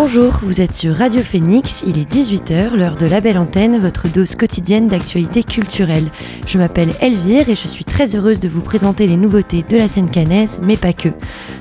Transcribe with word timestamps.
Bonjour, 0.00 0.38
vous 0.44 0.60
êtes 0.60 0.76
sur 0.76 0.94
Radio 0.94 1.22
Phoenix, 1.22 1.82
il 1.84 1.98
est 1.98 2.08
18h, 2.08 2.76
l'heure 2.76 2.96
de 2.96 3.04
la 3.04 3.20
belle 3.20 3.36
antenne, 3.36 3.80
votre 3.80 4.06
dose 4.06 4.36
quotidienne 4.36 4.86
d'actualité 4.86 5.42
culturelle. 5.42 6.06
Je 6.46 6.56
m'appelle 6.56 6.92
Elvire 7.00 7.48
et 7.48 7.56
je 7.56 7.66
suis 7.66 7.84
très 7.84 8.14
heureuse 8.14 8.38
de 8.38 8.48
vous 8.48 8.60
présenter 8.60 9.08
les 9.08 9.16
nouveautés 9.16 9.64
de 9.68 9.76
la 9.76 9.88
scène 9.88 10.08
canaise, 10.08 10.60
mais 10.62 10.76
pas 10.76 10.92
que. 10.92 11.08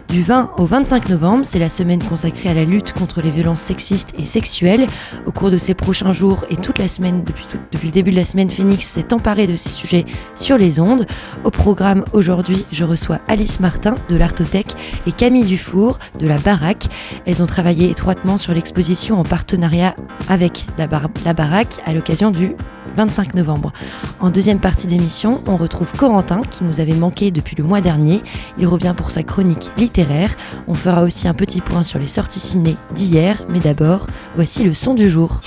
Du 0.09 0.21
20 0.21 0.51
au 0.59 0.65
25 0.65 1.09
novembre, 1.09 1.45
c'est 1.45 1.57
la 1.57 1.67
semaine 1.67 2.01
consacrée 2.01 2.49
à 2.49 2.53
la 2.53 2.63
lutte 2.63 2.93
contre 2.93 3.21
les 3.21 3.31
violences 3.31 3.59
sexistes 3.61 4.13
et 4.19 4.25
sexuelles. 4.25 4.85
Au 5.25 5.31
cours 5.31 5.49
de 5.49 5.57
ces 5.57 5.73
prochains 5.73 6.11
jours 6.11 6.45
et 6.51 6.57
toute 6.57 6.77
la 6.77 6.87
semaine, 6.87 7.23
depuis, 7.23 7.47
le 7.83 7.91
début 7.91 8.11
de 8.11 8.17
la 8.17 8.23
semaine, 8.23 8.51
Phoenix 8.51 8.85
s'est 8.85 9.13
emparé 9.13 9.47
de 9.47 9.55
ces 9.55 9.69
sujets 9.69 10.05
sur 10.35 10.59
les 10.59 10.79
ondes. 10.79 11.07
Au 11.43 11.49
programme 11.49 12.05
aujourd'hui, 12.13 12.65
je 12.71 12.83
reçois 12.83 13.19
Alice 13.27 13.59
Martin 13.59 13.95
de 14.09 14.15
l'Artothèque 14.15 14.75
et 15.07 15.11
Camille 15.11 15.43
Dufour 15.43 15.97
de 16.19 16.27
la 16.27 16.37
Baraque. 16.37 16.85
Elles 17.25 17.41
ont 17.41 17.47
travaillé 17.47 17.89
étroitement 17.89 18.26
sur 18.37 18.53
l'exposition 18.53 19.17
en 19.17 19.23
partenariat 19.23 19.95
avec 20.27 20.65
la, 20.77 20.89
la 21.23 21.33
Baraque 21.33 21.81
à 21.85 21.93
l'occasion 21.93 22.29
du 22.29 22.51
25 22.97 23.35
novembre. 23.35 23.71
En 24.19 24.29
deuxième 24.29 24.59
partie 24.59 24.87
d'émission, 24.87 25.41
on 25.47 25.55
retrouve 25.55 25.93
Corentin 25.93 26.41
qui 26.41 26.65
nous 26.65 26.81
avait 26.81 26.95
manqué 26.95 27.31
depuis 27.31 27.55
le 27.55 27.63
mois 27.63 27.79
dernier. 27.79 28.21
Il 28.57 28.67
revient 28.67 28.93
pour 28.97 29.11
sa 29.11 29.23
chronique 29.23 29.71
littéraire. 29.77 30.35
On 30.67 30.73
fera 30.73 31.03
aussi 31.03 31.29
un 31.29 31.33
petit 31.33 31.61
point 31.61 31.83
sur 31.83 31.99
les 31.99 32.07
sorties 32.07 32.41
ciné 32.41 32.75
d'hier, 32.93 33.45
mais 33.47 33.59
d'abord, 33.59 34.07
voici 34.35 34.65
le 34.65 34.73
son 34.73 34.93
du 34.93 35.07
jour. 35.07 35.39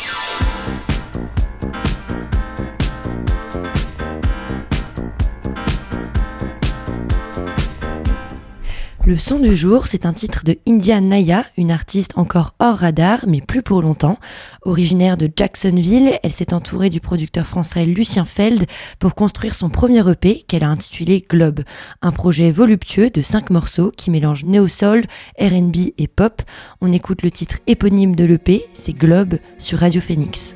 Le 9.10 9.18
son 9.18 9.40
du 9.40 9.56
jour, 9.56 9.88
c'est 9.88 10.06
un 10.06 10.12
titre 10.12 10.44
de 10.44 10.56
India 10.68 11.00
Naya, 11.00 11.44
une 11.56 11.72
artiste 11.72 12.12
encore 12.14 12.54
hors 12.60 12.76
radar, 12.76 13.24
mais 13.26 13.40
plus 13.40 13.60
pour 13.60 13.82
longtemps. 13.82 14.20
Originaire 14.62 15.16
de 15.16 15.28
Jacksonville, 15.34 16.16
elle 16.22 16.30
s'est 16.30 16.54
entourée 16.54 16.90
du 16.90 17.00
producteur 17.00 17.44
français 17.44 17.86
Lucien 17.86 18.24
Feld 18.24 18.66
pour 19.00 19.16
construire 19.16 19.56
son 19.56 19.68
premier 19.68 20.08
EP 20.08 20.44
qu'elle 20.46 20.62
a 20.62 20.68
intitulé 20.68 21.24
Globe. 21.28 21.64
Un 22.02 22.12
projet 22.12 22.52
voluptueux 22.52 23.10
de 23.10 23.20
cinq 23.20 23.50
morceaux 23.50 23.90
qui 23.90 24.12
mélange 24.12 24.44
néo-soul, 24.44 25.02
RB 25.40 25.92
et 25.98 26.06
pop. 26.06 26.42
On 26.80 26.92
écoute 26.92 27.22
le 27.22 27.32
titre 27.32 27.56
éponyme 27.66 28.14
de 28.14 28.22
l'EP, 28.22 28.62
c'est 28.74 28.96
Globe 28.96 29.38
sur 29.58 29.80
Radio 29.80 30.00
Phoenix. 30.00 30.54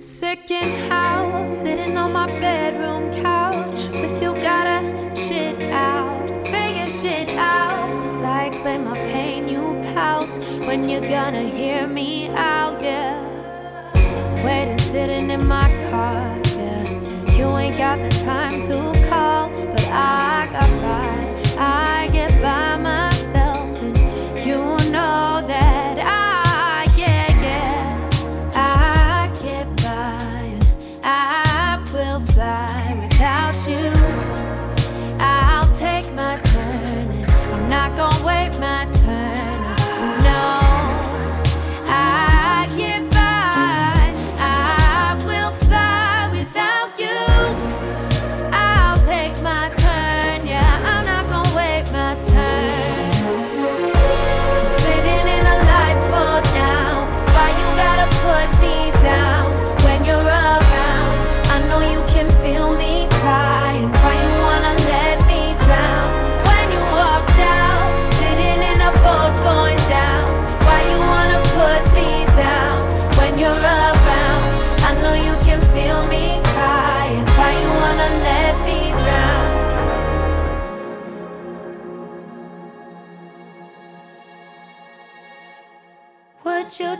Second 0.00 0.74
house, 0.88 1.48
sitting 1.48 1.96
on 1.96 2.12
my 2.12 2.26
bedroom 2.38 3.10
couch 3.20 3.88
with 3.88 4.22
you 4.22 4.32
gotta 4.34 4.80
shit 5.16 5.60
out, 5.72 6.40
figure 6.42 6.88
shit 6.88 7.28
out. 7.30 8.06
As 8.06 8.22
I 8.22 8.44
explain 8.44 8.84
my 8.84 8.96
pain, 9.10 9.48
you 9.48 9.76
pout 9.92 10.38
when 10.68 10.88
you're 10.88 11.00
gonna 11.00 11.48
hear 11.48 11.88
me 11.88 12.28
out, 12.28 12.80
yeah. 12.80 13.24
Waiting, 14.44 14.78
sitting 14.78 15.32
in 15.32 15.44
my 15.44 15.68
car, 15.90 16.40
yeah. 16.56 17.36
You 17.36 17.56
ain't 17.56 17.76
got 17.76 17.98
the 17.98 18.10
time 18.24 18.60
to 18.60 18.92
call, 19.08 19.48
but 19.48 19.84
I 19.88 20.48
got 20.52 20.70
by, 20.80 21.07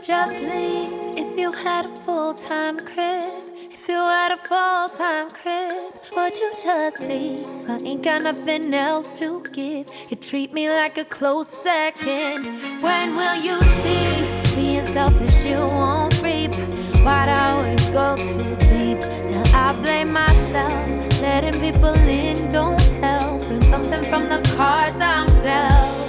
just 0.08 0.40
leave 0.40 1.18
if 1.18 1.38
you 1.38 1.52
had 1.52 1.84
a 1.84 1.88
full 1.90 2.32
time 2.32 2.78
crib? 2.78 3.30
If 3.54 3.86
you 3.90 3.96
had 3.96 4.32
a 4.32 4.38
full 4.38 4.88
time 4.88 5.28
crib, 5.28 5.92
would 6.16 6.34
you 6.34 6.50
just 6.64 7.00
leave? 7.00 7.44
I 7.68 7.76
ain't 7.84 8.02
got 8.02 8.22
nothing 8.22 8.72
else 8.72 9.18
to 9.18 9.44
give. 9.52 9.86
You 10.08 10.16
treat 10.16 10.54
me 10.54 10.70
like 10.70 10.96
a 10.96 11.04
close 11.04 11.48
second. 11.48 12.46
When 12.80 13.16
will 13.16 13.36
you 13.36 13.60
see? 13.82 14.56
Being 14.56 14.86
selfish, 14.86 15.44
you 15.44 15.58
won't 15.58 16.22
reap. 16.22 16.54
Why'd 17.04 17.28
I 17.28 17.50
always 17.50 17.84
go 17.88 18.16
too 18.16 18.56
deep? 18.72 19.00
Now 19.30 19.44
I 19.52 19.74
blame 19.74 20.10
myself. 20.10 21.20
Letting 21.20 21.60
people 21.60 21.94
in 22.08 22.48
don't 22.48 22.80
help. 23.04 23.42
Something 23.64 24.04
from 24.04 24.30
the 24.30 24.40
cards 24.56 25.02
I'm 25.02 25.28
dealt. 25.42 26.07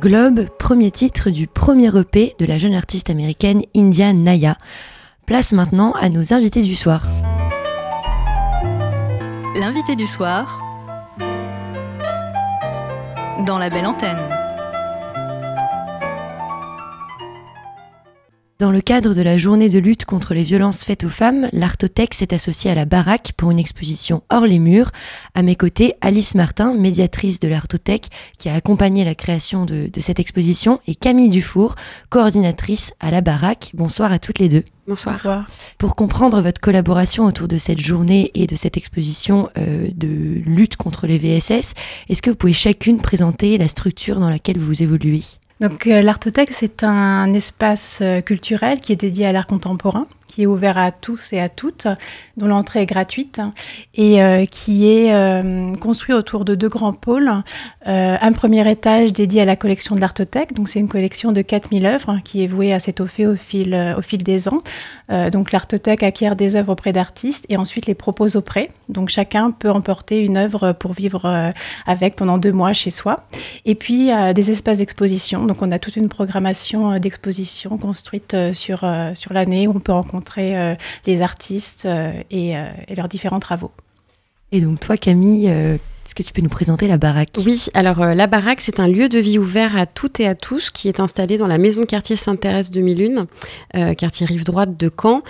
Globe, 0.00 0.46
premier 0.58 0.90
titre 0.90 1.28
du 1.28 1.46
premier 1.46 1.94
EP 1.94 2.34
de 2.38 2.46
la 2.46 2.56
jeune 2.56 2.72
artiste 2.72 3.10
américaine 3.10 3.60
India 3.76 4.14
Naya. 4.14 4.56
Place 5.26 5.52
maintenant 5.52 5.92
à 5.92 6.08
nos 6.08 6.32
invités 6.32 6.62
du 6.62 6.74
soir. 6.74 7.02
L'invité 9.56 9.96
du 9.96 10.06
soir 10.06 10.58
dans 13.44 13.58
la 13.58 13.68
belle 13.68 13.84
antenne. 13.84 14.39
Dans 18.60 18.70
le 18.70 18.82
cadre 18.82 19.14
de 19.14 19.22
la 19.22 19.38
journée 19.38 19.70
de 19.70 19.78
lutte 19.78 20.04
contre 20.04 20.34
les 20.34 20.42
violences 20.42 20.84
faites 20.84 21.04
aux 21.04 21.08
femmes, 21.08 21.48
l'Artothèque 21.54 22.12
s'est 22.12 22.34
associée 22.34 22.70
à 22.70 22.74
la 22.74 22.84
Baraque 22.84 23.32
pour 23.38 23.50
une 23.50 23.58
exposition 23.58 24.22
hors 24.28 24.44
les 24.44 24.58
murs. 24.58 24.90
À 25.34 25.40
mes 25.40 25.56
côtés, 25.56 25.94
Alice 26.02 26.34
Martin, 26.34 26.74
médiatrice 26.74 27.40
de 27.40 27.48
l'Artothèque, 27.48 28.08
qui 28.36 28.50
a 28.50 28.54
accompagné 28.54 29.02
la 29.02 29.14
création 29.14 29.64
de, 29.64 29.88
cette 30.00 30.20
exposition, 30.20 30.78
et 30.86 30.94
Camille 30.94 31.30
Dufour, 31.30 31.74
coordinatrice 32.10 32.92
à 33.00 33.10
la 33.10 33.22
Baraque. 33.22 33.70
Bonsoir 33.72 34.12
à 34.12 34.18
toutes 34.18 34.38
les 34.38 34.50
deux. 34.50 34.64
Bonsoir. 34.86 35.14
Bonsoir. 35.14 35.46
Pour 35.78 35.96
comprendre 35.96 36.42
votre 36.42 36.60
collaboration 36.60 37.24
autour 37.24 37.48
de 37.48 37.56
cette 37.56 37.80
journée 37.80 38.30
et 38.34 38.46
de 38.46 38.56
cette 38.56 38.76
exposition 38.76 39.48
euh, 39.56 39.88
de 39.94 40.42
lutte 40.44 40.76
contre 40.76 41.06
les 41.06 41.16
VSS, 41.16 41.72
est-ce 42.10 42.20
que 42.20 42.28
vous 42.28 42.36
pouvez 42.36 42.52
chacune 42.52 43.00
présenter 43.00 43.56
la 43.56 43.68
structure 43.68 44.20
dans 44.20 44.28
laquelle 44.28 44.58
vous 44.58 44.82
évoluez? 44.82 45.22
Donc 45.60 45.86
euh, 45.86 46.00
l'Artothèque, 46.00 46.50
c'est 46.52 46.84
un 46.84 47.32
espace 47.34 47.98
euh, 48.00 48.22
culturel 48.22 48.80
qui 48.80 48.92
est 48.92 48.96
dédié 48.96 49.26
à 49.26 49.32
l'art 49.32 49.46
contemporain 49.46 50.06
qui 50.30 50.42
est 50.42 50.46
ouvert 50.46 50.78
à 50.78 50.92
tous 50.92 51.32
et 51.32 51.40
à 51.40 51.48
toutes, 51.48 51.88
dont 52.36 52.46
l'entrée 52.46 52.82
est 52.82 52.86
gratuite 52.86 53.40
et 53.94 54.22
euh, 54.22 54.46
qui 54.46 54.88
est 54.88 55.12
euh, 55.12 55.74
construit 55.74 56.14
autour 56.14 56.44
de 56.44 56.54
deux 56.54 56.68
grands 56.68 56.92
pôles. 56.92 57.30
Euh, 57.88 58.16
un 58.20 58.32
premier 58.32 58.68
étage 58.70 59.12
dédié 59.12 59.42
à 59.42 59.44
la 59.44 59.56
collection 59.56 59.94
de 59.96 60.00
l'Artothèque, 60.00 60.54
donc 60.54 60.68
c'est 60.68 60.78
une 60.78 60.88
collection 60.88 61.32
de 61.32 61.42
4000 61.42 61.84
œuvres 61.86 62.18
qui 62.24 62.44
est 62.44 62.46
vouée 62.46 62.72
à 62.72 62.78
s'étoffer 62.78 63.26
au 63.26 63.34
fil, 63.34 63.94
au 63.96 64.02
fil 64.02 64.22
des 64.22 64.48
ans. 64.48 64.62
donc 65.32 65.50
l'Artothèque 65.52 66.02
acquiert 66.02 66.36
des 66.36 66.56
œuvres 66.56 66.72
auprès 66.72 66.92
d'artistes 66.92 67.46
et 67.48 67.56
ensuite 67.56 67.86
les 67.86 67.94
propose 67.94 68.36
au 68.36 68.40
prêt. 68.40 68.70
Donc 68.88 69.08
chacun 69.08 69.50
peut 69.50 69.70
emporter 69.70 70.24
une 70.24 70.36
œuvre 70.36 70.72
pour 70.72 70.92
vivre 70.92 71.52
avec 71.86 72.16
pendant 72.16 72.38
deux 72.38 72.52
mois 72.52 72.72
chez 72.72 72.90
soi. 72.90 73.24
Et 73.64 73.74
puis 73.74 74.10
des 74.34 74.50
espaces 74.50 74.78
d'exposition. 74.78 75.46
Donc 75.46 75.62
on 75.62 75.72
a 75.72 75.78
toute 75.78 75.96
une 75.96 76.08
programmation 76.08 76.98
d'exposition 76.98 77.76
construite 77.78 78.36
sur, 78.52 78.84
sur 79.14 79.32
l'année 79.32 79.66
où 79.66 79.72
on 79.74 79.80
peut 79.80 79.92
rencontrer 79.92 80.19
euh, 80.38 80.74
les 81.06 81.22
artistes 81.22 81.86
euh, 81.86 82.12
euh, 82.32 82.72
et, 82.88 82.94
leurs 82.94 83.08
différents 83.08 83.40
travaux. 83.40 83.72
Et 84.52 84.60
donc 84.60 84.80
toi 84.80 84.96
Camille, 84.96 85.52
est-ce 86.06 86.14
que 86.14 86.22
tu 86.22 86.32
peux 86.32 86.42
nous 86.42 86.48
présenter 86.48 86.88
la 86.88 86.98
baraque? 86.98 87.30
Oui, 87.44 87.66
alors 87.74 88.00
la 88.00 88.26
baraque, 88.26 88.60
c'est 88.60 88.80
un 88.80 88.88
lieu 88.88 89.08
de 89.08 89.18
vie 89.18 89.38
ouvert 89.38 89.76
à 89.76 89.86
toutes 89.86 90.20
et 90.20 90.26
à 90.26 90.34
tous 90.34 90.70
qui 90.70 90.88
est 90.88 91.00
installé 91.00 91.36
dans 91.36 91.46
la 91.46 91.58
maison 91.58 91.82
de 91.82 91.86
quartier 91.86 92.16
Sainte-Thérèse 92.16 92.70
2001, 92.70 93.94
quartier 93.94 94.26
rive 94.26 94.44
droite 94.44 94.76
de 94.76 94.90
Caen, 94.90 95.22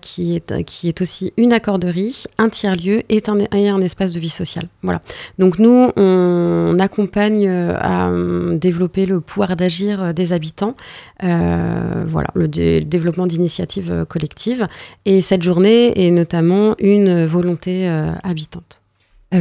qui, 0.00 0.36
est, 0.36 0.62
qui 0.64 0.88
est 0.88 1.00
aussi 1.00 1.32
une 1.36 1.52
accorderie, 1.52 2.24
un 2.38 2.48
tiers-lieu 2.48 3.02
et 3.08 3.22
un, 3.26 3.38
et 3.52 3.68
un 3.68 3.80
espace 3.80 4.12
de 4.12 4.20
vie 4.20 4.28
sociale. 4.28 4.68
Voilà. 4.82 5.02
Donc 5.38 5.58
nous, 5.58 5.90
on 5.96 6.76
accompagne 6.78 7.48
à 7.48 8.10
développer 8.52 9.06
le 9.06 9.20
pouvoir 9.20 9.56
d'agir 9.56 10.14
des 10.14 10.32
habitants 10.32 10.76
euh, 11.22 12.04
voilà, 12.06 12.28
le, 12.34 12.48
développement 12.48 13.26
d'initiatives 13.26 13.90
euh, 13.90 14.04
collectives. 14.04 14.66
Et 15.04 15.20
cette 15.20 15.42
journée 15.42 16.06
est 16.06 16.10
notamment 16.10 16.74
une 16.78 17.24
volonté 17.24 17.88
euh, 17.88 18.12
habitante. 18.22 18.83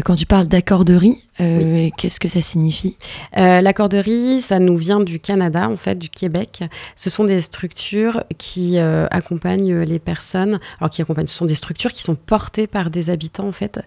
Quand 0.06 0.16
tu 0.16 0.26
parles 0.26 0.48
d'accorderie, 0.48 1.28
qu'est-ce 1.38 2.20
que 2.20 2.30
ça 2.30 2.42
signifie? 2.42 2.98
L'accorderie, 3.36 4.42
ça 4.42 4.60
nous 4.60 4.78
vient 4.78 5.00
du 5.00 5.20
Canada, 5.20 5.70
en 5.70 5.78
fait, 5.78 5.96
du 5.96 6.10
Québec. 6.10 6.64
Ce 6.96 7.10
sont 7.10 7.24
des 7.24 7.42
structures 7.42 8.24
qui 8.38 8.80
accompagnent 8.80 9.82
les 9.82 10.00
personnes. 10.00 10.60
Alors, 10.80 10.90
qui 10.90 11.02
accompagnent, 11.02 11.28
ce 11.28 11.36
sont 11.36 11.46
des 11.46 11.56
structures 11.56 11.92
qui 11.92 12.04
sont 12.04 12.16
portées 12.16 12.68
par 12.68 12.90
des 12.90 13.10
habitants, 13.10 13.48
en 13.48 13.52
fait, 13.52 13.80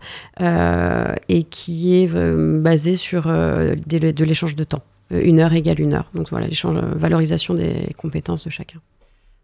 et 1.28 1.42
qui 1.44 1.96
est 1.96 2.08
basée 2.08 2.96
sur 2.96 3.26
de 3.26 4.24
l'échange 4.24 4.54
de 4.54 4.64
temps. 4.64 4.82
Euh, 5.12 5.20
une 5.22 5.40
heure 5.40 5.52
égale 5.52 5.80
une 5.80 5.94
heure. 5.94 6.10
Donc 6.14 6.28
voilà, 6.30 6.46
l'échange, 6.46 6.76
euh, 6.76 6.94
valorisation 6.94 7.54
des 7.54 7.94
compétences 7.96 8.44
de 8.44 8.50
chacun. 8.50 8.80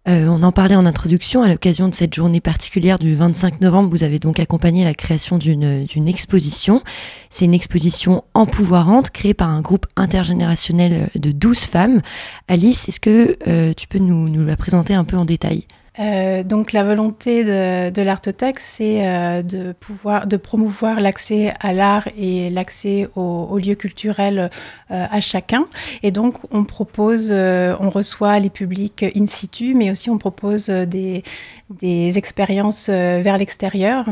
Euh, 0.08 0.26
on 0.26 0.42
en 0.42 0.50
parlait 0.50 0.74
en 0.74 0.84
introduction, 0.84 1.42
à 1.42 1.48
l'occasion 1.48 1.88
de 1.88 1.94
cette 1.94 2.12
journée 2.12 2.40
particulière 2.40 2.98
du 2.98 3.14
25 3.14 3.60
novembre, 3.60 3.88
vous 3.90 4.02
avez 4.02 4.18
donc 4.18 4.40
accompagné 4.40 4.82
la 4.82 4.94
création 4.94 5.38
d'une 5.38 6.08
exposition. 6.08 6.82
C'est 7.30 7.44
une 7.44 7.54
exposition 7.54 8.24
empouvoirante 8.34 9.10
créée 9.10 9.34
par 9.34 9.50
un 9.50 9.60
groupe 9.60 9.86
intergénérationnel 9.96 11.08
de 11.14 11.30
12 11.30 11.60
femmes. 11.60 12.02
Alice, 12.48 12.88
est-ce 12.88 13.00
que 13.00 13.72
tu 13.74 13.86
peux 13.86 13.98
nous 13.98 14.44
la 14.44 14.56
présenter 14.56 14.94
un 14.94 15.04
peu 15.04 15.16
en 15.16 15.24
détail? 15.24 15.66
Euh, 15.98 16.42
donc 16.42 16.72
la 16.72 16.84
volonté 16.84 17.44
de, 17.44 17.90
de 17.90 18.02
l'Artothèque, 18.02 18.60
c'est 18.60 19.06
euh, 19.06 19.42
de 19.42 19.72
pouvoir 19.72 20.26
de 20.26 20.38
promouvoir 20.38 21.00
l'accès 21.00 21.52
à 21.60 21.74
l'art 21.74 22.08
et 22.16 22.48
l'accès 22.48 23.08
aux, 23.14 23.58
lieux 23.58 23.74
culturels 23.74 24.50
euh, 24.90 25.06
à 25.10 25.20
chacun. 25.20 25.66
Et 26.02 26.10
donc 26.10 26.38
on 26.50 26.64
propose, 26.64 27.30
on 27.30 27.90
reçoit 27.90 28.38
les 28.38 28.50
publics 28.50 29.04
in 29.14 29.26
situ, 29.26 29.74
mais 29.74 29.90
aussi 29.90 30.08
on 30.08 30.18
propose 30.18 30.68
des, 30.68 31.22
des 31.70 32.16
expériences 32.16 32.88
vers 32.88 33.36
l'extérieur. 33.36 34.06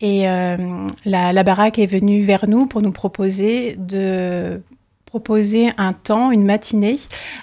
Et 0.00 0.22
la, 0.22 1.32
la 1.32 1.42
baraque 1.42 1.78
est 1.78 1.86
venue 1.86 2.22
vers 2.22 2.48
nous 2.48 2.66
pour 2.66 2.82
nous 2.82 2.92
proposer 2.92 3.76
de 3.76 4.60
proposer 5.08 5.70
un 5.78 5.94
temps, 5.94 6.30
une 6.30 6.44
matinée 6.44 6.98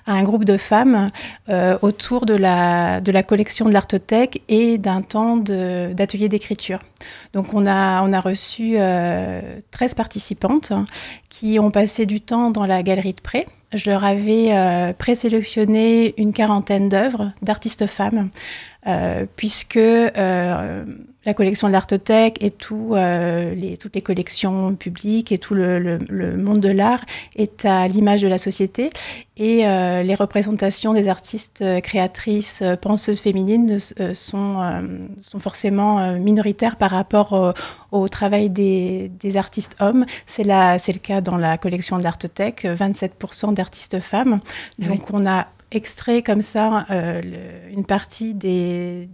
à 0.06 0.14
un 0.14 0.24
groupe 0.24 0.46
de 0.46 0.58
femmes 0.58 1.10
euh, 1.50 1.78
autour 1.82 2.26
de 2.26 2.36
la, 2.36 3.02
de 3.02 3.12
la 3.12 3.24
collection 3.24 3.66
de 3.66 3.74
l'Artothèque 3.74 4.44
et 4.48 4.78
d'un 4.78 5.02
temps 5.02 5.38
d'atelier 5.38 6.30
d'écriture. 6.30 6.80
Donc 7.34 7.54
on 7.54 7.66
a, 7.66 8.04
on 8.04 8.14
a 8.14 8.20
reçu 8.20 8.74
13 8.74 8.80
euh, 8.80 9.96
participantes 9.98 10.74
qui 11.30 11.60
ont 11.60 11.72
passé 11.72 12.06
du 12.06 12.22
temps 12.22 12.52
dans 12.52 12.66
la 12.66 12.82
galerie 12.84 13.14
de 13.14 13.22
près. 13.22 13.46
Je 13.74 13.90
leur 13.90 14.06
avais 14.06 14.50
euh, 14.52 14.94
présélectionné 14.94 16.14
une 16.18 16.32
quarantaine 16.32 16.88
d'œuvres 16.88 17.34
d'artistes 17.42 17.88
femmes 17.88 18.30
euh, 18.88 19.26
puisque 19.36 19.78
euh, 19.78 20.86
la 21.26 21.34
collection 21.34 21.68
de 21.68 21.74
l'Artothèque 21.74 22.38
et 22.42 22.52
tout, 22.52 22.92
euh, 22.94 23.54
les, 23.56 23.78
toutes 23.78 23.96
les 23.96 24.02
collections 24.02 24.76
publiques 24.76 25.32
et 25.32 25.38
tout 25.38 25.54
le, 25.54 25.80
le, 25.80 26.38
monde 26.38 26.60
de 26.60 26.70
l'art 26.70 27.04
est 27.36 27.66
à 27.66 27.88
l'image 27.88 28.22
de 28.22 28.28
la 28.28 28.38
société. 28.38 28.90
Et 29.38 29.64
les 29.64 30.16
représentations 30.16 30.94
des 30.94 31.10
artistes 31.10 31.62
créatrices, 31.82 32.64
penseuses 32.82 33.20
féminines 33.20 33.80
sont, 34.14 34.60
sont 35.22 35.40
forcément 35.40 36.14
minoritaires 36.14 36.78
par 36.78 36.92
rapport 36.92 37.54
au, 37.92 38.08
travail 38.08 38.50
des, 38.50 39.12
des, 39.20 39.36
artistes 39.36 39.76
hommes. 39.82 40.06
C'est 40.26 40.46
le 40.46 41.00
cas 41.00 41.20
dans 41.20 41.38
la 41.38 41.58
collection 41.58 41.98
de 41.98 42.04
l'Artothèque, 42.04 42.64
27% 42.64 43.54
d'artistes 43.54 44.00
femmes. 44.00 44.40
Donc 44.80 45.10
on 45.12 45.26
a 45.28 45.48
extrait 45.76 46.22
comme 46.22 46.42
ça 46.42 46.86
euh, 46.90 47.22
une 47.72 47.86
partie 47.86 48.34
des, 48.34 49.10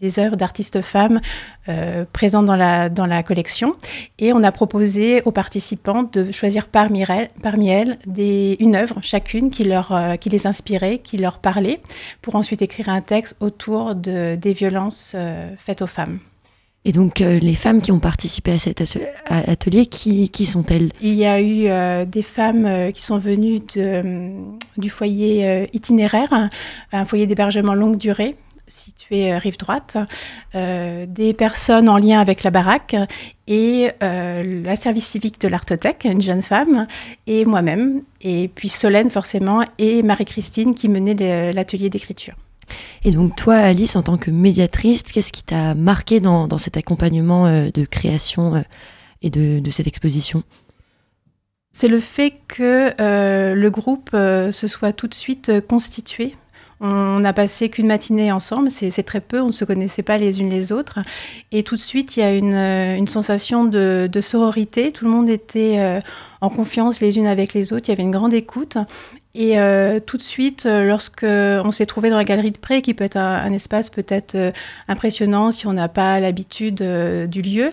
des, 0.00 0.18
œuvres 0.18 0.36
d'artistes 0.36 0.82
femmes 0.82 1.20
euh, 1.68 2.04
présentes 2.12 2.46
dans 2.46 2.56
la, 2.56 2.88
dans 2.88 3.06
la 3.06 3.22
collection. 3.22 3.74
Et 4.18 4.32
on 4.32 4.42
a 4.42 4.52
proposé 4.52 5.22
aux 5.22 5.32
participants 5.32 6.04
de 6.04 6.30
choisir 6.30 6.68
parmi 6.68 7.02
elles, 7.08 7.30
parmi 7.42 7.68
elles 7.70 7.98
des, 8.06 8.56
une 8.60 8.76
œuvre, 8.76 8.98
chacune, 9.02 9.50
qui, 9.50 9.64
leur, 9.64 9.92
euh, 9.92 10.16
qui 10.16 10.28
les 10.28 10.46
inspirait, 10.46 10.98
qui 10.98 11.16
leur 11.16 11.38
parlait, 11.38 11.80
pour 12.22 12.36
ensuite 12.36 12.62
écrire 12.62 12.88
un 12.88 13.00
texte 13.00 13.36
autour 13.40 13.94
de, 13.94 14.36
des 14.36 14.52
violences 14.52 15.16
faites 15.58 15.82
aux 15.82 15.86
femmes. 15.86 16.20
Et 16.86 16.92
donc, 16.92 17.20
euh, 17.20 17.40
les 17.40 17.56
femmes 17.56 17.82
qui 17.82 17.90
ont 17.90 17.98
participé 17.98 18.52
à 18.52 18.58
cet 18.58 18.80
atelier, 19.26 19.86
qui, 19.86 20.28
qui 20.28 20.46
sont-elles? 20.46 20.92
Il 21.02 21.14
y 21.14 21.26
a 21.26 21.40
eu 21.40 21.66
euh, 21.66 22.04
des 22.04 22.22
femmes 22.22 22.64
euh, 22.64 22.92
qui 22.92 23.02
sont 23.02 23.18
venues 23.18 23.58
du 24.78 24.88
foyer 24.88 25.68
itinéraire, 25.74 26.48
un 26.92 27.04
foyer 27.04 27.26
d'hébergement 27.26 27.74
longue 27.74 27.96
durée 27.96 28.36
situé 28.68 29.36
rive 29.36 29.58
droite, 29.58 29.96
des 30.52 31.34
personnes 31.34 31.88
en 31.88 31.98
lien 31.98 32.18
avec 32.18 32.42
la 32.42 32.50
baraque 32.50 32.96
et 33.46 33.90
la 34.00 34.74
service 34.74 35.06
civique 35.06 35.40
de 35.40 35.46
l'Artothèque, 35.46 36.04
une 36.04 36.20
jeune 36.20 36.42
femme, 36.42 36.86
et 37.28 37.44
moi-même, 37.44 38.02
et 38.22 38.48
puis 38.52 38.68
Solène 38.68 39.10
forcément, 39.10 39.62
et 39.78 40.02
Marie-Christine 40.02 40.74
qui 40.74 40.88
menait 40.88 41.52
l'atelier 41.52 41.90
d'écriture. 41.90 42.34
Et 43.04 43.10
donc 43.10 43.36
toi, 43.36 43.56
Alice, 43.56 43.96
en 43.96 44.02
tant 44.02 44.16
que 44.16 44.30
médiatrice, 44.30 45.02
qu'est-ce 45.02 45.32
qui 45.32 45.42
t'a 45.42 45.74
marqué 45.74 46.20
dans, 46.20 46.58
cet 46.58 46.76
accompagnement 46.76 47.46
euh, 47.46 47.68
de 47.72 47.84
création 47.84 48.56
euh, 48.56 48.60
et 49.22 49.30
de, 49.30 49.70
cette 49.70 49.86
exposition? 49.86 50.42
C'est 51.72 51.88
le 51.88 52.00
fait 52.00 52.34
que 52.48 52.92
euh, 53.00 53.54
le 53.54 53.70
groupe 53.70 54.10
se 54.12 54.66
soit 54.66 54.92
tout 54.92 55.08
de 55.08 55.14
suite 55.14 55.52
constitué. 55.68 56.34
On 56.80 57.20
n'a 57.20 57.32
passé 57.32 57.70
qu'une 57.70 57.86
matinée 57.86 58.32
ensemble, 58.32 58.70
c'est 58.70 59.02
très 59.02 59.22
peu, 59.22 59.40
on 59.40 59.46
ne 59.46 59.52
se 59.52 59.64
connaissait 59.64 60.02
pas 60.02 60.18
les 60.18 60.40
unes 60.40 60.50
les 60.50 60.72
autres. 60.72 60.98
Et 61.50 61.62
tout 61.62 61.74
de 61.74 61.80
suite, 61.80 62.16
il 62.16 62.20
y 62.20 62.22
a 62.22 62.34
une, 62.34 63.06
sensation 63.06 63.64
de, 63.64 64.10
de, 64.12 64.20
sororité. 64.20 64.92
Tout 64.92 65.06
le 65.06 65.10
monde 65.10 65.30
était 65.30 66.00
en 66.42 66.50
confiance 66.50 67.00
les 67.00 67.16
unes 67.16 67.26
avec 67.26 67.54
les 67.54 67.72
autres. 67.72 67.88
Il 67.88 67.92
y 67.92 67.94
avait 67.94 68.02
une 68.02 68.10
grande 68.10 68.34
écoute. 68.34 68.76
Et 69.38 69.58
tout 70.06 70.16
de 70.16 70.22
suite, 70.22 70.66
lorsque 70.66 71.24
on 71.24 71.70
s'est 71.70 71.84
trouvé 71.84 72.08
dans 72.08 72.16
la 72.16 72.24
galerie 72.24 72.52
de 72.52 72.58
près, 72.58 72.80
qui 72.80 72.94
peut 72.94 73.04
être 73.04 73.18
un, 73.18 73.52
espace 73.52 73.90
peut-être 73.90 74.36
impressionnant 74.88 75.50
si 75.50 75.66
on 75.66 75.74
n'a 75.74 75.88
pas 75.88 76.20
l'habitude 76.20 76.82
du 77.28 77.42
lieu, 77.42 77.70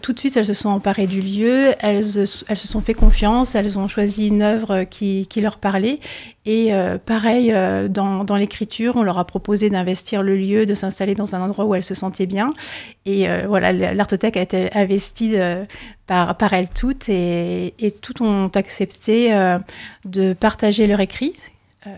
tout 0.00 0.12
de 0.14 0.18
suite, 0.18 0.36
elles 0.38 0.46
se 0.46 0.54
sont 0.54 0.70
emparées 0.70 1.06
du 1.06 1.20
lieu, 1.20 1.74
elles, 1.80 2.04
elles 2.48 2.56
se 2.56 2.68
sont 2.68 2.80
fait 2.80 2.94
confiance, 2.94 3.54
elles 3.54 3.78
ont 3.78 3.86
choisi 3.86 4.28
une 4.28 4.42
œuvre 4.42 4.84
qui, 4.84 5.26
qui 5.26 5.42
leur 5.42 5.58
parlait. 5.58 6.00
Et 6.46 6.72
pareil, 7.04 7.54
dans, 7.90 8.24
dans 8.24 8.36
l'écriture, 8.36 8.96
on 8.96 9.02
leur 9.02 9.18
a 9.18 9.26
proposé 9.26 9.68
d'investir 9.68 10.22
le 10.22 10.36
lieu, 10.36 10.64
de 10.64 10.74
s'installer 10.74 11.14
dans 11.14 11.34
un 11.34 11.42
endroit 11.42 11.66
où 11.66 11.74
elles 11.74 11.84
se 11.84 11.94
sentaient 11.94 12.26
bien. 12.26 12.54
Et 13.04 13.26
voilà, 13.46 13.72
l'artothèque 13.72 14.38
a 14.38 14.42
été 14.42 14.70
investie 14.74 15.36
par, 16.08 16.52
elles 16.52 16.70
toutes 16.70 17.08
et, 17.08 17.74
et 17.78 17.90
toutes 17.90 18.20
ont 18.20 18.48
accepté 18.54 19.32
euh, 19.32 19.58
de 20.04 20.32
partager 20.32 20.86
leur 20.86 21.00
écrit. 21.00 21.34
Euh, 21.86 21.90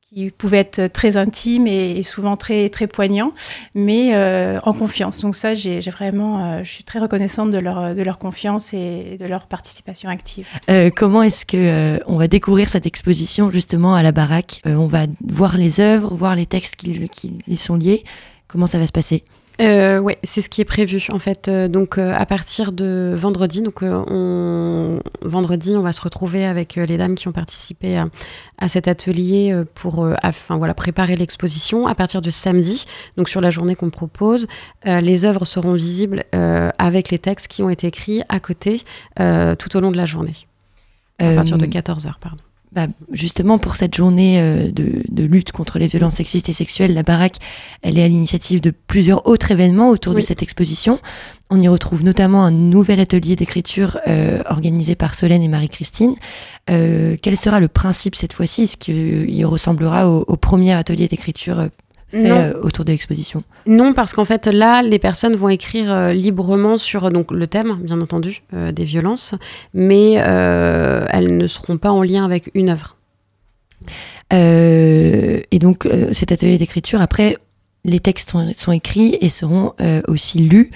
qui 0.00 0.30
pouvait 0.30 0.58
être 0.58 0.86
très 0.92 1.16
intime 1.16 1.66
et, 1.66 2.00
souvent 2.04 2.36
très 2.36 2.68
très 2.68 2.86
poignant, 2.86 3.32
mais 3.74 4.14
euh, 4.14 4.60
en 4.62 4.72
confiance. 4.72 5.20
Donc 5.22 5.34
ça, 5.34 5.54
j'ai 5.54 5.80
vraiment, 5.80 6.62
je 6.62 6.70
suis 6.70 6.84
très 6.84 7.00
reconnaissante 7.00 7.50
de 7.50 7.58
leur 7.58 7.96
de 7.96 8.02
leur 8.04 8.18
confiance 8.18 8.72
et 8.74 9.16
de 9.18 9.26
leur 9.26 9.48
participation 9.48 10.08
active. 10.08 10.46
comment 10.94 11.24
est-ce 11.24 11.44
que 11.44 11.98
on 12.06 12.16
va 12.16 12.28
découvrir 12.28 12.68
cette 12.68 12.86
exposition 12.86 13.50
justement 13.50 13.96
à 13.96 14.04
la 14.04 14.12
baraque? 14.12 14.62
On 14.64 14.86
va 14.86 15.06
voir 15.26 15.56
les 15.56 15.80
œuvres, 15.80 16.14
voir 16.14 16.36
les 16.36 16.46
textes 16.46 16.76
qui, 16.76 17.08
qui 17.08 17.32
y 17.48 17.56
sont 17.56 17.74
liés. 17.74 18.04
Comment 18.46 18.68
ça 18.68 18.78
va 18.78 18.86
se 18.86 18.92
passer? 18.92 19.24
Euh, 19.60 20.00
ouais, 20.00 20.18
c'est 20.24 20.40
ce 20.40 20.48
qui 20.48 20.60
est 20.60 20.64
prévu 20.64 21.06
en 21.10 21.18
fait. 21.18 21.48
Euh, 21.48 21.68
donc 21.68 21.98
euh, 21.98 22.12
à 22.14 22.26
partir 22.26 22.72
de 22.72 23.14
vendredi, 23.16 23.62
donc 23.62 23.82
euh, 23.82 24.02
on... 24.08 25.00
vendredi, 25.22 25.76
on 25.76 25.82
va 25.82 25.92
se 25.92 26.00
retrouver 26.00 26.44
avec 26.44 26.74
les 26.74 26.98
dames 26.98 27.14
qui 27.14 27.28
ont 27.28 27.32
participé 27.32 27.96
à, 28.58 28.68
cet 28.68 28.88
atelier 28.88 29.54
pour, 29.74 30.08
enfin 30.22 30.56
voilà, 30.56 30.74
préparer 30.74 31.16
l'exposition. 31.16 31.86
À 31.86 31.94
partir 31.94 32.20
de 32.20 32.30
samedi, 32.30 32.86
donc 33.16 33.28
sur 33.28 33.40
la 33.40 33.50
journée 33.50 33.74
qu'on 33.74 33.90
propose, 33.90 34.46
les 34.84 35.24
œuvres 35.24 35.44
seront 35.44 35.74
visibles 35.74 36.24
avec 36.32 37.10
les 37.10 37.18
textes 37.18 37.48
qui 37.48 37.62
ont 37.62 37.68
été 37.68 37.88
écrits 37.88 38.22
à 38.28 38.40
côté 38.40 38.82
tout 39.16 39.76
au 39.76 39.80
long 39.80 39.90
de 39.90 39.96
la 39.96 40.06
journée. 40.06 40.34
À 41.18 41.34
partir 41.34 41.58
de 41.58 41.66
14 41.66 42.06
h 42.06 42.12
pardon. 42.20 42.43
Bah, 42.74 42.88
justement 43.12 43.58
pour 43.58 43.76
cette 43.76 43.94
journée 43.94 44.40
euh, 44.40 44.72
de, 44.72 45.22
lutte 45.22 45.52
contre 45.52 45.78
les 45.78 45.86
violences 45.86 46.16
sexistes 46.16 46.48
et 46.48 46.52
sexuelles, 46.52 46.92
la 46.92 47.04
baraque, 47.04 47.36
elle 47.82 47.98
est 47.98 48.02
à 48.02 48.08
l'initiative 48.08 48.60
de 48.60 48.72
plusieurs 48.72 49.28
autres 49.28 49.52
événements 49.52 49.90
autour 49.90 50.12
de 50.12 50.20
cette 50.20 50.42
exposition. 50.42 50.98
On 51.50 51.62
y 51.62 51.68
retrouve 51.68 52.02
notamment 52.02 52.44
un 52.44 52.50
nouvel 52.50 52.98
atelier 52.98 53.36
d'écriture 53.36 54.00
euh, 54.08 54.42
organisé 54.46 54.96
par 54.96 55.14
Solène 55.14 55.42
et 55.42 55.46
Marie-Christine. 55.46 56.16
Euh, 56.68 57.16
quel 57.22 57.36
sera 57.36 57.60
le 57.60 57.68
principe 57.68 58.16
cette 58.16 58.32
fois-ci? 58.32 58.64
Est-ce 58.64 58.76
qu'il 58.76 59.46
ressemblera 59.46 60.10
au, 60.10 60.24
au, 60.26 60.36
premier 60.36 60.72
atelier 60.72 61.06
d'écriture 61.06 61.68
euh, 62.14 62.60
autour 62.62 62.84
de 62.84 62.92
l'exposition 62.92 63.42
Non, 63.66 63.92
parce 63.92 64.12
qu'en 64.12 64.24
fait, 64.24 64.46
là, 64.46 64.82
les 64.82 64.98
personnes 64.98 65.34
vont 65.34 65.48
écrire 65.48 65.92
euh, 65.92 66.12
librement 66.12 66.78
sur 66.78 67.10
donc, 67.10 67.30
le 67.30 67.46
thème, 67.46 67.76
bien 67.82 68.00
entendu, 68.00 68.42
euh, 68.54 68.72
des 68.72 68.84
violences, 68.84 69.34
mais 69.72 70.12
elles 70.12 71.36
ne 71.36 71.46
seront 71.46 71.78
pas 71.78 71.90
en 71.90 72.02
lien 72.02 72.24
avec 72.24 72.50
une 72.54 72.70
œuvre. 72.70 72.96
et 74.30 75.58
donc, 75.58 75.88
cet 76.12 76.32
atelier 76.32 76.58
d'écriture, 76.58 77.00
après, 77.00 77.36
les 77.84 78.00
textes 78.00 78.30
sont, 78.30 78.52
sont 78.56 78.72
écrits 78.72 79.18
et 79.20 79.30
seront 79.30 79.72
aussi 80.08 80.38
lus 80.38 80.70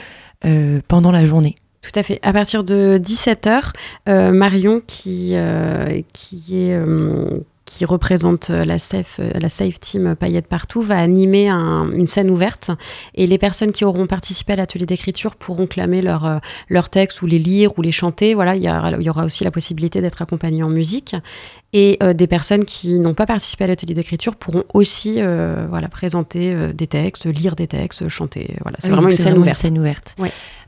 pendant 0.88 1.10
la 1.10 1.24
journée. 1.24 1.56
Tout 1.80 1.98
à 1.98 2.02
fait. 2.02 2.18
À 2.22 2.32
partir 2.32 2.64
de 2.64 3.00
17h, 3.02 3.72
Marion, 4.32 4.82
qui, 4.86 5.34
qui 6.12 6.58
est 6.58 6.78
qui 7.68 7.84
représente 7.84 8.50
euh, 8.50 8.64
la 8.64 8.78
Safe, 8.78 9.20
euh, 9.20 9.30
la 9.40 9.48
safe 9.48 9.78
Team 9.78 10.16
Paillettes 10.16 10.46
Partout, 10.46 10.80
va 10.80 10.98
animer 10.98 11.48
une 11.50 12.06
scène 12.06 12.30
ouverte. 12.30 12.70
Et 13.14 13.26
les 13.26 13.38
personnes 13.38 13.72
qui 13.72 13.84
auront 13.84 14.06
participé 14.06 14.54
à 14.54 14.56
l'atelier 14.56 14.86
d'écriture 14.86 15.36
pourront 15.36 15.66
clamer 15.66 16.00
leur, 16.00 16.24
euh, 16.24 16.38
leur 16.68 16.88
texte 16.88 17.20
ou 17.22 17.26
les 17.26 17.38
lire 17.38 17.78
ou 17.78 17.82
les 17.82 17.92
chanter. 17.92 18.34
Voilà, 18.34 18.56
il 18.56 18.62
y, 18.62 18.68
il 19.00 19.02
y 19.02 19.10
aura 19.10 19.24
aussi 19.24 19.44
la 19.44 19.50
possibilité 19.50 20.00
d'être 20.00 20.22
accompagné 20.22 20.62
en 20.62 20.70
musique. 20.70 21.14
Et 21.74 21.98
des 22.14 22.26
personnes 22.26 22.64
qui 22.64 22.98
n'ont 22.98 23.12
pas 23.12 23.26
participé 23.26 23.64
à 23.64 23.66
l'atelier 23.66 23.92
d'écriture 23.92 24.36
pourront 24.36 24.64
aussi 24.72 25.20
voilà, 25.68 25.88
présenter 25.88 26.56
des 26.72 26.86
textes, 26.86 27.26
lire 27.26 27.56
des 27.56 27.66
textes, 27.66 28.08
chanter. 28.08 28.56
Voilà, 28.62 28.78
c'est 28.80 28.90
vraiment, 28.90 29.08
une 29.08 29.14
scène. 29.14 29.36
Une 29.36 29.54
scène 29.54 29.78
ouverte. 29.78 30.16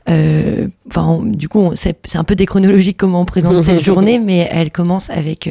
Enfin, 0.07 1.19
du 1.23 1.49
coup, 1.49 1.71
c'est 1.73 1.95
un 2.15 2.23
peu 2.23 2.35
déchronologique 2.35 2.97
comment 2.97 3.21
on 3.21 3.25
présente 3.25 3.59
cette 3.61 3.83
journée, 3.83 4.19
mais 4.19 4.47
elle 4.51 4.71
commence 4.71 5.09
avec 5.09 5.49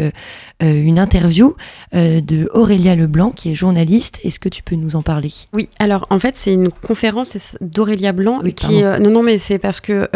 euh, 0.63 0.85
une 0.85 0.99
interview 0.99 1.57
euh, 1.95 2.21
de 2.21 2.51
Aurélia 2.53 2.95
Leblanc, 2.95 3.31
qui 3.31 3.51
est 3.51 3.55
journaliste. 3.55 4.21
Est-ce 4.25 4.39
que 4.39 4.51
tu 4.51 4.63
peux 4.63 4.77
nous 4.77 4.95
en 4.95 5.01
parler? 5.01 5.33
Oui, 5.55 5.71
alors 5.79 6.07
en 6.11 6.19
fait, 6.19 6.37
c'est 6.37 6.53
une 6.53 6.69
conférence 6.69 7.57
d'Aurélia 7.63 8.13
Blanc 8.13 8.41
qui. 8.55 8.85
Euh, 8.85 8.99
non, 8.99 9.11
non, 9.11 9.23
mais 9.23 9.39
c'est 9.39 9.59
parce 9.59 9.81
que 9.81 10.09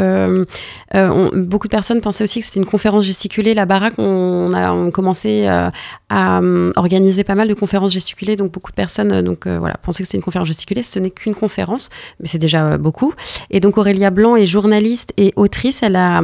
beaucoup 1.35 1.67
de 1.67 1.71
personnes 1.71 2.03
pensaient 2.03 2.25
aussi 2.25 2.41
que 2.41 2.47
c'était 2.47 2.61
une 2.61 2.67
conférence 2.67 3.05
gesticulée. 3.05 3.55
La 3.55 3.65
baraque, 3.65 3.95
on, 3.99 4.53
a 4.55 4.91
commencé 4.91 5.24
à 5.47 6.41
organiser 6.77 7.25
pas 7.25 7.35
mal 7.35 7.49
de 7.49 7.55
conférences 7.55 7.93
gesticulées, 7.93 8.37
donc 8.37 8.53
beaucoup 8.53 8.71
de 8.71 8.77
personnes 8.77 9.23
donc, 9.23 9.47
voilà, 9.47 9.75
pensaient 9.83 10.03
que 10.03 10.07
c'était 10.07 10.19
une 10.19 10.25
conférence 10.25 10.49
gesticulée. 10.49 10.83
Ce 10.83 10.99
n'est 10.99 11.11
qu'une 11.11 11.35
conférence, 11.35 11.91
mais 12.21 12.27
c'est 12.27 12.39
déjà 12.39 12.79
beaucoup. 12.79 13.15
Et 13.51 13.61
donc 13.61 13.79
Aurélia 13.79 14.11
Blanc 14.11 14.37
est 14.37 14.47
journaliste 14.47 15.13
et 15.17 15.33
autrice. 15.37 15.83
Elle 15.83 15.97
a 15.97 16.23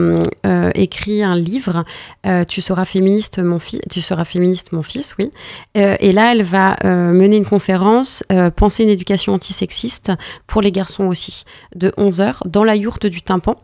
écrit 0.74 1.22
un 1.22 1.34
livre, 1.34 1.84
Tu 2.48 2.60
seras 2.60 2.84
féministe, 2.84 3.38
mon 3.38 3.58
fils. 3.58 3.80
Tu 3.90 4.00
sera 4.00 4.24
féministe, 4.24 4.72
mon 4.72 4.82
fils, 4.82 5.14
oui. 5.18 5.30
Euh, 5.76 5.96
et 6.00 6.12
là, 6.12 6.32
elle 6.32 6.42
va 6.42 6.76
euh, 6.84 7.12
mener 7.12 7.36
une 7.36 7.44
conférence, 7.44 8.24
euh, 8.32 8.50
Penser 8.50 8.82
une 8.82 8.90
éducation 8.90 9.34
antisexiste 9.34 10.12
pour 10.46 10.60
les 10.60 10.72
garçons 10.72 11.06
aussi, 11.06 11.44
de 11.74 11.90
11h, 11.90 12.46
dans 12.46 12.64
la 12.64 12.76
yourte 12.76 13.06
du 13.06 13.22
tympan. 13.22 13.56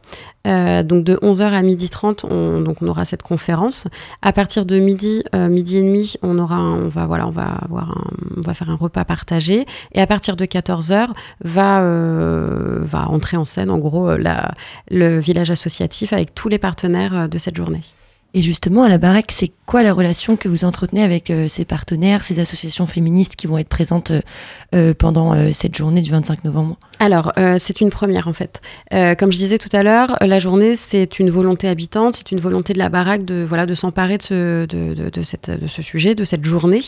donc 0.44 1.04
de 1.04 1.16
11h 1.16 1.42
à 1.42 1.62
12h30, 1.62 2.24
on, 2.30 2.60
donc 2.60 2.80
on 2.80 2.88
aura 2.88 3.04
cette 3.04 3.22
conférence. 3.22 3.88
À 4.22 4.32
partir 4.32 4.64
de 4.64 4.78
midi, 4.78 5.24
midi 5.34 5.78
et 5.78 5.82
demi, 5.82 6.14
on, 6.22 6.38
aura 6.38 6.60
on, 6.60 6.88
va, 6.88 7.06
voilà, 7.06 7.26
on, 7.26 7.30
va 7.30 7.46
avoir 7.46 8.04
on 8.36 8.40
va 8.40 8.54
faire 8.54 8.70
un 8.70 8.76
repas 8.76 9.04
partagé. 9.04 9.66
Et 9.92 10.00
à 10.00 10.06
partir 10.06 10.36
de 10.36 10.44
14h, 10.44 11.08
va, 11.44 11.80
va 12.80 13.08
entrer 13.08 13.36
en 13.36 13.44
scène, 13.44 13.70
en 13.70 13.78
gros, 13.78 14.16
la, 14.16 14.52
le 14.90 15.18
village 15.18 15.50
associatif 15.50 16.12
avec 16.12 16.34
tous 16.34 16.48
les 16.48 16.58
partenaires 16.58 17.28
de 17.28 17.38
cette 17.38 17.56
journée. 17.56 17.82
Et 18.34 18.42
justement, 18.42 18.82
à 18.82 18.88
la 18.88 18.98
baraque, 18.98 19.32
c'est 19.32 19.50
quoi 19.66 19.82
la 19.82 19.92
relation 19.92 20.36
que 20.36 20.48
vous 20.48 20.64
entretenez 20.64 21.02
avec 21.02 21.30
euh, 21.30 21.48
ces 21.48 21.64
partenaires, 21.64 22.22
ces 22.22 22.38
associations 22.38 22.86
féministes 22.86 23.34
qui 23.34 23.46
vont 23.46 23.58
être 23.58 23.68
présentes 23.68 24.10
euh, 24.12 24.20
euh, 24.74 24.94
pendant 24.94 25.34
cette 25.52 25.74
journée 25.74 26.02
du 26.02 26.10
25 26.10 26.44
novembre? 26.44 26.76
Alors, 26.98 27.32
c'est 27.58 27.82
une 27.82 27.90
première 27.90 28.26
en 28.26 28.32
fait. 28.32 28.60
comme 29.18 29.30
je 29.30 29.36
disais 29.36 29.58
tout 29.58 29.68
à 29.72 29.82
l'heure, 29.82 30.16
la 30.22 30.38
journée, 30.38 30.76
c'est 30.76 31.18
une 31.18 31.28
volonté 31.28 31.68
habitante, 31.68 32.14
c'est 32.16 32.32
une 32.32 32.40
volonté 32.40 32.72
de 32.72 32.78
la 32.78 32.88
baraque 32.88 33.24
de, 33.24 33.44
voilà, 33.46 33.66
de 33.66 33.74
s'emparer 33.74 34.16
de 34.16 34.22
ce, 34.22 34.66
de, 34.66 34.94
de, 34.94 35.22
cette, 35.22 35.50
de 35.50 35.66
ce 35.66 35.82
sujet, 35.82 36.14
de 36.14 36.24
cette 36.24 36.44
journée. 36.44 36.80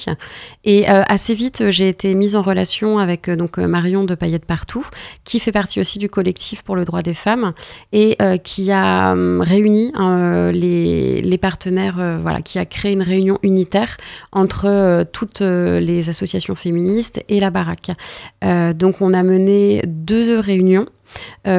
Et 0.65 0.87
assez 0.87 1.35
vite, 1.35 1.71
j'ai 1.71 1.89
été 1.89 2.15
mise 2.15 2.37
en 2.37 2.43
relation 2.43 2.99
avec 2.99 3.29
donc, 3.29 3.59
Marion 3.59 4.05
de 4.05 4.15
Paillettes 4.15 4.47
Partout, 4.47 4.87
qui 5.25 5.41
fait 5.41 5.53
partie 5.53 5.79
aussi 5.79 5.99
du 5.99 6.09
collectif 6.09 6.63
pour 6.63 6.75
le 6.75 6.87
droit 6.87 7.03
des 7.03 7.15
femmes 7.15 7.53
et 7.93 8.17
qui 8.45 8.73
a 8.73 9.13
hum, 9.13 9.43
réuni 9.43 9.93
les, 10.53 11.21
les 11.21 11.28
partenaires, 11.37 11.97
euh, 11.99 12.19
voilà, 12.23 12.41
qui 12.41 12.59
a 12.59 12.65
créé 12.65 12.93
une 12.93 13.03
réunion 13.03 13.39
unitaire 13.43 13.99
entre 14.33 14.67
euh, 14.67 15.05
toutes 15.05 15.43
euh, 15.43 15.81
les 15.81 16.09
associations 16.09 16.55
féministes 16.55 17.23
et 17.29 17.41
la 17.41 17.51
baraque. 17.51 17.91
donc 18.75 19.03
on 19.03 19.13
a 19.13 19.23
mené 19.23 19.83
deux 19.87 20.39
réunions. 20.39 20.87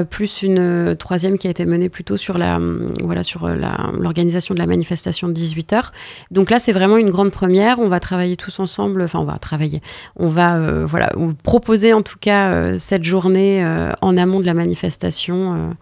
plus 0.10 0.44
une 0.44 0.96
troisième 0.98 1.38
qui 1.38 1.48
a 1.48 1.50
été 1.52 1.66
menée 1.66 1.90
plutôt 1.90 2.18
sur 2.18 2.38
la 2.38 2.60
voilà 3.04 3.24
sur 3.24 3.48
l'organisation 3.48 4.54
de 4.54 4.60
la 4.60 4.68
manifestation 4.68 5.28
de 5.28 5.34
18h. 5.34 5.92
Donc 6.32 6.50
là 6.50 6.60
c'est 6.60 6.72
vraiment 6.72 6.98
une 6.98 7.10
grande 7.10 7.32
première, 7.32 7.80
on 7.80 7.88
va 7.88 8.00
travailler 8.00 8.38
tous 8.38 8.60
ensemble, 8.60 9.02
enfin 9.02 9.20
on 9.20 9.26
va 9.26 9.38
travailler. 9.38 9.82
On 10.16 10.28
va 10.28 10.86
voilà, 10.86 11.12
proposer 11.44 11.94
en 11.94 12.02
tout 12.02 12.18
cas 12.20 12.78
cette 12.78 13.04
journée 13.04 13.64
en 14.02 14.18
amont 14.18 14.40
de 14.40 14.46
la 14.46 14.54
manifestation 14.54 15.76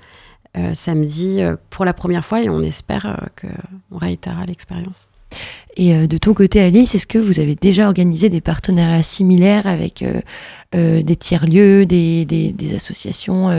samedi 0.73 1.41
euh, 1.41 1.55
pour 1.69 1.85
la 1.85 1.93
première 1.93 2.25
fois 2.25 2.41
et 2.41 2.49
on 2.49 2.61
espère 2.61 3.05
euh, 3.05 3.49
qu'on 3.89 3.97
réitérera 3.97 4.45
l'expérience. 4.45 5.09
Et 5.77 5.95
euh, 5.95 6.07
de 6.07 6.17
ton 6.17 6.33
côté, 6.33 6.59
Alice, 6.59 6.95
est-ce 6.95 7.05
que 7.05 7.19
vous 7.19 7.39
avez 7.39 7.55
déjà 7.55 7.85
organisé 7.85 8.29
des 8.29 8.41
partenariats 8.41 9.03
similaires 9.03 9.67
avec 9.67 10.01
euh, 10.01 10.19
euh, 10.75 11.03
des 11.03 11.15
tiers-lieux, 11.15 11.85
des, 11.85 12.55
associations, 12.75 13.49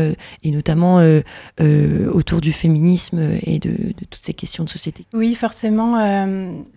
et 0.43 0.51
notamment 0.51 1.01
autour 2.13 2.41
du 2.41 2.53
féminisme 2.53 3.21
et 3.43 3.59
de, 3.59 3.93
toutes 4.11 4.23
ces 4.23 4.35
questions 4.35 4.65
de 4.65 4.69
société? 4.69 5.07
Oui, 5.15 5.35
forcément, 5.35 5.97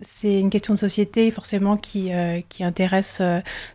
c'est 0.00 0.40
une 0.40 0.48
question 0.48 0.72
de 0.74 0.78
société, 0.78 1.30
forcément, 1.30 1.76
qui, 1.76 2.10
qui 2.48 2.64
intéresse 2.64 3.20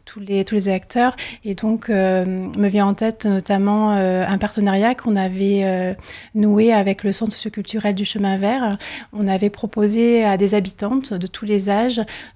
tous, 0.05 0.19
les, 0.19 0.43
tous 0.43 0.55
les 0.55 0.69
acteurs. 0.69 1.15
Et 1.43 1.53
donc, 1.53 1.89
me 1.89 2.67
vient 2.67 2.87
en 2.87 2.93
tête 2.93 3.25
notamment 3.25 3.91
un 3.91 4.37
partenariat 4.37 4.95
qu'on 4.95 5.15
avait 5.15 5.95
noué 6.33 6.73
avec 6.73 7.03
le 7.03 7.11
Centre 7.11 7.33
socioculturel 7.33 7.93
du 7.93 8.05
Chemin 8.05 8.37
Vert. 8.37 8.77
On 9.13 9.27
avait 9.27 9.51
proposé 9.51 10.23
à 10.23 10.37
des 10.37 10.55
habitantes 10.55 11.13
de 11.13 11.27
tous 11.27 11.45
les 11.45 11.56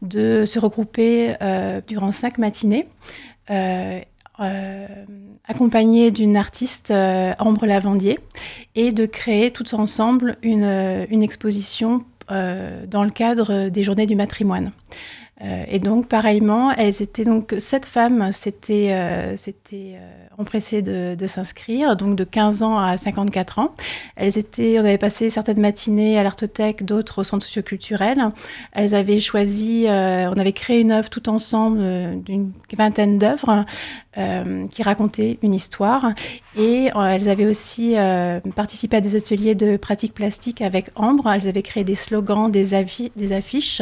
de 0.01 0.45
se 0.45 0.59
regrouper 0.59 1.35
durant 1.87 2.11
cinq 2.11 2.37
matinées. 2.37 2.87
accompagnés 5.47 6.11
d'une 6.11 6.37
artiste 6.37 6.91
Ambre 7.39 7.65
Lavandier 7.65 8.19
et 8.75 8.91
de 8.91 9.05
créer 9.05 9.51
tous 9.51 9.73
ensemble 9.73 10.37
une, 10.41 11.05
une 11.09 11.23
exposition 11.23 12.03
dans 12.29 13.03
le 13.03 13.09
cadre 13.09 13.69
des 13.69 13.83
journées 13.83 14.05
du 14.05 14.15
matrimoine. 14.15 14.71
Euh, 15.43 15.63
et 15.67 15.79
donc, 15.79 16.07
pareillement, 16.07 16.71
elles 16.71 17.01
étaient 17.01 17.23
donc 17.23 17.55
sept 17.57 17.85
femmes, 17.85 18.29
c'était 18.31 18.89
euh, 18.91 19.35
euh, 19.73 19.97
empressées 20.37 20.81
de, 20.81 21.15
de 21.15 21.27
s'inscrire, 21.27 21.95
donc 21.95 22.15
de 22.15 22.23
15 22.23 22.63
ans 22.63 22.77
à 22.77 22.97
54 22.97 23.59
ans. 23.59 23.73
Elles 24.15 24.37
étaient, 24.37 24.77
on 24.79 24.81
avait 24.81 24.97
passé 24.97 25.29
certaines 25.29 25.59
matinées 25.59 26.19
à 26.19 26.23
l'artothèque, 26.23 26.85
d'autres 26.85 27.19
au 27.19 27.23
centre 27.23 27.45
socioculturel. 27.45 28.29
Elles 28.73 28.93
avaient 28.93 29.19
choisi, 29.19 29.85
on 29.87 30.39
avait 30.39 30.53
créé 30.53 30.81
une 30.81 30.91
œuvre 30.91 31.09
tout 31.09 31.29
ensemble 31.29 32.21
d'une 32.23 32.51
vingtaine 32.77 33.17
d'œuvres 33.17 33.65
euh, 34.17 34.67
qui 34.67 34.83
racontaient 34.83 35.39
une 35.41 35.53
histoire. 35.53 36.11
Et 36.57 36.89
euh, 36.93 37.05
elles 37.05 37.29
avaient 37.29 37.45
aussi 37.45 37.93
euh, 37.95 38.41
participé 38.53 38.97
à 38.97 39.01
des 39.01 39.15
ateliers 39.15 39.55
de 39.55 39.77
pratique 39.77 40.13
plastique 40.13 40.61
avec 40.61 40.89
Ambre. 40.95 41.31
Elles 41.31 41.47
avaient 41.47 41.61
créé 41.61 41.85
des 41.85 41.95
slogans, 41.95 42.51
des, 42.51 42.75
des 43.15 43.31
affiches, 43.31 43.81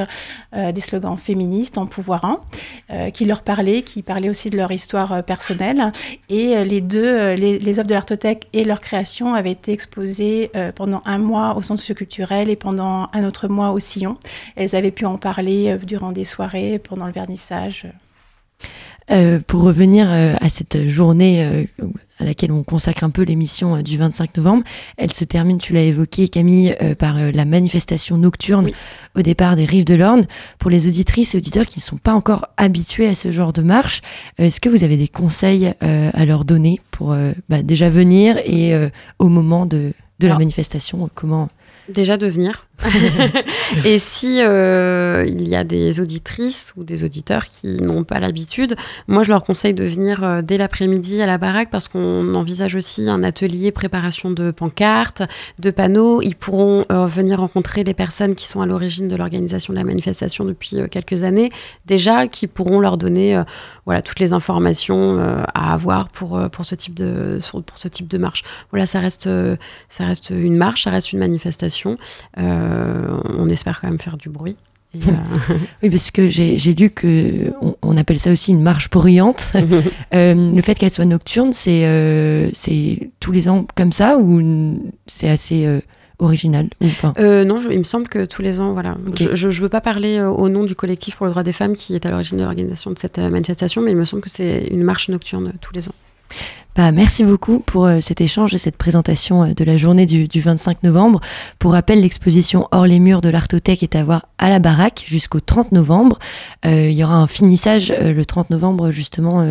des 0.54 0.82
slogans 0.82 1.18
féministes, 1.50 1.78
empouvoirants, 1.78 2.42
qui 3.14 3.26
leur 3.26 3.42
parlaient, 3.42 3.82
qui 3.82 4.02
parlaient 4.02 4.30
aussi 4.30 4.50
de 4.50 4.58
leur 4.58 4.72
histoire 4.72 5.24
personnelle. 5.24 5.92
Et 6.30 6.64
les 6.64 6.82
deux, 6.82 7.34
les, 7.34 7.60
les, 7.60 7.80
œuvres 7.80 7.88
de 7.88 7.94
l'artothèque 7.94 8.48
et 8.54 8.64
leur 8.64 8.82
création 8.82 9.34
avaient 9.34 9.52
été 9.52 9.72
exposées 9.72 10.52
pendant 10.76 11.02
un 11.06 11.18
mois 11.18 11.56
au 11.56 11.62
centre 11.62 11.80
socioculturel 11.80 12.50
et 12.50 12.56
pendant 12.56 13.10
un 13.14 13.24
autre 13.24 13.48
mois 13.48 13.72
au 13.72 13.80
Sillon. 13.80 14.18
Elles 14.56 14.76
avaient 14.76 14.92
pu 14.92 15.06
en 15.06 15.18
parler 15.18 15.78
durant 15.84 16.12
des 16.12 16.26
soirées, 16.26 16.80
pendant 16.80 17.06
le 17.06 17.12
vernissage. 17.12 17.88
Euh, 19.12 19.40
pour 19.46 19.64
revenir 19.64 20.08
euh, 20.10 20.36
à 20.40 20.50
cette 20.50 20.88
journée 20.88 21.44
euh, 21.44 21.64
à 22.20 22.26
laquelle 22.26 22.52
on 22.52 22.64
consacre 22.64 23.04
un 23.04 23.10
peu 23.10 23.24
l'émission 23.24 23.82
du 23.82 23.98
25 23.98 24.38
novembre, 24.38 24.64
elle 24.98 25.12
se 25.12 25.24
termine, 25.24 25.58
tu 25.58 25.74
l'as 25.74 25.82
évoqué 25.82 26.28
Camille, 26.28 26.76
par 26.98 27.16
la 27.16 27.46
manifestation 27.46 28.18
nocturne 28.18 28.72
au 29.16 29.22
départ 29.22 29.56
des 29.56 29.64
rives 29.64 29.86
de 29.86 29.96
l'Orne. 29.96 30.26
Pour 30.60 30.70
les 30.70 30.86
auditrices 30.86 31.34
et 31.34 31.38
auditeurs 31.38 31.66
qui 31.66 31.80
ne 31.80 31.84
sont 31.84 31.96
pas 31.96 32.14
encore 32.14 32.46
habitués 32.58 33.08
à 33.08 33.16
ce 33.16 33.32
genre 33.32 33.54
de 33.54 33.62
marche, 33.62 34.02
est-ce 34.38 34.60
que 34.60 34.68
vous 34.68 34.84
avez 34.84 34.98
des 34.98 35.08
conseils 35.08 35.74
à 35.80 36.26
leur 36.26 36.44
donner 36.44 36.82
pour 36.92 37.16
bah, 37.48 37.64
déjà 37.64 37.90
venir 37.90 38.38
et 38.44 38.74
au 39.18 39.30
moment 39.30 39.66
de, 39.66 39.94
de 40.20 40.28
la 40.28 40.38
manifestation, 40.38 41.10
comment 41.16 41.48
Déjà 41.88 42.18
de 42.18 42.28
venir. 42.28 42.68
et 43.86 44.00
si 44.00 44.42
euh, 44.42 45.26
il 45.28 45.48
y 45.48 45.56
a 45.56 45.64
des 45.64 46.00
auditrices 46.00 46.74
ou 46.78 46.84
des 46.84 47.04
auditeurs 47.04 47.50
qui 47.50 47.82
n'ont 47.82 48.04
pas 48.04 48.20
l'habitude, 48.20 48.76
moi 49.08 49.24
je 49.24 49.30
leur 49.30 49.44
conseille 49.44 49.74
de 49.74 49.84
venir 49.84 50.24
euh, 50.24 50.42
dès 50.42 50.58
l'après-midi 50.58 51.22
à 51.22 51.26
la 51.26 51.38
baraque 51.38 51.70
parce 51.70 51.88
qu'on 51.88 52.34
envisage 52.36 52.76
aussi 52.76 53.10
un 53.10 53.22
atelier 53.24 53.72
préparation 53.72 54.32
de 54.32 54.52
pancartes, 54.52 55.24
de 55.60 55.72
panneaux. 55.72 56.22
Ils 56.22 56.36
pourront 56.36 56.86
euh, 56.92 57.06
venir 57.06 57.40
rencontrer 57.40 57.84
les 57.84 57.94
personnes 57.94 58.36
qui 58.36 58.48
sont 58.48 58.62
à 58.62 58.66
l'origine 58.66 59.08
de 59.08 59.16
l'organisation 59.16 59.74
de 59.74 59.78
la 59.78 59.84
manifestation 59.86 60.46
depuis 60.46 60.78
quelques 60.90 61.24
années 61.24 61.50
déjà, 61.86 62.28
qui 62.28 62.48
pourront 62.48 62.80
leur 62.80 62.98
donner 62.98 63.42
voilà 63.86 64.02
toutes 64.02 64.20
les 64.20 64.34
informations 64.34 65.18
à 65.54 65.74
avoir 65.74 66.10
pour 66.10 66.40
pour 66.52 66.66
ce 66.66 66.76
type 66.76 66.94
de 66.94 67.40
pour 67.66 67.78
ce 67.78 67.88
type 67.88 68.08
de 68.08 68.18
marche. 68.18 68.44
Voilà, 68.72 68.86
ça 68.86 69.00
reste 69.00 69.30
ça 69.90 70.06
reste 70.06 70.30
une 70.30 70.56
marche, 70.56 70.84
ça 70.84 70.92
reste 70.92 71.12
une 71.12 71.20
manifestation 71.20 71.98
on 73.26 73.50
espère 73.50 73.80
quand 73.82 73.88
même 73.88 74.00
faire 74.00 74.18
du 74.18 74.30
bruit. 74.30 74.56
Euh, 74.96 75.00
oui, 75.84 75.90
parce 75.90 76.10
que 76.10 76.30
j'ai 76.30 76.74
lu 76.74 76.90
que 76.90 77.54
on, 77.82 77.98
appelle 77.98 78.20
ça 78.20 78.32
aussi 78.32 78.52
une 78.52 78.64
marche 78.64 78.90
bruyante. 78.90 79.54
Euh, 80.16 80.56
le 80.56 80.62
fait 80.62 80.76
qu'elle 80.76 80.90
soit 80.90 81.06
nocturne, 81.06 81.54
c'est 81.54 82.50
c'est 82.54 83.12
tous 83.20 83.32
les 83.32 83.48
ans 83.48 83.66
comme 83.76 83.92
ça 83.92 84.18
ou 84.18 84.82
c'est 85.06 85.30
assez 85.30 85.68
original. 86.18 86.68
Non, 87.20 87.60
il 87.70 87.78
me 87.78 87.84
semble 87.84 88.08
que 88.08 88.26
tous 88.26 88.42
les 88.42 88.60
ans, 88.60 88.74
voilà. 88.74 88.98
Je 89.16 89.48
ne 89.48 89.54
veux 89.54 89.70
pas 89.70 89.82
parler 89.82 90.20
au 90.22 90.50
nom 90.50 90.64
du 90.64 90.74
collectif 90.74 91.16
pour 91.18 91.28
le 91.28 91.32
droit 91.32 91.44
des 91.44 91.52
femmes 91.52 91.76
qui 91.76 91.96
est 91.96 92.06
à 92.06 92.12
l'origine 92.12 92.38
de 92.38 92.44
l'organisation 92.44 92.92
de 92.92 92.98
cette 92.98 93.20
manifestation, 93.20 93.82
mais 93.82 93.92
il 93.92 93.98
me 93.98 94.06
semble 94.06 94.24
que 94.24 94.30
c'est 94.30 94.68
une 94.72 94.84
marche 94.84 95.10
nocturne 95.10 95.54
tous 95.62 95.74
les 95.74 95.90
ans. 95.90 95.96
Bah, 96.76 96.92
merci 96.92 97.24
beaucoup 97.24 97.60
pour 97.60 97.86
euh, 97.86 98.00
cet 98.00 98.22
échange 98.22 98.54
et 98.54 98.58
cette 98.58 98.78
présentation 98.78 99.44
euh, 99.44 99.54
de 99.54 99.64
la 99.64 99.76
journée 99.76 100.06
du, 100.06 100.40
25 100.40 100.84
novembre. 100.84 101.20
Pour 101.58 101.74
rappel, 101.74 102.02
l'exposition 102.02 102.68
Hors 102.72 102.86
les 102.86 103.00
murs 103.00 103.22
de 103.22 103.30
l'Artothèque 103.30 103.84
est 103.84 103.96
à 103.96 104.04
voir 104.04 104.28
à 104.38 104.50
la 104.50 104.60
baraque 104.60 105.04
jusqu'au 105.06 105.40
30 105.40 105.72
novembre. 105.72 106.20
Euh, 106.66 106.90
il 106.90 106.94
y 106.94 107.04
aura 107.04 107.16
un 107.16 107.28
finissage 107.28 107.92
le 107.92 108.24
30 108.24 108.52
novembre, 108.52 108.92
justement, 108.92 109.46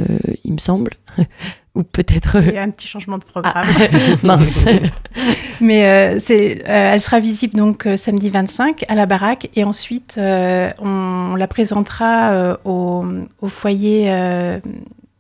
il 0.45 0.53
me 0.53 0.59
semble. 0.59 0.93
Ou 1.75 1.83
peut-être. 1.83 2.39
Il 2.41 2.55
y 2.55 2.59
a 2.59 2.63
un 2.63 2.71
petit 2.71 2.89
changement 2.89 3.19
de 3.19 3.25
programme. 3.25 3.55
Ah, 3.57 3.89
mince. 4.23 4.65
Mais 5.61 6.19
c'est, 6.19 6.63
elle 6.65 7.01
sera 7.01 7.21
visible 7.21 7.57
donc 7.57 7.87
samedi 7.97 8.31
25 8.31 8.85
à 8.89 8.95
la 8.95 9.07
baraque 9.07 9.51
et 9.55 9.65
ensuite 9.65 10.19
on, 10.19 11.35
la 11.37 11.47
présentera 11.47 12.59
au, 12.65 13.05
au, 13.41 13.49
foyer 13.49 14.11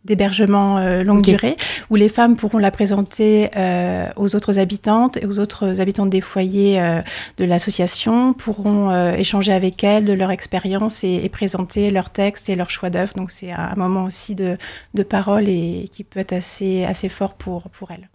d'hébergement 0.09 0.79
euh, 0.79 1.05
longue 1.05 1.23
durée, 1.23 1.57
où 1.91 1.97
les 1.97 2.09
femmes 2.09 2.35
pourront 2.35 2.59
la 2.59 2.71
présenter 2.71 3.51
euh, 3.57 4.09
aux 4.17 4.35
autres 4.35 4.59
habitantes 4.59 5.19
et 5.19 5.27
aux 5.27 5.39
autres 5.39 5.81
habitantes 5.81 6.11
des 6.11 6.23
foyers 6.23 6.81
euh, 6.81 7.01
de 7.37 7.45
l'association, 7.45 8.33
pourront 8.33 8.89
échanger 9.13 9.53
avec 9.53 9.85
elles 9.85 10.05
de 10.05 10.13
leur 10.13 10.31
expérience 10.31 11.05
et, 11.05 11.29
présenter 11.29 11.91
leurs 11.91 12.11
textes 12.11 12.49
et 12.49 12.55
leurs 12.55 12.71
choix 12.71 12.89
d'œuvres. 12.89 13.13
Donc 13.15 13.31
c'est 13.31 13.53
un 13.53 13.75
moment 13.77 14.05
aussi 14.05 14.35
de, 14.35 14.57
de, 14.95 15.03
parole 15.03 15.49
et 15.49 15.89
qui 15.93 16.03
peut 16.05 16.21
être 16.21 16.33
assez, 16.33 16.85
assez 16.85 17.11
fort 17.11 17.35
pour, 17.35 17.69
pour 17.71 17.91
elles. 17.91 18.09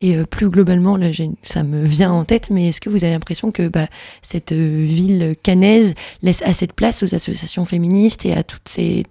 Et 0.00 0.16
plus 0.24 0.48
globalement, 0.48 0.96
là, 0.96 1.08
ça 1.42 1.62
me 1.62 1.84
vient 1.84 2.10
en 2.10 2.24
tête, 2.24 2.50
mais 2.50 2.68
est-ce 2.68 2.80
que 2.80 2.90
vous 2.90 3.04
avez 3.04 3.12
l'impression 3.12 3.52
que 3.52 3.68
bah, 3.68 3.86
cette 4.22 4.52
ville 4.52 5.34
canaise 5.42 5.94
laisse 6.22 6.42
assez 6.42 6.66
de 6.66 6.72
place 6.72 7.02
aux 7.02 7.14
associations 7.14 7.64
féministes 7.64 8.26
et 8.26 8.32
à 8.32 8.42
toutes 8.42 8.68
ces, 8.68 9.04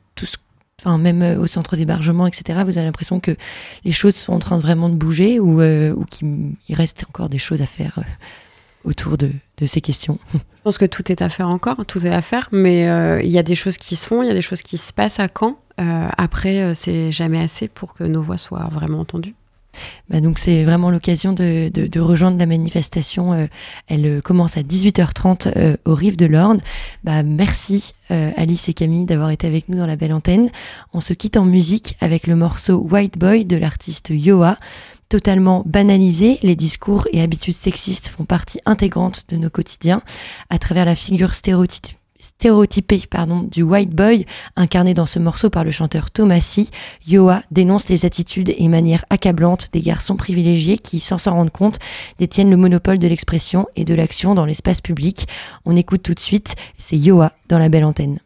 enfin 0.84 1.00
même 1.00 1.24
euh, 1.24 1.40
au 1.40 1.48
centre 1.48 1.76
d'hébergement, 1.76 2.28
etc. 2.28 2.60
Vous 2.63 2.78
avez 2.78 2.86
l'impression 2.86 3.20
que 3.20 3.36
les 3.84 3.92
choses 3.92 4.16
sont 4.16 4.34
en 4.34 4.40
train 4.40 4.58
de 4.58 4.62
vraiment 4.62 4.90
de 4.90 4.96
bouger 4.96 5.40
ou, 5.40 5.60
euh, 5.60 5.92
ou 5.94 6.06
qu'il 6.06 6.56
reste 6.70 7.06
encore 7.10 7.30
des 7.30 7.40
choses 7.40 7.63
à 7.63 7.66
faire 7.66 7.98
euh, 7.98 8.90
autour 8.90 9.18
de, 9.18 9.32
de, 9.58 9.66
ces 9.66 9.82
questions? 9.82 10.20
Je 10.34 10.62
pense 10.63 10.78
que 10.78 10.86
tout 10.86 11.12
est 11.12 11.24
à 11.24 11.30
faire 11.30 11.50
encore, 11.50 11.84
tout 11.88 12.06
est 12.06 12.13
à 12.13 12.22
faire, 12.22 12.50
mais 12.52 12.82
il 13.24 13.32
y 13.32 13.40
a 13.40 13.44
des 13.44 13.56
choses 13.56 13.78
qui 13.78 13.96
se 13.96 14.06
font, 14.06 14.22
il 14.22 14.28
y 14.28 14.32
a 14.32 14.34
des 14.34 14.42
choses 14.42 14.62
qui 14.62 14.78
se 14.78 14.92
passent 14.92 15.20
à 15.20 15.30
Caen. 15.30 15.58
après, 15.78 16.76
c'est 16.76 17.10
jamais 17.12 17.40
assez 17.42 17.70
pour 17.70 17.94
que 17.94 18.04
nos 18.04 18.22
voix 18.22 18.38
soient 18.38 18.68
vraiment 18.70 19.00
entendues. 19.00 19.34
Bah 20.10 20.22
donc 20.22 20.40
c'est 20.40 20.63
vraiment 20.63 20.90
l'occasion 20.90 21.34
de, 21.34 22.00
rejoindre 22.00 22.38
la 22.38 22.46
manifestation. 22.46 23.34
Euh, 23.34 23.48
elle 23.88 24.06
euh, 24.06 24.22
commence 24.22 24.58
à 24.58 24.62
18h30 24.62 25.52
euh, 25.56 25.78
aux 25.86 25.96
rives 25.96 26.18
de 26.18 26.26
l'Orne. 26.26 26.62
Bah, 27.04 27.24
merci 27.24 27.94
Alice 28.10 28.70
et 28.70 28.74
Camille 28.74 29.06
d'avoir 29.06 29.32
été 29.32 29.48
avec 29.48 29.68
nous 29.68 29.78
dans 29.78 29.86
la 29.86 29.98
belle 29.98 30.13
antenne. 30.13 30.50
On 30.94 31.02
se 31.02 31.12
quitte 31.12 31.36
en 31.36 31.44
musique 31.44 31.98
avec 32.00 32.26
le 32.26 32.38
morceau 32.38 32.78
White 32.78 33.18
Boy 33.18 33.44
de 33.46 33.58
l'artiste 33.58 34.12
Yoa. 34.12 34.58
Totalement 35.10 35.63
banalisé, 35.66 36.40
les 36.42 36.56
discours 36.56 37.08
et 37.12 37.22
habitudes 37.22 37.54
sexistes 37.54 38.08
font 38.08 38.24
partie 38.24 38.60
intégrante 38.66 39.26
de 39.28 39.36
nos 39.36 39.50
quotidiens 39.50 40.02
à 40.50 40.58
travers 40.58 40.86
la 40.86 40.96
figure 40.96 41.34
stéréotypée 41.34 41.98
stéréotypé 42.19 43.03
pardon, 43.10 43.41
du 43.41 43.63
white 43.63 43.91
boy 43.91 44.25
incarné 44.56 44.93
dans 44.93 45.06
ce 45.06 45.19
morceau 45.19 45.49
par 45.49 45.63
le 45.63 45.71
chanteur 45.71 46.12
Thomasy, 46.12 46.69
Yoa 47.08 47.41
dénonce 47.51 47.89
les 47.89 48.06
attitudes 48.06 48.53
et 48.58 48.67
manières 48.67 49.06
accablantes 49.10 49.69
des 49.73 49.82
garçons 49.82 50.15
privilégiés 50.15 50.77
qui, 50.77 50.99
sans 50.99 51.17
s'en 51.17 51.34
rendre 51.34 51.51
compte, 51.51 51.80
détiennent 52.19 52.49
le 52.49 52.58
monopole 52.58 52.99
de 52.99 53.08
l'expression 53.08 53.67
et 53.75 53.86
de 53.86 53.93
l'action 53.93 54.36
dans 54.36 54.45
l'espace 54.45 54.82
public. 54.82 55.27
On 55.65 55.75
écoute 55.75 56.03
tout 56.03 56.13
de 56.13 56.19
suite, 56.19 56.56
c'est 56.77 56.97
Yoa 56.97 57.32
dans 57.49 57.60
la 57.60 57.69
belle 57.69 57.86
antenne. 57.86 58.19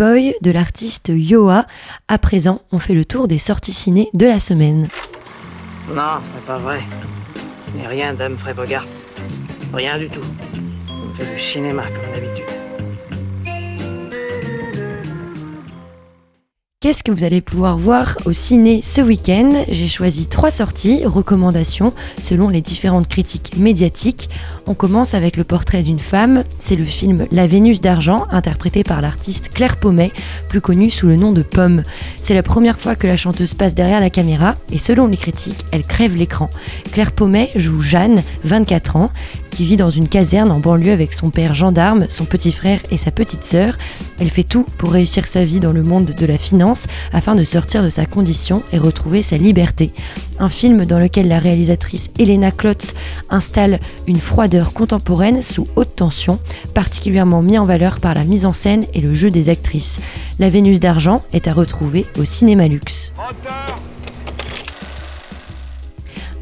Boy 0.00 0.34
de 0.40 0.50
l'artiste 0.50 1.12
Yoa. 1.14 1.66
À 2.08 2.16
présent, 2.16 2.62
on 2.72 2.78
fait 2.78 2.94
le 2.94 3.04
tour 3.04 3.28
des 3.28 3.36
sorties 3.36 3.74
ciné 3.74 4.08
de 4.14 4.24
la 4.24 4.40
semaine. 4.40 4.88
Non, 5.94 6.22
c'est 6.34 6.46
pas 6.46 6.56
vrai. 6.56 6.80
N'est 7.76 7.86
rien 7.86 8.14
d'Humphrey 8.14 8.54
Bogart. 8.54 8.86
Rien 9.74 9.98
du 9.98 10.08
tout. 10.08 10.24
On 10.88 11.14
fait 11.18 11.34
du 11.34 11.38
cinéma. 11.38 11.82
Qu'est-ce 16.90 17.04
que 17.04 17.12
vous 17.12 17.22
allez 17.22 17.40
pouvoir 17.40 17.78
voir 17.78 18.18
au 18.24 18.32
ciné 18.32 18.82
ce 18.82 19.00
week-end 19.00 19.62
J'ai 19.68 19.86
choisi 19.86 20.26
trois 20.26 20.50
sorties, 20.50 21.04
recommandations 21.04 21.92
selon 22.20 22.48
les 22.48 22.62
différentes 22.62 23.06
critiques 23.06 23.56
médiatiques. 23.56 24.28
On 24.66 24.74
commence 24.74 25.14
avec 25.14 25.36
le 25.36 25.44
portrait 25.44 25.84
d'une 25.84 26.00
femme. 26.00 26.42
C'est 26.58 26.74
le 26.74 26.82
film 26.82 27.28
La 27.30 27.46
Vénus 27.46 27.80
d'argent, 27.80 28.26
interprété 28.32 28.82
par 28.82 29.02
l'artiste 29.02 29.50
Claire 29.50 29.76
Pommet, 29.76 30.10
plus 30.48 30.60
connue 30.60 30.90
sous 30.90 31.06
le 31.06 31.14
nom 31.14 31.30
de 31.30 31.42
Pomme. 31.42 31.84
C'est 32.22 32.34
la 32.34 32.42
première 32.42 32.80
fois 32.80 32.96
que 32.96 33.06
la 33.06 33.16
chanteuse 33.16 33.54
passe 33.54 33.76
derrière 33.76 34.00
la 34.00 34.10
caméra 34.10 34.56
et 34.72 34.78
selon 34.78 35.06
les 35.06 35.16
critiques, 35.16 35.64
elle 35.70 35.84
crève 35.84 36.16
l'écran. 36.16 36.50
Claire 36.90 37.12
Pommet 37.12 37.52
joue 37.54 37.82
Jeanne, 37.82 38.20
24 38.42 38.96
ans, 38.96 39.12
qui 39.50 39.64
vit 39.64 39.76
dans 39.76 39.90
une 39.90 40.08
caserne 40.08 40.50
en 40.50 40.58
banlieue 40.58 40.92
avec 40.92 41.12
son 41.12 41.30
père 41.30 41.54
gendarme, 41.54 42.06
son 42.08 42.24
petit 42.24 42.50
frère 42.52 42.80
et 42.90 42.96
sa 42.96 43.10
petite 43.12 43.44
sœur. 43.44 43.76
Elle 44.18 44.30
fait 44.30 44.42
tout 44.42 44.64
pour 44.78 44.90
réussir 44.90 45.26
sa 45.26 45.44
vie 45.44 45.60
dans 45.60 45.72
le 45.72 45.82
monde 45.82 46.06
de 46.06 46.26
la 46.26 46.38
finance 46.38 46.79
afin 47.12 47.34
de 47.34 47.44
sortir 47.44 47.82
de 47.82 47.88
sa 47.88 48.06
condition 48.06 48.62
et 48.72 48.78
retrouver 48.78 49.22
sa 49.22 49.36
liberté. 49.36 49.92
Un 50.38 50.48
film 50.48 50.84
dans 50.84 50.98
lequel 50.98 51.28
la 51.28 51.38
réalisatrice 51.38 52.10
Elena 52.18 52.50
Klotz 52.50 52.94
installe 53.30 53.80
une 54.06 54.20
froideur 54.20 54.72
contemporaine 54.72 55.42
sous 55.42 55.66
haute 55.76 55.96
tension, 55.96 56.38
particulièrement 56.74 57.42
mis 57.42 57.58
en 57.58 57.64
valeur 57.64 58.00
par 58.00 58.14
la 58.14 58.24
mise 58.24 58.46
en 58.46 58.52
scène 58.52 58.84
et 58.94 59.00
le 59.00 59.14
jeu 59.14 59.30
des 59.30 59.48
actrices. 59.48 60.00
La 60.38 60.50
Vénus 60.50 60.80
d'argent 60.80 61.22
est 61.32 61.48
à 61.48 61.52
retrouver 61.52 62.06
au 62.18 62.24
cinéma 62.24 62.68
luxe. 62.68 63.12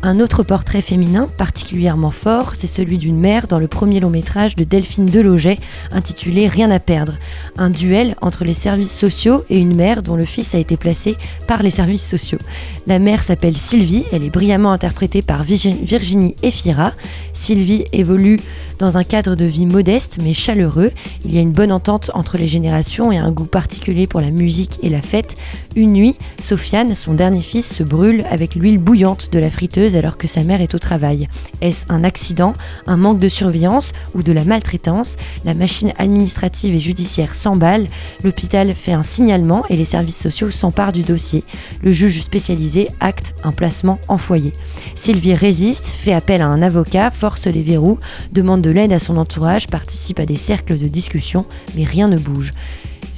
Un 0.01 0.21
autre 0.21 0.45
portrait 0.45 0.81
féminin 0.81 1.29
particulièrement 1.37 2.13
fort, 2.13 2.53
c'est 2.55 2.69
celui 2.69 2.99
d'une 2.99 3.19
mère 3.19 3.49
dans 3.49 3.59
le 3.59 3.67
premier 3.67 3.99
long 3.99 4.11
métrage 4.11 4.55
de 4.55 4.63
Delphine 4.63 5.07
Deloget 5.07 5.59
intitulé 5.91 6.47
Rien 6.47 6.71
à 6.71 6.79
perdre. 6.79 7.19
Un 7.57 7.69
duel 7.69 8.15
entre 8.23 8.45
les 8.45 8.55
services 8.55 8.97
sociaux 8.97 9.45
et 9.51 9.59
une 9.59 9.75
mère 9.75 10.05
dont 10.05 10.15
le 10.15 10.25
fils 10.25 10.55
a 10.55 10.59
été 10.59 10.77
placé 10.77 11.17
par 11.49 11.65
les 11.65 11.71
services 11.71 12.07
sociaux. 12.09 12.39
La 12.87 13.01
mère 13.01 13.25
s'appelle 13.25 13.57
Sylvie, 13.57 14.05
elle 14.13 14.23
est 14.25 14.31
brillamment 14.31 14.71
interprétée 14.71 15.21
par 15.21 15.43
Virgi- 15.43 15.83
Virginie 15.83 16.37
Efira. 16.45 16.93
Sylvie 17.33 17.85
évolue 17.93 18.39
dans 18.79 18.97
un 18.99 19.05
cadre 19.05 19.35
de 19.35 19.45
vie 19.45 19.67
modeste 19.67 20.19
mais 20.23 20.33
chaleureux. 20.33 20.93
Il 21.25 21.35
y 21.35 21.39
a 21.39 21.43
une 21.43 21.51
bonne 21.53 21.73
entente 21.73 22.13
entre 22.15 22.39
les 22.39 22.47
générations 22.47 23.11
et 23.11 23.19
un 23.19 23.33
goût 23.33 23.47
particulier 23.47 24.07
pour 24.07 24.21
la 24.21 24.31
musique 24.31 24.79
et 24.85 24.91
la 24.91 25.03
fête. 25.03 25.35
Une 25.75 25.93
nuit, 25.93 26.17
Sofiane, 26.41 26.95
son 26.95 27.15
dernier 27.15 27.43
fils, 27.43 27.75
se 27.75 27.83
brûle 27.83 28.25
avec 28.31 28.55
l'huile 28.55 28.79
bouillante 28.79 29.31
de 29.33 29.41
la 29.41 29.51
friteuse 29.51 29.88
alors 29.97 30.17
que 30.17 30.27
sa 30.27 30.45
mère 30.45 30.61
est 30.61 30.75
au 30.75 30.79
travail. 30.79 31.29
Est-ce 31.61 31.87
un 31.89 32.05
accident, 32.05 32.55
un 32.87 32.97
manque 32.97 33.19
de 33.19 33.29
surveillance 33.29 33.93
ou 34.15 34.23
de 34.23 34.33
la 34.33 34.45
maltraitance? 34.45 35.17
La 35.45 35.55
machine 35.55 35.93
administrative 35.99 36.75
et 36.75 36.81
judiciaire 36.81 37.35
s'emballe, 37.35 37.87
l'hôpital 38.23 38.75
fait 38.75 38.93
un 38.93 39.03
signalement 39.03 39.65
et 39.69 39.77
les 39.77 39.85
services 39.85 40.21
sociaux 40.21 40.51
s'emparent 40.51 40.93
du 40.93 41.03
dossier. 41.03 41.45
Le 41.83 41.93
juge 41.93 42.21
spécialisé 42.23 42.89
acte 43.01 43.35
un 43.45 43.53
placement 43.53 43.99
en 44.09 44.19
foyer. 44.19 44.53
Sylvie 44.95 45.35
résiste, 45.35 45.89
fait 45.89 46.13
appel 46.13 46.43
à 46.43 46.47
un 46.47 46.63
avocat, 46.63 47.11
force 47.11 47.47
les 47.47 47.63
verrous, 47.63 47.99
demande 48.33 48.63
de 48.63 48.71
l'aide 48.71 48.93
à 48.93 48.99
son 48.99 49.17
entourage, 49.17 49.69
participe 49.69 50.21
à 50.21 50.27
des 50.27 50.37
cercles 50.37 50.79
de 50.79 50.89
discussion, 50.89 51.47
mais 51.77 51.85
rien 51.85 52.09
ne 52.09 52.19
bouge. 52.19 52.53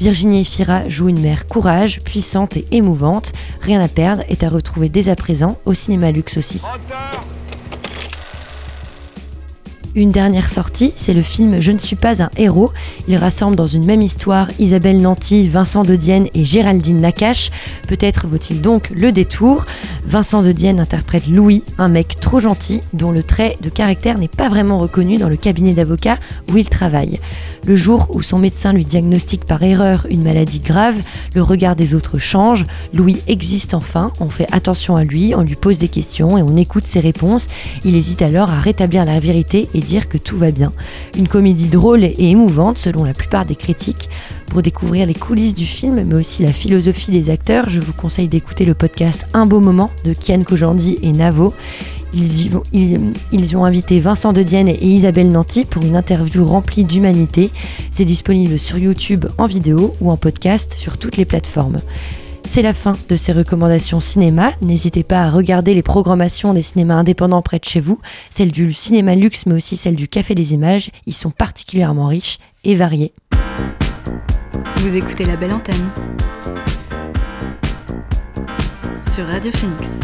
Virginie 0.01 0.41
Efira 0.41 0.89
joue 0.89 1.11
une 1.11 1.21
mère 1.21 1.47
courage, 1.47 2.01
puissante 2.01 2.57
et 2.57 2.65
émouvante. 2.73 3.33
Rien 3.61 3.83
à 3.83 3.89
perdre 3.89 4.23
est 4.31 4.43
à 4.43 4.49
retrouver 4.49 4.89
dès 4.89 5.11
à 5.11 5.15
présent 5.15 5.59
au 5.67 5.75
cinéma 5.75 6.11
luxe 6.11 6.39
aussi. 6.39 6.63
Une 9.97 10.13
dernière 10.13 10.49
sortie, 10.49 10.93
c'est 10.97 11.15
le 11.15 11.23
film 11.23 11.61
Je 11.61 11.73
ne 11.73 11.79
suis 11.79 11.97
pas 11.97 12.23
un 12.23 12.31
héros. 12.37 12.71
Il 13.09 13.17
rassemble 13.17 13.57
dans 13.57 13.67
une 13.67 13.85
même 13.85 14.03
histoire 14.03 14.49
Isabelle 14.61 15.01
Nanty, 15.01 15.49
Vincent 15.49 15.83
de 15.83 15.97
Dienne 15.97 16.29
et 16.33 16.45
Géraldine 16.45 16.99
Nakache. 16.99 17.51
Peut-être 17.89 18.29
vaut-il 18.29 18.61
donc 18.61 18.91
le 18.91 19.11
détour. 19.11 19.65
Vincent 20.07 20.43
de 20.43 20.53
Dienne 20.53 20.79
interprète 20.79 21.27
Louis, 21.27 21.65
un 21.77 21.89
mec 21.89 22.21
trop 22.21 22.39
gentil 22.39 22.83
dont 22.93 23.11
le 23.11 23.25
trait 23.25 23.57
de 23.63 23.69
caractère 23.69 24.19
n'est 24.19 24.29
pas 24.29 24.49
vraiment 24.49 24.79
reconnu 24.79 25.19
dans 25.19 25.29
le 25.29 25.37
cabinet 25.37 25.73
d'avocat 25.73 26.19
où 26.53 26.57
il 26.57 26.69
travaille. 26.69 27.19
Le 27.67 27.75
jour 27.75 28.07
où 28.11 28.23
son 28.23 28.39
médecin 28.39 28.73
lui 28.73 28.85
diagnostique 28.85 29.45
par 29.45 29.63
erreur 29.63 30.07
une 30.09 30.23
maladie 30.23 30.61
grave, 30.61 30.97
le 31.35 31.43
regard 31.43 31.75
des 31.75 31.95
autres 31.95 32.19
change. 32.19 32.65
Louis 32.95 33.19
existe 33.27 33.75
enfin, 33.75 34.13
on 34.21 34.31
fait 34.31 34.47
attention 34.53 34.95
à 34.95 35.03
lui, 35.03 35.35
on 35.35 35.43
lui 35.43 35.57
pose 35.57 35.81
des 35.81 35.89
questions 35.89 36.39
et 36.39 36.43
on 36.43 36.57
écoute 36.57 36.87
ses 36.87 37.01
réponses. 37.01 37.49
Il 37.85 37.97
hésite 37.97 38.23
alors 38.23 38.51
à 38.51 38.61
rétablir 38.61 39.05
la 39.05 39.19
vérité 39.19 39.69
dire 39.81 40.09
que 40.09 40.19
tout 40.19 40.37
va 40.37 40.51
bien. 40.51 40.73
Une 41.17 41.29
comédie 41.29 41.69
drôle 41.69 42.05
et 42.05 42.15
émouvante 42.19 42.79
selon 42.79 43.05
la 43.05 43.15
plupart 43.15 43.45
des 43.47 43.57
critiques. 43.57 44.09
Pour 44.47 44.63
découvrir 44.63 45.07
les 45.07 45.15
coulisses 45.15 45.55
du 45.55 45.67
film, 45.67 46.03
mais 46.05 46.15
aussi 46.17 46.43
la 46.43 46.53
philosophie 46.53 47.11
des 47.13 47.31
acteurs, 47.31 47.71
je 47.71 47.81
vous 47.81 47.93
conseille 47.93 48.29
d'écouter 48.29 48.65
le 48.65 48.75
podcast 48.75 49.27
Un 49.35 49.47
beau 49.47 49.61
moment 49.61 49.91
de 50.05 50.13
Kian 50.13 50.43
Kojandi 50.43 50.99
et 51.03 51.13
Navo. 51.13 51.55
Ils, 52.13 52.47
y 52.47 52.49
vont- 52.49 52.63
ont 53.61 53.65
invité 53.65 54.01
Vincent 54.01 54.33
de 54.33 54.43
Dienne 54.43 54.67
et 54.67 54.85
Isabelle 54.85 55.29
Nanty 55.29 55.65
pour 55.65 55.85
une 55.85 55.95
interview 55.95 56.45
remplie 56.45 56.83
d'humanité. 56.85 57.51
C'est 57.93 58.05
disponible 58.05 58.59
sur 58.59 58.79
YouTube 58.79 59.27
en 59.39 59.47
vidéo 59.47 59.93
ou 60.01 60.11
en 60.11 60.17
podcast 60.17 60.75
sur 60.77 60.99
toutes 60.99 61.17
les 61.17 61.25
plateformes. 61.25 61.79
C'est 62.47 62.63
la 62.63 62.75
fin 62.75 62.97
de 63.09 63.17
ces 63.17 63.33
recommandations 63.33 64.01
cinéma. 64.01 64.53
N'hésitez 64.61 65.05
pas 65.05 65.23
à 65.23 65.31
regarder 65.31 65.75
les 65.75 65.83
programmations 65.83 66.53
des 66.53 66.63
cinémas 66.63 66.97
indépendants 66.97 67.43
près 67.43 67.59
de 67.59 67.65
chez 67.65 67.81
vous, 67.81 68.01
celles 68.29 68.53
du 68.53 68.73
cinéma 68.73 69.15
luxe 69.15 69.47
mais 69.47 69.55
aussi 69.55 69.77
celles 69.77 69.97
du 69.97 70.09
Café 70.09 70.35
des 70.35 70.53
Images. 70.53 70.91
Ils 71.07 71.15
sont 71.15 71.31
particulièrement 71.31 72.09
riches 72.09 72.39
et 72.65 72.75
variés. 72.75 73.13
Vous 74.77 74.97
écoutez 74.97 75.25
la 75.25 75.37
belle 75.37 75.53
antenne 75.53 75.91
sur 79.15 79.27
Radio 79.27 79.51
Phoenix. 79.53 80.01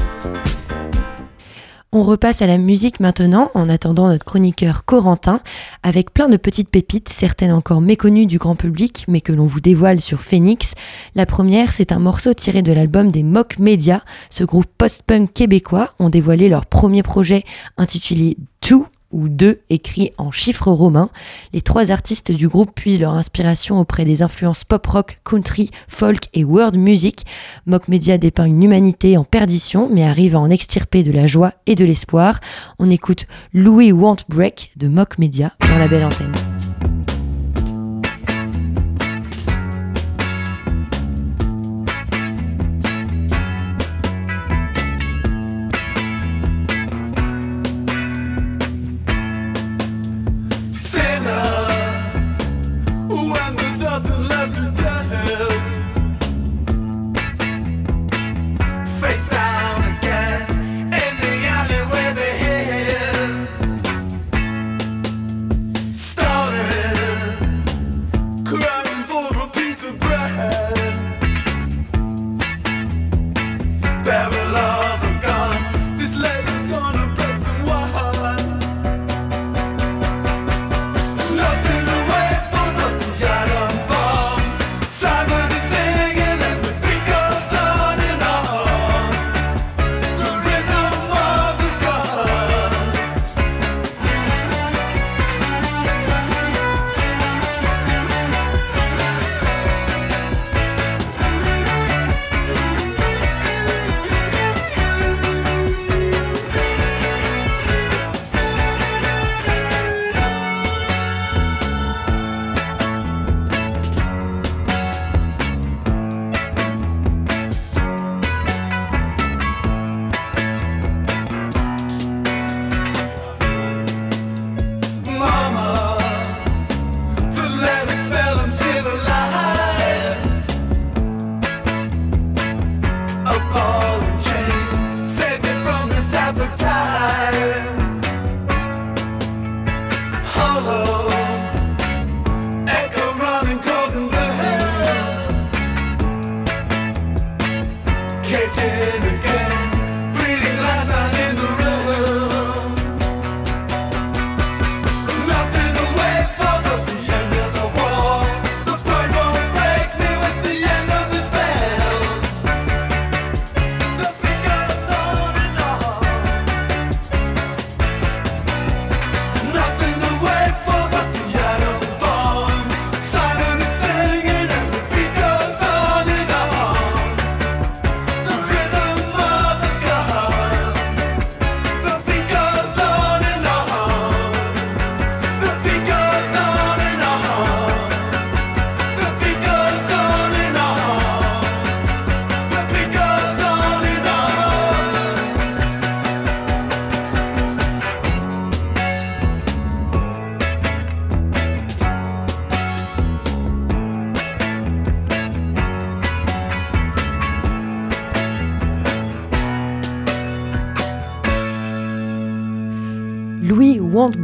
On 1.99 2.03
repasse 2.03 2.43
à 2.43 2.47
la 2.47 2.59
musique 2.59 3.01
maintenant, 3.01 3.51
en 3.55 3.71
attendant 3.71 4.09
notre 4.09 4.27
chroniqueur 4.27 4.85
Corentin, 4.85 5.41
avec 5.83 6.13
plein 6.13 6.29
de 6.29 6.37
petites 6.37 6.69
pépites, 6.69 7.09
certaines 7.09 7.53
encore 7.53 7.81
méconnues 7.81 8.27
du 8.27 8.37
grand 8.37 8.55
public, 8.55 9.07
mais 9.09 9.23
que 9.23 9.33
l'on 9.33 9.47
vous 9.47 9.63
dévoile 9.63 10.03
sur 10.03 10.21
Phoenix. 10.21 10.75
La 11.15 11.25
première, 11.25 11.73
c'est 11.73 11.93
un 11.93 11.99
morceau 11.99 12.35
tiré 12.35 12.61
de 12.61 12.71
l'album 12.71 13.11
des 13.11 13.23
Mock 13.23 13.59
Media. 13.59 14.03
Ce 14.29 14.45
groupe 14.45 14.67
post-punk 14.77 15.33
québécois 15.33 15.95
ont 15.99 16.11
dévoilé 16.11 16.51
leur 16.51 16.67
premier 16.67 17.03
projet 17.03 17.45
intitulé 17.79 18.37
Two 18.61 18.87
ou 19.11 19.29
deux 19.29 19.61
écrits 19.71 20.13
en 20.19 20.31
chiffres 20.31 20.71
romains. 20.71 21.11
Les 21.53 21.61
trois 21.61 21.91
artistes 21.91 22.33
du 22.33 22.49
groupe 22.49 22.75
puisent 22.75 23.01
leur 23.01 23.15
inspiration 23.15 23.81
auprès 23.81 24.05
des 24.05 24.23
influences 24.23 24.65
pop-rock, 24.65 25.21
country, 25.25 25.71
folk 25.89 26.25
et 26.35 26.45
world 26.45 26.77
music. 26.79 27.25
Mock 27.67 27.89
Media 27.89 28.19
dépeint 28.19 28.45
une 28.45 28.63
humanité 28.63 29.17
en 29.17 29.25
perdition 29.25 29.89
mais 29.91 30.05
arrive 30.05 30.37
à 30.37 30.41
en 30.41 30.51
extirper 30.51 31.03
de 31.03 31.13
la 31.13 31.27
joie 31.27 31.53
et 31.67 31.75
de 31.75 31.85
l'espoir. 31.85 32.41
On 32.79 32.91
écoute 32.91 33.27
Louis 33.53 33.93
Won't 33.93 34.25
Break 34.29 34.73
de 34.77 34.89
Mock 34.89 35.19
Media 35.19 35.53
dans 35.69 35.79
la 35.79 35.89
belle 35.89 36.05
antenne. 36.05 36.76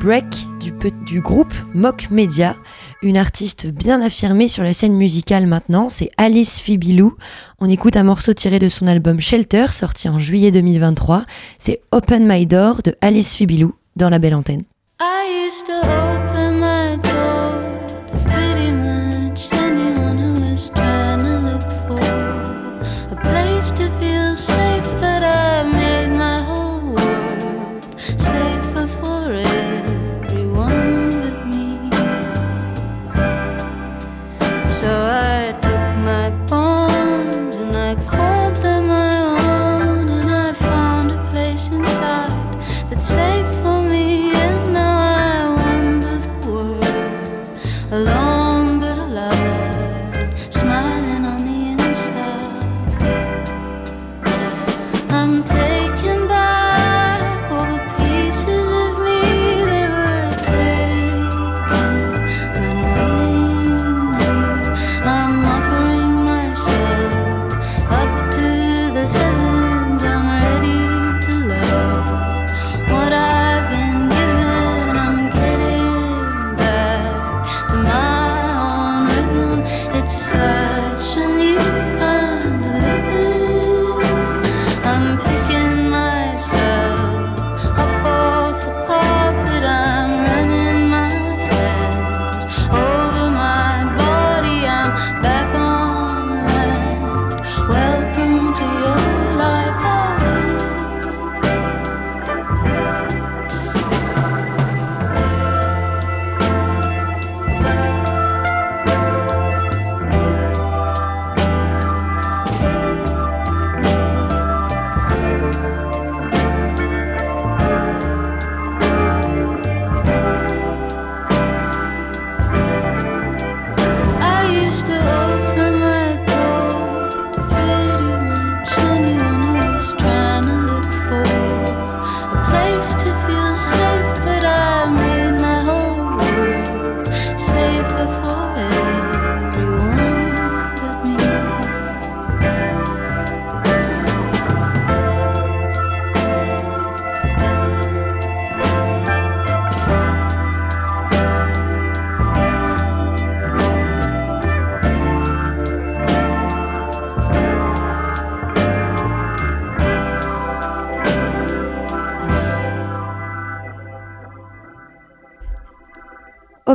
Break 0.02 0.48
du, 1.06 1.20
groupe 1.20 1.54
Mock 1.74 2.10
Media, 2.10 2.56
une 3.02 3.16
artiste 3.16 3.68
bien 3.68 4.00
affirmée 4.00 4.48
sur 4.48 4.64
la 4.64 4.74
scène 4.74 4.94
musicale 4.94 5.46
maintenant, 5.46 5.88
c'est 5.88 6.10
Alice 6.16 6.58
Fibilou. 6.58 7.14
On 7.60 7.68
écoute 7.68 7.96
un 7.96 8.02
morceau 8.02 8.32
tiré 8.32 8.58
de 8.58 8.68
son 8.68 8.88
album 8.88 9.20
Shelter, 9.20 9.66
sorti 9.70 10.08
en 10.08 10.18
juillet 10.18 10.50
2023. 10.50 11.24
C'est 11.56 11.82
Open 11.92 12.26
My 12.26 12.46
Door 12.46 12.82
de 12.82 12.96
Alice 13.00 13.34
Fibilou 13.34 13.76
dans 13.94 14.10
la 14.10 14.18
belle 14.18 14.34
antenne. 14.34 14.64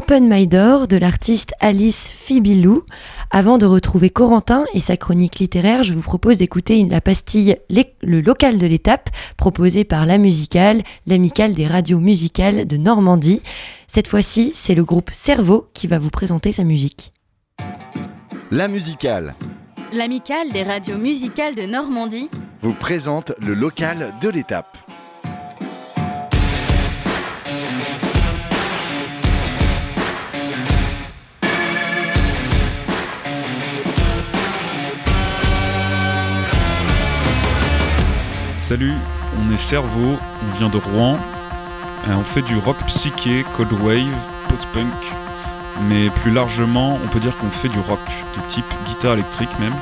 Open 0.09 0.29
My 0.29 0.47
Door 0.47 0.87
de 0.87 0.95
l'artiste 0.95 1.53
Alice 1.59 2.07
Fibilou. 2.07 2.83
Avant 3.29 3.57
de 3.57 3.65
retrouver 3.65 4.09
Corentin 4.09 4.63
et 4.73 4.79
sa 4.79 4.95
chronique 4.95 5.39
littéraire, 5.39 5.83
je 5.83 5.93
vous 5.93 6.01
propose 6.01 6.37
d'écouter 6.37 6.81
la 6.85 7.01
pastille 7.01 7.57
Le 8.01 8.21
local 8.21 8.57
de 8.57 8.65
l'étape 8.65 9.09
proposée 9.35 9.83
par 9.83 10.05
La 10.05 10.17
Musicale, 10.17 10.81
l'amicale 11.07 11.55
des 11.55 11.67
radios 11.67 11.99
musicales 11.99 12.65
de 12.65 12.77
Normandie. 12.77 13.41
Cette 13.89 14.07
fois-ci, 14.07 14.51
c'est 14.53 14.75
le 14.75 14.85
groupe 14.85 15.09
Cerveau 15.11 15.67
qui 15.73 15.87
va 15.87 15.99
vous 15.99 16.09
présenter 16.09 16.53
sa 16.53 16.63
musique. 16.63 17.11
La 18.49 18.69
Musicale. 18.69 19.35
L'amicale 19.91 20.53
des 20.53 20.63
radios 20.63 20.97
musicales 20.97 21.55
de 21.55 21.63
Normandie 21.63 22.29
vous 22.61 22.71
présente 22.71 23.33
le 23.45 23.53
local 23.53 24.13
de 24.21 24.29
l'étape. 24.29 24.86
Salut, 38.67 38.95
on 39.39 39.49
est 39.49 39.55
Cerveau, 39.55 40.19
on 40.41 40.51
vient 40.57 40.67
de 40.67 40.75
Rouen. 40.75 41.17
Euh, 42.05 42.15
on 42.15 42.25
fait 42.25 42.41
du 42.41 42.57
rock 42.57 42.85
psyché, 42.87 43.45
cold 43.53 43.71
wave, 43.71 44.29
post-punk. 44.49 44.93
Mais 45.83 46.09
plus 46.09 46.31
largement, 46.31 46.99
on 47.01 47.07
peut 47.07 47.21
dire 47.21 47.37
qu'on 47.37 47.49
fait 47.49 47.69
du 47.69 47.79
rock, 47.79 48.01
de 48.35 48.41
type 48.45 48.65
guitare 48.83 49.13
électrique 49.13 49.57
même. 49.57 49.75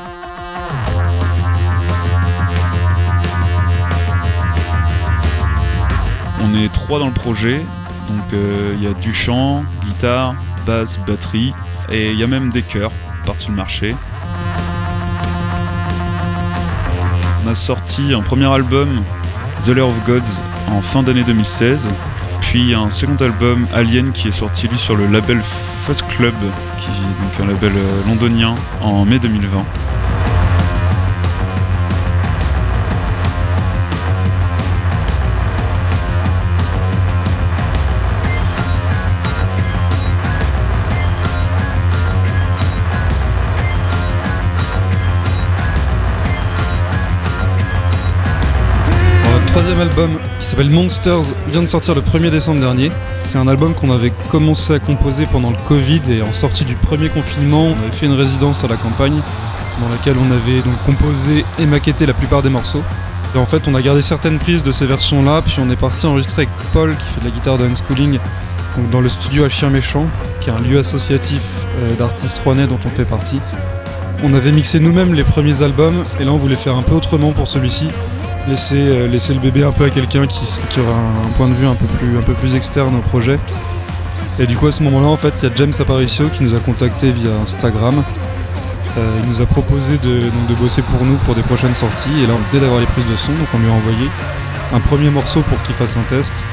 On 6.41 6.53
est 6.53 6.71
trois 6.71 6.99
dans 6.99 7.07
le 7.07 7.13
projet, 7.13 7.65
donc 8.07 8.33
euh, 8.33 8.75
il 8.77 8.83
y 8.83 8.87
a 8.87 8.93
du 8.93 9.15
chant, 9.15 9.63
guitare, 9.81 10.35
basse, 10.67 10.99
batterie, 11.07 11.55
et 11.89 12.11
il 12.11 12.19
y 12.19 12.23
a 12.23 12.27
même 12.27 12.51
des 12.51 12.61
chœurs 12.61 12.91
par-dessus 13.25 13.49
le 13.49 13.55
marché. 13.55 13.95
On 17.45 17.47
a 17.47 17.53
sorti 17.53 18.11
un 18.11 18.21
premier 18.21 18.51
album, 18.51 19.03
The 19.63 19.67
Lair 19.67 19.85
of 19.85 20.03
Gods, 20.03 20.41
en 20.67 20.81
fin 20.81 21.03
d'année 21.03 21.23
2016. 21.23 21.87
Puis 22.41 22.73
un 22.73 22.89
second 22.89 23.17
album, 23.17 23.67
Alien, 23.71 24.11
qui 24.13 24.29
est 24.29 24.31
sorti 24.31 24.67
lui 24.67 24.79
sur 24.79 24.95
le 24.95 25.05
label 25.05 25.43
Fuzz 25.43 26.01
Club, 26.01 26.33
qui 26.79 26.87
est 26.89 27.43
un 27.43 27.45
label 27.45 27.71
euh, 27.75 28.07
londonien, 28.07 28.55
en 28.81 29.05
mai 29.05 29.19
2020. 29.19 29.63
Troisième 49.55 49.79
album 49.79 50.19
qui 50.37 50.45
s'appelle 50.45 50.69
Monsters 50.69 51.23
vient 51.47 51.61
de 51.61 51.67
sortir 51.67 51.95
le 51.95 52.01
1er 52.01 52.29
décembre 52.29 52.59
dernier. 52.59 52.91
C'est 53.19 53.37
un 53.37 53.47
album 53.47 53.73
qu'on 53.73 53.89
avait 53.89 54.11
commencé 54.29 54.73
à 54.73 54.79
composer 54.79 55.25
pendant 55.27 55.49
le 55.49 55.55
Covid 55.65 56.01
et 56.09 56.21
en 56.21 56.33
sortie 56.33 56.65
du 56.65 56.75
premier 56.75 57.07
confinement, 57.07 57.67
on 57.67 57.71
avait 57.71 57.93
fait 57.93 58.05
une 58.05 58.17
résidence 58.17 58.65
à 58.65 58.67
la 58.67 58.75
campagne 58.75 59.17
dans 59.81 59.87
laquelle 59.87 60.17
on 60.17 60.29
avait 60.29 60.59
donc 60.59 60.73
composé 60.85 61.45
et 61.57 61.65
maquetté 61.67 62.05
la 62.05 62.13
plupart 62.13 62.41
des 62.41 62.49
morceaux. 62.49 62.83
Et 63.33 63.37
en 63.37 63.45
fait, 63.45 63.65
on 63.69 63.75
a 63.75 63.81
gardé 63.81 64.01
certaines 64.01 64.39
prises 64.39 64.61
de 64.61 64.73
ces 64.73 64.85
versions-là, 64.85 65.41
puis 65.41 65.55
on 65.59 65.71
est 65.71 65.77
parti 65.77 66.05
enregistrer 66.05 66.41
avec 66.41 66.53
Paul 66.73 66.93
qui 66.97 67.07
fait 67.07 67.21
de 67.21 67.25
la 67.25 67.31
guitare 67.31 67.57
de 67.57 67.63
unschooling 67.63 68.19
dans 68.91 68.99
le 68.99 69.07
studio 69.07 69.45
à 69.45 69.47
Chien 69.47 69.69
Méchant, 69.69 70.07
qui 70.41 70.49
est 70.49 70.53
un 70.53 70.59
lieu 70.59 70.79
associatif 70.79 71.63
euh, 71.79 71.95
d'artistes 71.95 72.39
rouennais 72.39 72.67
dont 72.67 72.79
on 72.85 72.89
fait 72.89 73.09
partie. 73.09 73.39
On 74.21 74.33
avait 74.33 74.51
mixé 74.51 74.81
nous-mêmes 74.81 75.13
les 75.13 75.23
premiers 75.23 75.61
albums 75.61 76.03
et 76.19 76.25
là 76.25 76.33
on 76.33 76.37
voulait 76.37 76.55
faire 76.55 76.75
un 76.75 76.81
peu 76.81 76.93
autrement 76.93 77.31
pour 77.31 77.47
celui-ci 77.47 77.87
laisser, 78.47 78.89
euh, 78.89 79.07
laisser 79.07 79.33
le 79.33 79.39
bébé 79.39 79.63
un 79.63 79.71
peu 79.71 79.85
à 79.85 79.89
quelqu'un 79.89 80.27
qui, 80.27 80.45
aura 80.79 80.93
un, 80.93 81.31
point 81.37 81.47
de 81.47 81.53
vue 81.53 81.67
un 81.67 81.75
peu 81.75 82.33
plus, 82.33 82.55
externe 82.55 82.95
au 82.95 83.01
projet. 83.01 83.39
Et 84.37 84.45
du 84.45 84.57
coup 84.57 84.67
à 84.67 84.71
ce 84.71 84.83
moment-là 84.83 85.07
en 85.07 85.15
fait 85.15 85.33
il 85.41 85.49
y 85.49 85.51
a 85.51 85.55
James 85.55 85.71
Aparicio 85.79 86.27
qui 86.27 86.43
nous 86.43 86.53
a 86.53 86.59
contacté 86.59 87.11
via 87.11 87.31
Instagram. 87.43 88.03
Euh, 88.97 89.19
il 89.23 89.29
nous 89.29 89.41
a 89.41 89.45
proposé 89.45 89.97
de, 89.97 90.19
bosser 90.59 90.81
pour 90.81 91.05
nous 91.05 91.15
pour 91.17 91.35
des 91.35 91.41
prochaines 91.41 91.75
sorties 91.75 92.23
et 92.23 92.27
là 92.27 92.33
dès 92.51 92.59
d'avoir 92.59 92.79
les 92.79 92.85
prises 92.85 93.05
de 93.09 93.17
son 93.17 93.31
donc 93.33 93.47
on 93.53 93.59
lui 93.59 93.69
a 93.69 93.73
envoyé 93.73 94.09
un 94.73 94.79
premier 94.79 95.09
morceau 95.09 95.41
pour 95.41 95.61
qu'il 95.63 95.75
fasse 95.75 95.95
un 95.95 96.03
test. 96.03 96.43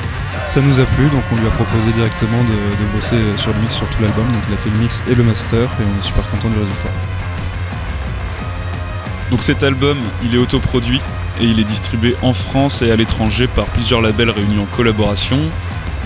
Ça 0.50 0.60
nous 0.60 0.78
a 0.78 0.84
plu 0.84 1.06
donc 1.06 1.22
on 1.32 1.36
lui 1.36 1.46
a 1.46 1.50
proposé 1.50 1.90
directement 1.96 2.38
de, 2.44 2.84
de 2.84 2.94
bosser 2.94 3.16
sur 3.36 3.52
le 3.52 3.60
mix 3.60 3.74
sur 3.74 3.86
tout 3.88 4.02
l'album 4.02 4.26
donc 4.26 4.42
il 4.48 4.54
a 4.54 4.58
fait 4.58 4.70
le 4.70 4.78
mix 4.78 5.02
et 5.10 5.14
le 5.16 5.24
master 5.24 5.62
et 5.62 5.82
on 5.82 6.00
est 6.00 6.04
super 6.04 6.28
content 6.30 6.50
du 6.50 6.58
résultat. 6.58 6.90
Donc 9.30 9.42
cet 9.42 9.64
album 9.64 9.98
il 10.22 10.36
est 10.36 10.38
autoproduit 10.38 11.00
et 11.40 11.44
il 11.44 11.58
est 11.58 11.64
distribué 11.64 12.16
en 12.22 12.32
France 12.32 12.82
et 12.82 12.90
à 12.90 12.96
l'étranger 12.96 13.46
par 13.46 13.66
plusieurs 13.66 14.00
labels 14.00 14.30
réunis 14.30 14.58
en 14.58 14.66
collaboration. 14.76 15.38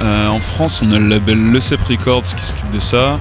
Euh, 0.02 0.28
en 0.28 0.40
France, 0.40 0.82
on 0.82 0.92
a 0.92 0.98
le 0.98 1.08
label 1.08 1.38
Le 1.38 1.60
Cep 1.60 1.82
Records 1.82 2.22
qui 2.22 2.44
s'occupe 2.44 2.70
de 2.70 2.80
ça. 2.80 3.18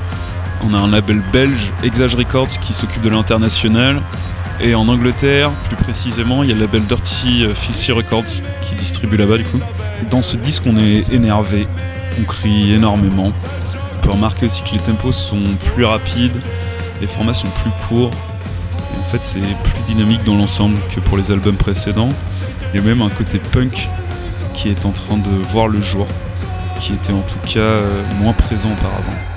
On 0.64 0.74
a 0.74 0.78
un 0.78 0.90
label 0.90 1.22
belge, 1.32 1.72
Exage 1.84 2.16
Records, 2.16 2.60
qui 2.60 2.74
s'occupe 2.74 3.02
de 3.02 3.10
l'international. 3.10 4.02
Et 4.62 4.74
en 4.74 4.88
Angleterre, 4.88 5.52
plus 5.68 5.76
précisément, 5.76 6.44
il 6.44 6.50
y 6.50 6.52
a 6.52 6.56
le 6.56 6.62
label 6.62 6.84
Dirty 6.84 7.46
Fissy 7.54 7.92
Records 7.92 8.24
qui 8.62 8.76
distribue 8.76 9.18
là-bas 9.18 9.38
du 9.38 9.44
coup. 9.44 9.60
Dans 10.10 10.22
ce 10.22 10.38
disque, 10.38 10.64
on 10.66 10.78
est 10.78 11.12
énervé, 11.12 11.68
on 12.20 12.24
crie 12.24 12.74
énormément. 12.74 13.34
On 13.98 14.02
peut 14.02 14.12
remarquer 14.12 14.46
aussi 14.46 14.64
que 14.64 14.74
les 14.74 14.80
tempos 14.80 15.12
sont 15.12 15.44
plus 15.74 15.84
rapides, 15.84 16.38
les 17.02 17.08
formats 17.08 17.34
sont 17.34 17.50
plus 17.50 17.72
courts, 17.88 18.12
en 19.06 19.08
fait, 19.08 19.24
c'est 19.24 19.40
plus 19.40 19.94
dynamique 19.94 20.24
dans 20.24 20.36
l'ensemble 20.36 20.78
que 20.94 21.00
pour 21.00 21.18
les 21.18 21.30
albums 21.32 21.56
précédents. 21.56 22.10
Il 22.74 22.80
y 22.80 22.84
a 22.84 22.86
même 22.86 23.04
un 23.04 23.10
côté 23.10 23.38
punk 23.38 23.88
qui 24.56 24.70
est 24.70 24.84
en 24.84 24.92
train 24.92 25.18
de 25.18 25.30
voir 25.52 25.68
le 25.68 25.80
jour, 25.80 26.08
qui 26.80 26.94
était 26.94 27.14
en 27.14 27.22
tout 27.22 27.40
cas 27.46 27.60
euh, 27.60 28.02
moins 28.20 28.34
présent 28.34 28.70
auparavant. 28.72 29.35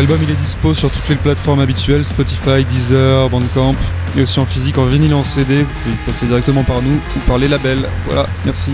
L'album 0.00 0.22
est 0.22 0.34
dispo 0.34 0.72
sur 0.72 0.90
toutes 0.90 1.10
les 1.10 1.14
plateformes 1.14 1.60
habituelles, 1.60 2.06
Spotify, 2.06 2.64
Deezer, 2.64 3.28
Bandcamp, 3.28 3.74
et 4.16 4.22
aussi 4.22 4.40
en 4.40 4.46
physique, 4.46 4.78
en 4.78 4.86
vinyle, 4.86 5.12
en 5.12 5.22
CD. 5.22 5.62
Vous 5.62 5.68
pouvez 5.82 5.96
passer 6.06 6.24
directement 6.24 6.64
par 6.64 6.80
nous 6.80 6.98
ou 7.16 7.18
par 7.26 7.36
les 7.36 7.48
labels. 7.48 7.86
Voilà, 8.06 8.26
merci. 8.46 8.72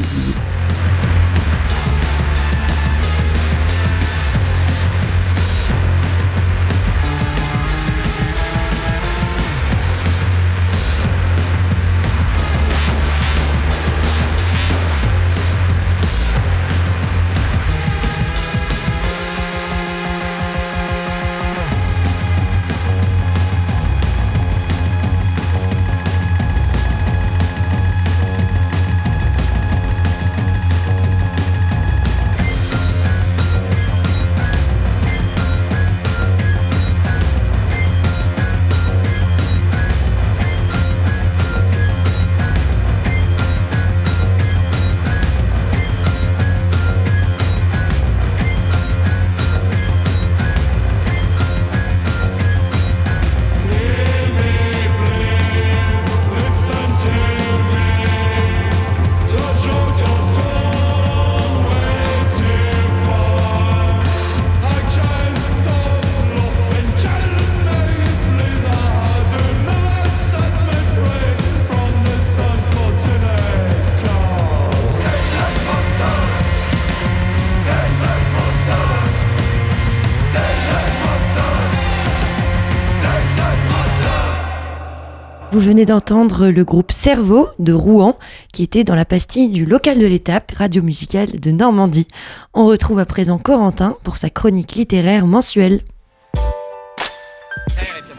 Vous 85.56 85.62
venez 85.62 85.86
d'entendre 85.86 86.48
le 86.48 86.64
groupe 86.64 86.92
Cerveau 86.92 87.48
de 87.58 87.72
Rouen 87.72 88.18
qui 88.52 88.62
était 88.62 88.84
dans 88.84 88.94
la 88.94 89.06
pastille 89.06 89.48
du 89.48 89.64
local 89.64 89.98
de 89.98 90.06
l'étape, 90.06 90.52
radio 90.54 90.82
musicale 90.82 91.40
de 91.40 91.50
Normandie. 91.50 92.08
On 92.52 92.66
retrouve 92.66 92.98
à 92.98 93.06
présent 93.06 93.38
Corentin 93.38 93.96
pour 94.02 94.18
sa 94.18 94.28
chronique 94.28 94.74
littéraire 94.74 95.26
mensuelle. 95.26 95.80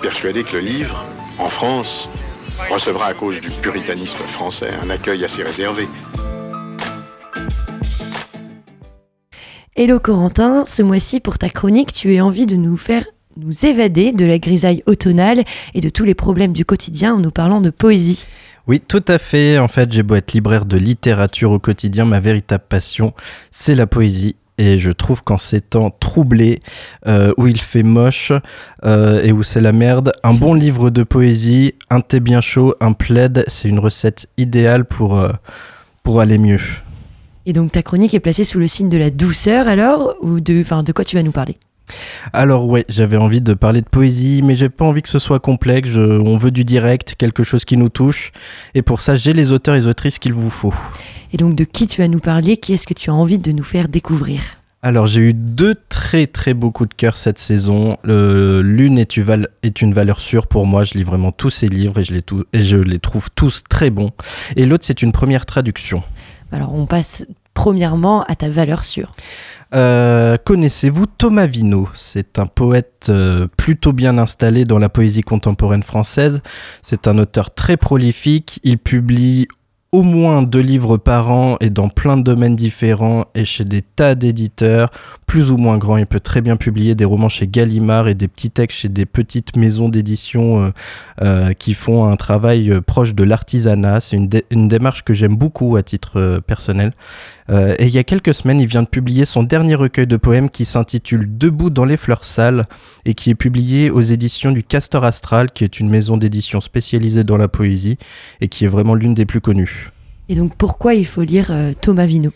Persuadé 0.01 0.43
que 0.43 0.53
le 0.53 0.61
livre, 0.61 1.05
en 1.38 1.45
France, 1.45 2.09
recevra 2.71 3.05
à 3.05 3.13
cause 3.13 3.39
du 3.39 3.51
puritanisme 3.51 4.25
français 4.25 4.71
un 4.83 4.89
accueil 4.89 5.23
assez 5.23 5.43
réservé. 5.43 5.88
Hello 9.75 9.99
Corentin, 9.99 10.65
ce 10.65 10.81
mois-ci 10.81 11.19
pour 11.19 11.38
ta 11.38 11.49
chronique, 11.49 11.93
tu 11.93 12.17
as 12.17 12.25
envie 12.25 12.47
de 12.47 12.55
nous 12.55 12.77
faire 12.77 13.05
nous 13.38 13.65
évader 13.65 14.11
de 14.11 14.25
la 14.25 14.39
grisaille 14.39 14.83
automnale 14.85 15.43
et 15.73 15.81
de 15.81 15.89
tous 15.89 16.03
les 16.03 16.15
problèmes 16.15 16.53
du 16.53 16.65
quotidien 16.65 17.15
en 17.15 17.19
nous 17.19 17.31
parlant 17.31 17.61
de 17.61 17.69
poésie. 17.69 18.25
Oui, 18.67 18.81
tout 18.85 19.03
à 19.07 19.17
fait. 19.17 19.57
En 19.57 19.67
fait, 19.67 19.91
j'ai 19.91 20.03
beau 20.03 20.15
être 20.15 20.33
libraire 20.33 20.65
de 20.65 20.77
littérature 20.77 21.51
au 21.51 21.59
quotidien, 21.59 22.03
ma 22.05 22.19
véritable 22.19 22.65
passion, 22.67 23.13
c'est 23.49 23.75
la 23.75 23.88
poésie. 23.88 24.35
Et 24.59 24.79
je 24.79 24.89
trouve 24.89 25.21
qu'en 25.21 25.38
ces 25.38 25.61
temps 25.61 25.91
troublés, 25.91 26.61
euh, 27.05 27.31
où 27.38 27.45
il 27.45 27.61
fait 27.61 27.83
moche 27.83 28.31
euh, 28.83 29.21
et 29.21 29.31
où 29.31 29.43
c'est 29.43 29.61
la 29.61 29.71
merde, 29.71 30.11
un 30.23 30.33
bon 30.33 30.55
livre 30.55 30.89
de 30.89 31.03
poésie, 31.03 31.75
un 31.91 32.01
thé 32.01 32.19
bien 32.19 32.41
chaud, 32.41 32.73
un 32.81 32.93
plaid, 32.93 33.43
c'est 33.47 33.69
une 33.69 33.77
recette 33.77 34.27
idéale 34.35 34.85
pour, 34.85 35.19
euh, 35.19 35.31
pour 36.01 36.21
aller 36.21 36.39
mieux. 36.39 36.59
Et 37.45 37.53
donc 37.53 37.71
ta 37.71 37.83
chronique 37.83 38.15
est 38.15 38.19
placée 38.19 38.43
sous 38.43 38.57
le 38.57 38.67
signe 38.67 38.89
de 38.89 38.97
la 38.97 39.11
douceur 39.11 39.67
alors? 39.67 40.15
Ou 40.21 40.39
de, 40.39 40.63
de 40.81 40.91
quoi 40.91 41.05
tu 41.05 41.15
vas 41.15 41.23
nous 41.23 41.31
parler? 41.31 41.57
Alors 42.33 42.67
ouais, 42.67 42.85
j'avais 42.89 43.17
envie 43.17 43.41
de 43.41 43.53
parler 43.53 43.81
de 43.81 43.88
poésie, 43.89 44.41
mais 44.43 44.55
j'ai 44.55 44.69
pas 44.69 44.85
envie 44.85 45.01
que 45.01 45.09
ce 45.09 45.19
soit 45.19 45.39
complexe. 45.39 45.89
Je- 45.89 45.99
on 46.01 46.38
veut 46.38 46.51
du 46.51 46.63
direct, 46.63 47.15
quelque 47.17 47.43
chose 47.43 47.65
qui 47.65 47.77
nous 47.77 47.89
touche, 47.89 48.31
et 48.75 48.81
pour 48.81 49.01
ça 49.01 49.15
j'ai 49.15 49.33
les 49.33 49.51
auteurs 49.51 49.75
et 49.75 49.79
les 49.79 49.88
autrices 49.88 50.19
qu'il 50.19 50.33
vous 50.33 50.49
faut. 50.49 50.73
Et 51.33 51.38
donc 51.38 51.55
de 51.55 51.63
qui 51.63 51.88
tu 51.88 52.01
vas 52.01 52.07
nous 52.07 52.19
parler? 52.19 52.57
Qui 52.57 52.73
est-ce 52.73 52.88
que 52.88 52.93
tu 52.93 53.09
as 53.09 53.13
envie 53.13 53.39
de 53.39 53.51
nous 53.51 53.63
faire 53.63 53.88
découvrir? 53.88 54.41
Alors 54.83 55.07
j'ai 55.07 55.21
eu 55.21 55.33
deux 55.33 55.75
très 55.89 56.27
très 56.27 56.53
beaux 56.53 56.71
coups 56.71 56.89
de 56.89 56.93
cœur 56.93 57.17
cette 57.17 57.39
saison. 57.39 57.97
L'une 58.05 58.97
est, 58.99 59.17
une 59.17 59.23
val- 59.23 59.47
est 59.63 59.81
une 59.81 59.93
valeur 59.93 60.19
sûre 60.19 60.47
pour 60.47 60.65
moi. 60.65 60.83
Je 60.85 60.93
lis 60.93 61.03
vraiment 61.03 61.31
tous 61.31 61.49
ces 61.49 61.67
livres 61.67 61.99
et 61.99 62.03
je 62.03 62.13
les, 62.13 62.21
tou- 62.21 62.45
et 62.53 62.63
je 62.63 62.77
les 62.77 62.99
trouve 62.99 63.29
tous 63.35 63.63
très 63.67 63.89
bons. 63.89 64.11
Et 64.55 64.65
l'autre 64.65 64.85
c'est 64.85 65.01
une 65.01 65.11
première 65.11 65.45
traduction. 65.45 66.03
Alors 66.51 66.73
on 66.73 66.85
passe 66.85 67.25
premièrement 67.55 68.23
à 68.25 68.35
ta 68.35 68.49
valeur 68.49 68.85
sûre. 68.85 69.11
Euh, 69.76 70.38
Connaissez-vous 70.43 71.05
Thomas 71.05 71.47
Vino? 71.47 71.89
C'est 71.93 72.39
un 72.39 72.45
poète 72.45 73.07
euh, 73.09 73.47
plutôt 73.57 73.93
bien 73.93 74.18
installé 74.18 74.65
dans 74.65 74.80
la 74.80 74.89
poésie 74.89 75.22
contemporaine 75.22 75.84
française. 75.84 76.41
C'est 76.82 77.07
un 77.07 77.18
auteur 77.18 77.53
très 77.53 77.78
prolifique. 77.78 78.59
Il 78.63 78.78
publie 78.78 79.47
au 79.93 80.01
moins 80.01 80.43
deux 80.43 80.59
livres 80.59 80.97
par 80.97 81.31
an 81.31 81.57
et 81.61 81.69
dans 81.69 81.88
plein 81.88 82.17
de 82.17 82.23
domaines 82.23 82.55
différents 82.55 83.25
et 83.35 83.45
chez 83.45 83.63
des 83.63 83.81
tas 83.81 84.15
d'éditeurs, 84.15 84.89
plus 85.27 85.49
ou 85.49 85.57
moins 85.57 85.77
grands. 85.77 85.97
Il 85.97 86.05
peut 86.05 86.19
très 86.19 86.41
bien 86.41 86.57
publier 86.57 86.93
des 86.93 87.05
romans 87.05 87.29
chez 87.29 87.47
Gallimard 87.47 88.09
et 88.09 88.13
des 88.13 88.27
petits 88.27 88.49
textes 88.49 88.79
chez 88.79 88.89
des 88.89 89.05
petites 89.05 89.55
maisons 89.55 89.88
d'édition 89.88 90.61
euh, 90.61 90.69
euh, 91.21 91.53
qui 91.53 91.73
font 91.73 92.05
un 92.05 92.15
travail 92.15 92.69
euh, 92.69 92.81
proche 92.81 93.15
de 93.15 93.23
l'artisanat. 93.23 94.01
C'est 94.01 94.17
une, 94.17 94.29
une 94.51 94.67
démarche 94.67 95.03
que 95.03 95.13
j'aime 95.13 95.38
beaucoup 95.38 95.77
à 95.77 95.83
titre 95.83 96.41
personnel. 96.45 96.91
Et 97.49 97.85
il 97.85 97.91
y 97.91 97.97
a 97.97 98.03
quelques 98.03 98.33
semaines, 98.33 98.59
il 98.59 98.67
vient 98.67 98.83
de 98.83 98.89
publier 98.89 99.23
son 99.23 99.41
dernier 99.41 99.75
recueil 99.75 100.05
de 100.05 100.17
poèmes 100.17 100.49
qui 100.49 100.65
s'intitule 100.65 101.38
Debout 101.38 101.69
dans 101.69 101.85
les 101.85 101.95
fleurs 101.95 102.25
sales 102.25 102.65
et 103.05 103.13
qui 103.13 103.29
est 103.29 103.35
publié 103.35 103.89
aux 103.89 104.01
éditions 104.01 104.51
du 104.51 104.63
Castor 104.63 105.05
Astral, 105.05 105.51
qui 105.51 105.63
est 105.63 105.79
une 105.79 105.89
maison 105.89 106.17
d'édition 106.17 106.59
spécialisée 106.59 107.23
dans 107.23 107.38
la 107.38 107.47
poésie 107.47 107.97
et 108.41 108.49
qui 108.49 108.65
est 108.65 108.67
vraiment 108.67 108.95
l'une 108.95 109.13
des 109.13 109.25
plus 109.25 109.39
connues. 109.39 109.86
Et 110.30 110.36
donc 110.36 110.55
pourquoi 110.55 110.93
il 110.93 111.05
faut 111.05 111.23
lire 111.23 111.51
euh, 111.51 111.73
Thomas 111.80 112.05
Vino? 112.05 112.32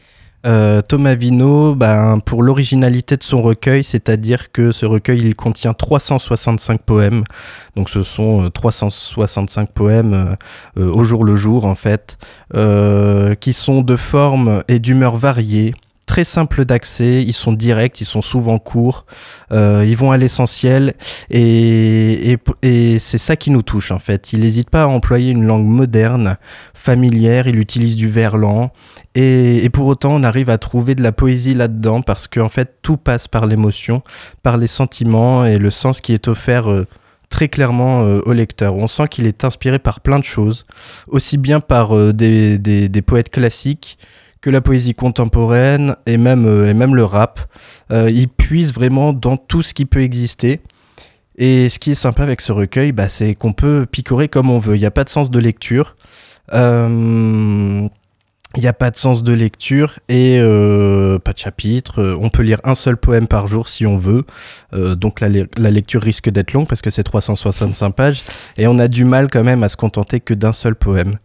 Euh, 0.45 0.81
Thomas 0.81 1.13
Vino, 1.13 1.75
ben, 1.75 2.19
pour 2.19 2.41
l'originalité 2.41 3.15
de 3.15 3.23
son 3.23 3.41
recueil, 3.41 3.83
c'est-à-dire 3.83 4.51
que 4.51 4.71
ce 4.71 4.85
recueil 4.85 5.19
il 5.19 5.35
contient 5.35 5.73
365 5.73 6.81
poèmes, 6.81 7.23
donc 7.75 7.89
ce 7.89 8.01
sont 8.01 8.45
euh, 8.45 8.49
365 8.49 9.71
poèmes 9.71 10.13
euh, 10.13 10.35
euh, 10.81 10.91
au 10.91 11.03
jour 11.03 11.23
le 11.23 11.35
jour 11.35 11.65
en 11.65 11.75
fait, 11.75 12.17
qui 13.39 13.53
sont 13.53 13.81
de 13.81 13.95
forme 13.95 14.63
et 14.67 14.79
d'humeur 14.79 15.15
variées, 15.15 15.73
très 16.11 16.25
simples 16.25 16.65
d'accès, 16.65 17.23
ils 17.23 17.31
sont 17.31 17.53
directs, 17.53 18.01
ils 18.01 18.05
sont 18.05 18.21
souvent 18.21 18.59
courts, 18.59 19.05
euh, 19.53 19.85
ils 19.87 19.95
vont 19.95 20.11
à 20.11 20.17
l'essentiel 20.17 20.93
et, 21.29 22.37
c'est 22.99 23.17
ça 23.17 23.37
qui 23.37 23.49
nous 23.49 23.61
touche 23.61 23.91
en 23.91 23.99
fait. 23.99 24.33
Il 24.33 24.41
n'hésite 24.41 24.69
pas 24.69 24.83
à 24.83 24.87
employer 24.87 25.31
une 25.31 25.45
langue 25.45 25.65
moderne, 25.65 26.35
familière, 26.73 27.47
il 27.47 27.57
utilise 27.59 27.95
du 27.95 28.09
verlan 28.09 28.73
et, 29.15 29.63
et 29.63 29.69
pour 29.69 29.85
autant 29.85 30.13
on 30.15 30.23
arrive 30.23 30.49
à 30.49 30.57
trouver 30.57 30.95
de 30.95 31.01
la 31.01 31.13
poésie 31.13 31.53
là-dedans 31.53 32.01
parce 32.01 32.27
qu'en 32.27 32.49
fait 32.49 32.79
tout 32.81 32.97
passe 32.97 33.29
par 33.29 33.45
l'émotion, 33.45 34.03
par 34.43 34.57
les 34.57 34.67
sentiments 34.67 35.45
et 35.45 35.57
le 35.57 35.69
sens 35.69 36.01
qui 36.01 36.11
est 36.11 36.27
offert 36.27 36.69
euh, 36.69 36.87
très 37.29 37.47
clairement 37.47 38.03
euh, 38.03 38.19
au 38.25 38.33
lecteur. 38.33 38.75
On 38.75 38.87
sent 38.87 39.07
qu'il 39.07 39.27
est 39.27 39.45
inspiré 39.45 39.79
par 39.79 40.01
plein 40.01 40.19
de 40.19 40.25
choses, 40.25 40.65
aussi 41.07 41.37
bien 41.37 41.61
par 41.61 41.95
des 42.13 43.03
poètes 43.07 43.29
classiques 43.29 43.97
que 44.41 44.49
la 44.49 44.61
poésie 44.61 44.93
contemporaine 44.93 45.95
et 46.05 46.17
même, 46.17 46.45
euh, 46.45 46.73
le 46.73 47.03
rap. 47.03 47.39
Euh, 47.91 48.09
il 48.09 48.27
puise 48.27 48.73
vraiment 48.73 49.13
dans 49.13 49.37
tout 49.37 49.61
ce 49.61 49.73
qui 49.73 49.85
peut 49.85 50.01
exister. 50.01 50.61
Et 51.37 51.69
ce 51.69 51.79
qui 51.79 51.91
est 51.91 51.95
sympa 51.95 52.23
avec 52.23 52.41
ce 52.41 52.51
recueil, 52.51 52.91
bah, 52.91 53.07
c'est 53.07 53.35
qu'on 53.35 53.53
peut 53.53 53.85
picorer 53.89 54.27
comme 54.27 54.49
on 54.49 54.59
veut. 54.59 54.75
Il 54.75 54.79
n'y 54.79 54.85
a 54.85 54.91
pas 54.91 55.03
de 55.03 55.09
sens 55.09 55.31
de 55.31 55.39
lecture. 55.39 55.95
Euh, 56.53 57.87
il 58.57 58.61
n'y 58.61 58.67
a 58.67 58.73
pas 58.73 58.91
de 58.91 58.97
sens 58.97 59.23
de 59.23 59.31
lecture 59.31 59.99
et 60.09 60.37
euh, 60.39 61.17
pas 61.19 61.31
de 61.31 61.37
chapitre. 61.37 62.01
Euh, 62.01 62.17
On 62.19 62.29
peut 62.29 62.43
lire 62.43 62.59
un 62.65 62.75
seul 62.75 62.97
poème 62.97 63.27
par 63.27 63.47
jour 63.47 63.69
si 63.69 63.85
on 63.85 63.95
veut. 63.97 64.25
Euh, 64.73 64.93
donc 64.95 65.21
la, 65.21 65.29
le- 65.29 65.47
la 65.57 65.71
lecture 65.71 66.01
risque 66.01 66.29
d'être 66.29 66.51
longue 66.51 66.67
parce 66.67 66.81
que 66.81 66.89
c'est 66.89 67.03
365 67.03 67.91
pages. 67.91 68.23
Et 68.57 68.67
on 68.67 68.77
a 68.77 68.89
du 68.89 69.05
mal 69.05 69.29
quand 69.29 69.43
même 69.43 69.63
à 69.63 69.69
se 69.69 69.77
contenter 69.77 70.19
que 70.19 70.33
d'un 70.33 70.51
seul 70.51 70.75
poème. 70.75 71.17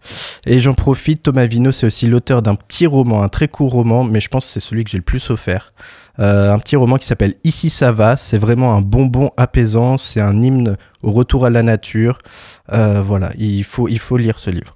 Et 0.46 0.60
j'en 0.60 0.74
profite, 0.74 1.24
Thomas 1.24 1.46
Vino, 1.46 1.72
c'est 1.72 1.86
aussi 1.86 2.06
l'auteur 2.06 2.42
d'un 2.42 2.54
petit 2.54 2.86
roman, 2.86 3.22
un 3.24 3.28
très 3.28 3.48
court 3.48 3.72
roman, 3.72 4.04
mais 4.04 4.20
je 4.20 4.28
pense 4.28 4.46
que 4.46 4.52
c'est 4.52 4.60
celui 4.60 4.84
que 4.84 4.90
j'ai 4.90 4.98
le 4.98 5.02
plus 5.04 5.28
offert. 5.30 5.72
Euh, 6.20 6.52
un 6.52 6.58
petit 6.60 6.76
roman 6.76 6.96
qui 6.96 7.06
s'appelle 7.08 7.34
Ici 7.42 7.70
ça 7.70 7.90
va. 7.90 8.16
C'est 8.16 8.38
vraiment 8.38 8.74
un 8.76 8.80
bonbon 8.82 9.32
apaisant. 9.36 9.96
C'est 9.96 10.20
un 10.20 10.40
hymne 10.42 10.76
au 11.02 11.10
retour 11.10 11.44
à 11.44 11.50
la 11.50 11.64
nature. 11.64 12.18
Voilà, 12.68 13.30
il 13.36 13.64
faut, 13.64 13.88
il 13.88 13.98
faut 13.98 14.16
lire 14.16 14.38
ce 14.38 14.50
livre. 14.50 14.75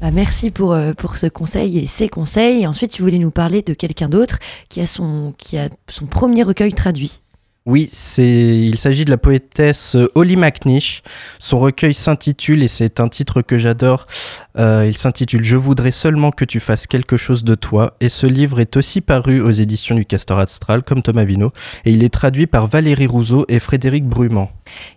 Bah, 0.00 0.10
merci 0.12 0.50
pour, 0.50 0.72
euh, 0.72 0.92
pour 0.92 1.16
ce 1.16 1.26
conseil 1.26 1.78
et 1.78 1.86
ces 1.86 2.08
conseils. 2.08 2.62
Et 2.62 2.66
ensuite, 2.66 2.92
tu 2.92 3.02
voulais 3.02 3.18
nous 3.18 3.30
parler 3.30 3.62
de 3.62 3.72
quelqu'un 3.74 4.08
d'autre 4.08 4.38
qui, 4.68 4.80
a 4.80 4.86
son- 4.86 5.34
qui 5.38 5.56
a 5.56 5.68
son 5.88 6.06
premier 6.06 6.42
recueil 6.42 6.74
traduit. 6.74 7.22
Oui, 7.64 7.88
c'est, 7.92 8.60
il 8.60 8.78
s'agit 8.78 9.04
de 9.04 9.10
la 9.10 9.16
poétesse 9.16 9.96
Holly 10.14 10.36
McNish. 10.36 11.02
Son 11.40 11.58
recueil 11.58 11.94
s'intitule, 11.94 12.62
et 12.62 12.68
c'est 12.68 13.00
un 13.00 13.08
titre 13.08 13.42
que 13.42 13.58
j'adore, 13.58 14.06
euh, 14.56 14.84
il 14.86 14.96
s'intitule 14.96 15.42
Je 15.42 15.56
voudrais 15.56 15.90
seulement 15.90 16.30
que 16.30 16.44
tu 16.44 16.60
fasses 16.60 16.86
quelque 16.86 17.16
chose 17.16 17.42
de 17.42 17.56
toi. 17.56 17.96
Et 18.00 18.08
ce 18.08 18.28
livre 18.28 18.60
est 18.60 18.76
aussi 18.76 19.00
paru 19.00 19.40
aux 19.40 19.50
éditions 19.50 19.96
du 19.96 20.04
Castor 20.04 20.38
Astral, 20.38 20.84
comme 20.84 21.02
Thomas 21.02 21.24
Vino, 21.24 21.50
et 21.84 21.90
il 21.90 22.04
est 22.04 22.14
traduit 22.14 22.46
par 22.46 22.68
Valérie 22.68 23.08
Rousseau 23.08 23.44
et 23.48 23.58
Frédéric 23.58 24.04
Brumand. 24.04 24.48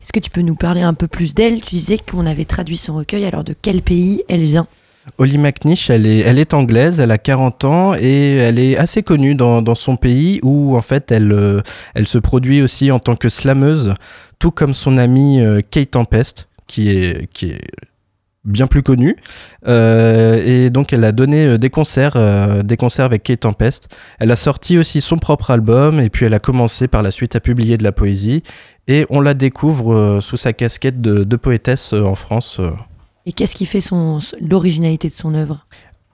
Est-ce 0.04 0.14
que 0.14 0.20
tu 0.20 0.30
peux 0.30 0.42
nous 0.42 0.56
parler 0.56 0.82
un 0.82 0.94
peu 0.94 1.08
plus 1.08 1.34
d'elle? 1.34 1.62
Tu 1.62 1.74
disais 1.74 1.98
qu'on 1.98 2.28
avait 2.28 2.46
traduit 2.46 2.78
son 2.78 2.94
recueil, 2.98 3.26
alors 3.26 3.44
de 3.44 3.56
quel 3.60 3.82
pays 3.82 4.22
elle 4.30 4.44
vient? 4.44 4.68
Holly 5.18 5.38
McNish, 5.38 5.90
elle 5.90 6.06
est, 6.06 6.20
elle 6.20 6.40
est 6.40 6.54
anglaise, 6.54 7.00
elle 7.00 7.12
a 7.12 7.18
40 7.18 7.66
ans 7.66 7.94
et 7.96 8.36
elle 8.36 8.60
est 8.60 8.78
assez 8.78 9.04
connue 9.04 9.36
dans, 9.36 9.76
son 9.76 9.96
pays 9.96 10.40
où 10.44 10.78
en 10.78 10.82
fait 10.82 11.12
elle, 11.12 11.32
euh, 11.32 11.62
elle 11.96 12.08
se 12.08 12.18
produit 12.18 12.62
aussi 12.62 12.92
en 12.92 13.00
tant 13.00 13.16
que 13.16 13.30
slameuse, 13.30 13.94
tout 14.40 14.52
comme 14.52 14.74
son 14.74 14.98
amie 14.98 15.42
euh, 15.42 15.62
Kate 15.70 15.92
Tempest, 15.92 16.48
qui 16.68 16.90
est, 16.90 17.32
qui 17.34 17.52
est 17.52 17.62
bien 18.46 18.68
plus 18.68 18.84
connue. 18.84 19.16
Euh, 19.68 20.42
et 20.46 20.70
donc 20.70 20.94
elle 20.94 21.04
a 21.04 21.12
donné 21.12 21.58
des 21.58 21.70
concerts, 21.70 22.64
des 22.64 22.78
concerts 22.78 23.06
avec 23.06 23.24
Kate 23.24 23.42
Tempest. 23.42 23.90
Elle 24.20 24.32
a 24.32 24.36
sorti 24.36 24.78
aussi 24.78 25.02
son 25.02 25.18
propre 25.18 25.52
album 25.52 26.00
et 26.00 26.10
puis 26.10 26.26
elle 26.26 26.34
a 26.34 26.40
commencé 26.40 26.88
par 26.88 27.04
la 27.04 27.12
suite 27.12 27.36
à 27.36 27.40
publier 27.40 27.78
de 27.78 27.84
la 27.84 27.92
poésie. 27.92 28.44
Et 28.88 29.06
on 29.10 29.20
la 29.22 29.34
découvre 29.34 30.20
sous 30.22 30.38
sa 30.38 30.54
casquette 30.54 31.02
de, 31.02 31.24
de 31.24 31.36
poétesse 31.36 31.94
en 31.94 32.16
France. 32.16 32.60
Et 33.26 33.34
qu'est-ce 33.34 33.56
qui 33.56 33.66
fait 33.66 33.82
l'originalité 34.42 35.08
de 35.08 35.14
son 35.14 35.34
œuvre? 35.36 35.66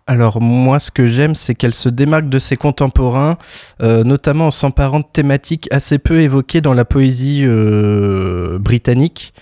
Alors 0.07 0.39
moi, 0.39 0.79
ce 0.79 0.91
que 0.91 1.07
j'aime, 1.07 1.33
c'est 1.33 1.55
qu'elle 1.55 1.73
se 1.73 1.89
démarque 1.89 2.29
de 2.29 2.37
ses 2.37 2.57
contemporains, 2.57 3.37
euh, 3.81 4.03
notamment 4.03 4.47
en 4.47 4.51
s'emparant 4.51 4.99
de 4.99 5.05
thématiques 5.11 5.67
assez 5.71 5.97
peu 5.97 6.21
évoquées 6.21 6.61
dans 6.61 6.73
la 6.73 6.85
poésie 6.85 7.41
euh, 7.43 8.59
britannique. 8.59 9.33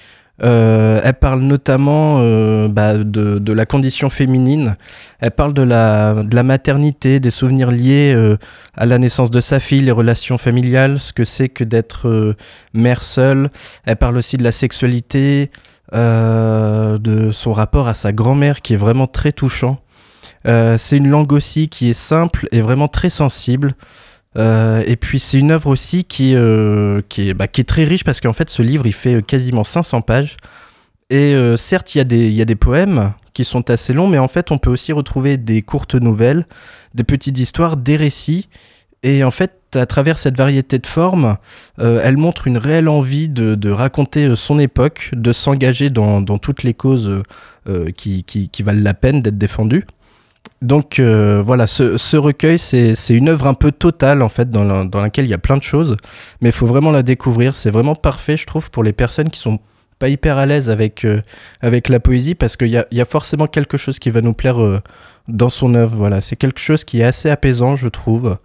Euh, 0.42 1.00
elle 1.04 1.14
parle 1.14 1.42
notamment 1.42 2.18
euh, 2.20 2.68
bah, 2.68 2.98
de, 2.98 3.38
de, 3.38 3.54
la 3.54 3.66
condition 3.68 4.10
féminine. 4.10 4.78
Elle 5.20 5.32
parle 5.32 5.54
de 5.54 5.62
la, 5.62 6.24
de 6.24 6.36
la 6.36 6.44
maternité, 6.44 7.20
des 7.20 7.30
souvenirs 7.30 7.70
liés 7.70 8.14
euh, 8.16 8.38
à 8.76 8.88
la 8.88 8.98
naissance 8.98 9.30
de 9.30 9.42
sa 9.42 9.60
fille, 9.60 9.82
les 9.82 9.92
relations 9.92 10.40
familiales, 10.40 11.00
ce 11.00 11.14
que 11.14 11.24
c'est 11.24 11.50
que 11.50 11.64
d'être 11.64 12.08
euh, 12.08 12.36
mère 12.74 13.04
seule. 13.04 13.50
Elle 13.86 13.98
parle 13.98 14.18
aussi 14.18 14.38
de 14.38 14.44
la 14.44 14.52
sexualité, 14.52 15.52
euh, 15.94 16.98
de 16.98 17.30
son 17.30 17.54
rapport 17.54 17.88
à 17.88 17.94
sa 17.94 18.12
grand-mère 18.12 18.64
qui 18.64 18.74
est 18.74 18.78
vraiment 18.78 19.08
très 19.08 19.32
touchant. 19.32 19.80
c'est 20.46 20.98
une 20.98 21.10
langue 21.10 21.32
aussi 21.32 21.70
qui 21.70 21.92
est 21.92 21.94
simple 21.94 22.48
et 22.52 22.62
vraiment 22.62 22.88
très 22.88 23.10
sensible. 23.12 23.76
Euh, 24.38 24.84
et 24.88 24.96
puis 24.96 25.20
c'est 25.20 25.40
une 25.40 25.52
œuvre 25.52 25.68
aussi 25.68 26.04
qui, 26.04 26.34
euh, 26.36 27.02
bah, 27.36 27.48
qui, 27.48 27.62
est, 27.62 27.68
très 27.68 27.84
riche 27.84 28.04
parce 28.04 28.20
qu'en 28.20 28.34
fait 28.34 28.50
ce 28.50 28.62
livre 28.62 28.86
il 28.88 28.94
fait 28.94 29.24
quasiment 29.26 29.64
500 29.64 30.02
pages. 30.02 30.38
Et 31.10 31.36
euh, 31.36 31.58
certes 31.58 31.94
il 31.96 32.12
y, 32.12 32.32
y, 32.34 32.42
a 32.42 32.46
des 32.46 32.56
poèmes 32.56 33.14
qui 33.34 33.44
sont 33.44 33.70
assez 33.70 33.94
longs, 33.94 34.08
mais 34.08 34.18
en 34.18 34.28
fait 34.28 34.52
on 34.52 34.58
peut 34.58 34.70
aussi 34.70 34.92
retrouver 34.92 35.38
des 35.38 35.62
courtes 35.62 35.96
nouvelles, 35.96 36.46
des 36.96 37.04
petites 37.04 37.38
histoires, 37.40 37.78
des 37.78 37.96
récits. 37.96 38.50
Et 39.04 39.24
en 39.24 39.32
fait 39.32 39.52
à 39.76 39.86
travers 39.86 40.18
cette 40.18 40.38
variété 40.38 40.78
de 40.78 40.86
formes, 40.86 41.38
elle 41.80 42.16
montre 42.16 42.46
une 42.46 42.60
réelle 42.60 42.88
envie 42.88 43.28
de, 43.28 43.72
raconter 43.72 44.36
son 44.36 44.60
époque, 44.60 45.10
de 45.14 45.34
s'engager 45.34 45.90
dans, 45.90 46.24
toutes 46.38 46.62
les 46.62 46.76
causes 46.76 47.24
qui 47.98 48.64
valent 48.64 48.84
la 48.84 48.94
peine 48.94 49.24
d'être 49.24 49.40
défendues. 49.40 49.84
Donc 50.64 50.98
euh, 50.98 51.42
voilà, 51.44 51.68
ce, 51.68 52.16
recueil, 52.16 52.58
c'est 52.58 52.96
une 53.10 53.28
œuvre 53.28 53.48
un 53.48 53.54
peu 53.54 53.74
totale 53.74 54.22
en 54.22 54.30
fait, 54.30 54.50
dans, 54.50 54.64
la, 54.64 54.86
dans 54.86 55.02
laquelle 55.02 55.26
il 55.26 55.32
y 55.32 55.34
a 55.34 55.38
plein 55.38 55.58
de 55.58 55.64
choses, 55.64 55.98
mais 56.40 56.50
il 56.50 56.54
faut 56.54 56.66
vraiment 56.66 56.90
la 56.90 57.04
découvrir. 57.04 57.54
C'est 57.54 57.70
vraiment 57.70 57.96
parfait, 57.96 58.38
je 58.38 58.46
trouve, 58.46 58.72
pour 58.72 58.82
les 58.82 58.94
personnes 58.94 59.30
qui 59.30 59.42
sont 59.42 59.60
pas 60.00 60.08
hyper 60.08 60.38
à 60.38 60.46
l'aise 60.46 60.70
avec, 60.70 61.04
euh, 61.04 61.22
la 61.62 62.00
poésie, 62.00 62.34
parce 62.34 62.56
qu'il 62.56 62.70
y 62.70 62.78
a, 62.78 62.88
y 62.92 63.02
a, 63.02 63.06
forcément 63.06 63.48
quelque 63.48 63.76
chose 63.76 64.00
qui 64.00 64.10
va 64.10 64.22
nous 64.22 64.34
plaire 64.34 64.64
euh, 64.64 64.80
dans 65.28 65.50
son 65.50 65.76
œuvre. 65.76 65.98
Voilà, 65.98 66.22
c'est 66.22 66.38
quelque 66.38 66.62
chose 66.62 66.86
qui 66.86 67.02
est 67.02 67.04
assez 67.04 67.30
apaisant, 67.30 67.76
je 67.76 67.90
trouve. 67.90 68.38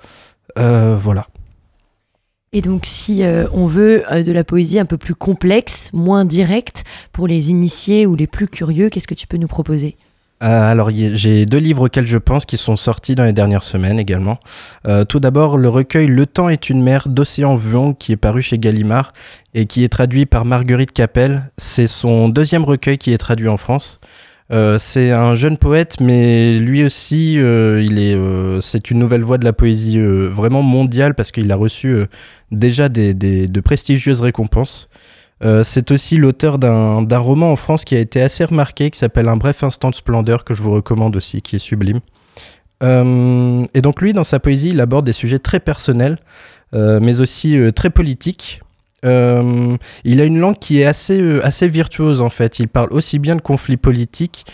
voilà. 0.57 1.29
Et 2.53 2.62
donc, 2.62 2.85
si 2.85 3.23
on 3.53 3.66
veut 3.66 4.03
de 4.11 4.33
la 4.33 4.43
poésie 4.43 4.81
un 4.81 4.87
peu 4.87 4.97
plus 4.97 5.14
complexe, 5.14 5.91
moins 5.93 6.25
directe, 6.25 6.83
pour 7.12 7.29
les 7.29 7.51
initiés 7.51 8.07
ou 8.07 8.16
les 8.16 8.27
plus 8.27 8.49
curieux, 8.49 8.89
qu'est-ce 8.89 9.07
que 9.07 9.14
tu 9.14 9.29
peux 9.29 9.37
nous 9.37 9.47
proposer? 9.47 9.97
Euh, 10.43 10.70
alors, 10.70 10.91
j'ai 10.91 11.47
deux 11.47 11.59
livres 11.59 11.86
auxquels 11.86 12.07
je 12.07 12.18
pense 12.18 12.47
qui 12.47 12.57
sont 12.57 12.76
sortis 12.76 13.14
dans 13.14 13.24
les 13.24 13.32
dernières 13.32 13.64
semaines 13.64 13.99
également. 13.99 14.39
Euh, 14.86 15.05
tout 15.05 15.18
d'abord, 15.20 15.57
le 15.57 15.68
recueil 15.68 16.07
Le 16.07 16.26
temps 16.26 16.49
est 16.49 16.70
une 16.70 16.82
mer 16.82 17.09
d'Océan 17.09 17.57
Vuong 17.57 17.97
qui 17.99 18.12
est 18.12 18.16
paru 18.16 18.41
chez 18.41 18.59
Gallimard 18.59 19.12
et 19.55 19.66
qui 19.66 19.82
est 19.82 19.89
traduit 19.89 20.26
par 20.26 20.45
Marguerite 20.45 20.93
Capel. 20.93 21.43
C'est 21.57 21.89
son 21.89 22.28
deuxième 22.28 22.64
recueil 22.64 22.99
qui 22.99 23.12
est 23.12 23.18
traduit 23.18 23.49
en 23.49 23.57
France. 23.57 24.01
Euh, 24.51 24.78
c'est 24.78 25.11
un 25.11 25.34
jeune 25.34 25.59
poète, 25.59 26.01
mais 26.01 26.59
lui 26.59 26.84
aussi, 26.84 27.39
c'est 28.61 28.91
une 28.91 28.99
nouvelle 28.99 29.22
voie 29.22 29.39
de 29.39 29.45
la 29.45 29.53
poésie 29.53 30.01
vraiment 30.01 30.62
mondiale 30.62 31.14
parce 31.14 31.32
qu'il 31.32 31.51
a 31.51 31.57
reçu 31.57 31.97
déjà 32.53 32.89
de 32.89 33.61
prestigieuses 33.61 34.20
récompenses. 34.20 34.89
Euh, 35.45 35.62
c'est 35.62 35.91
aussi 35.93 36.16
l'auteur 36.16 36.59
d'un 36.59 37.18
roman 37.18 37.53
en 37.53 37.57
France 37.57 37.84
qui 37.84 37.95
a 37.95 37.99
été 37.99 38.20
assez 38.20 38.45
remarqué, 38.45 38.91
qui 38.91 38.99
s'appelle 38.99 39.28
Un 39.28 39.36
bref 39.36 39.62
instant 39.62 39.91
de 39.91 39.95
splendeur, 39.95 40.45
que 40.45 40.55
je 40.55 40.62
vous 40.62 40.72
recommande 40.72 41.16
aussi, 41.16 41.43
qui 41.43 41.57
est 41.57 41.61
sublime. 41.61 42.01
Euh, 42.82 43.64
et 43.74 43.80
donc 43.80 44.01
lui, 44.01 44.12
dans 44.12 44.24
sa 44.24 44.41
poésie, 44.41 44.70
il 44.70 44.80
aborde 44.80 45.07
des 45.07 45.12
sujets 45.12 45.39
très 45.39 45.61
personnels, 45.61 46.18
euh, 46.74 47.01
mais 47.01 47.20
aussi 47.20 47.59
très 47.74 47.91
politiques. 47.91 48.61
il 49.05 50.20
a 50.20 50.24
une 50.24 50.39
langue 50.41 50.59
qui 50.59 50.80
est 50.80 50.86
assez, 50.86 51.41
assez 51.43 51.68
virtuose 51.68 52.20
en 52.20 52.30
fait. 52.30 52.59
Il 52.59 52.68
parle 52.68 52.93
aussi 52.93 53.18
bien 53.18 53.36
de 53.36 53.41
conflits 53.41 53.76
politiques 53.76 54.45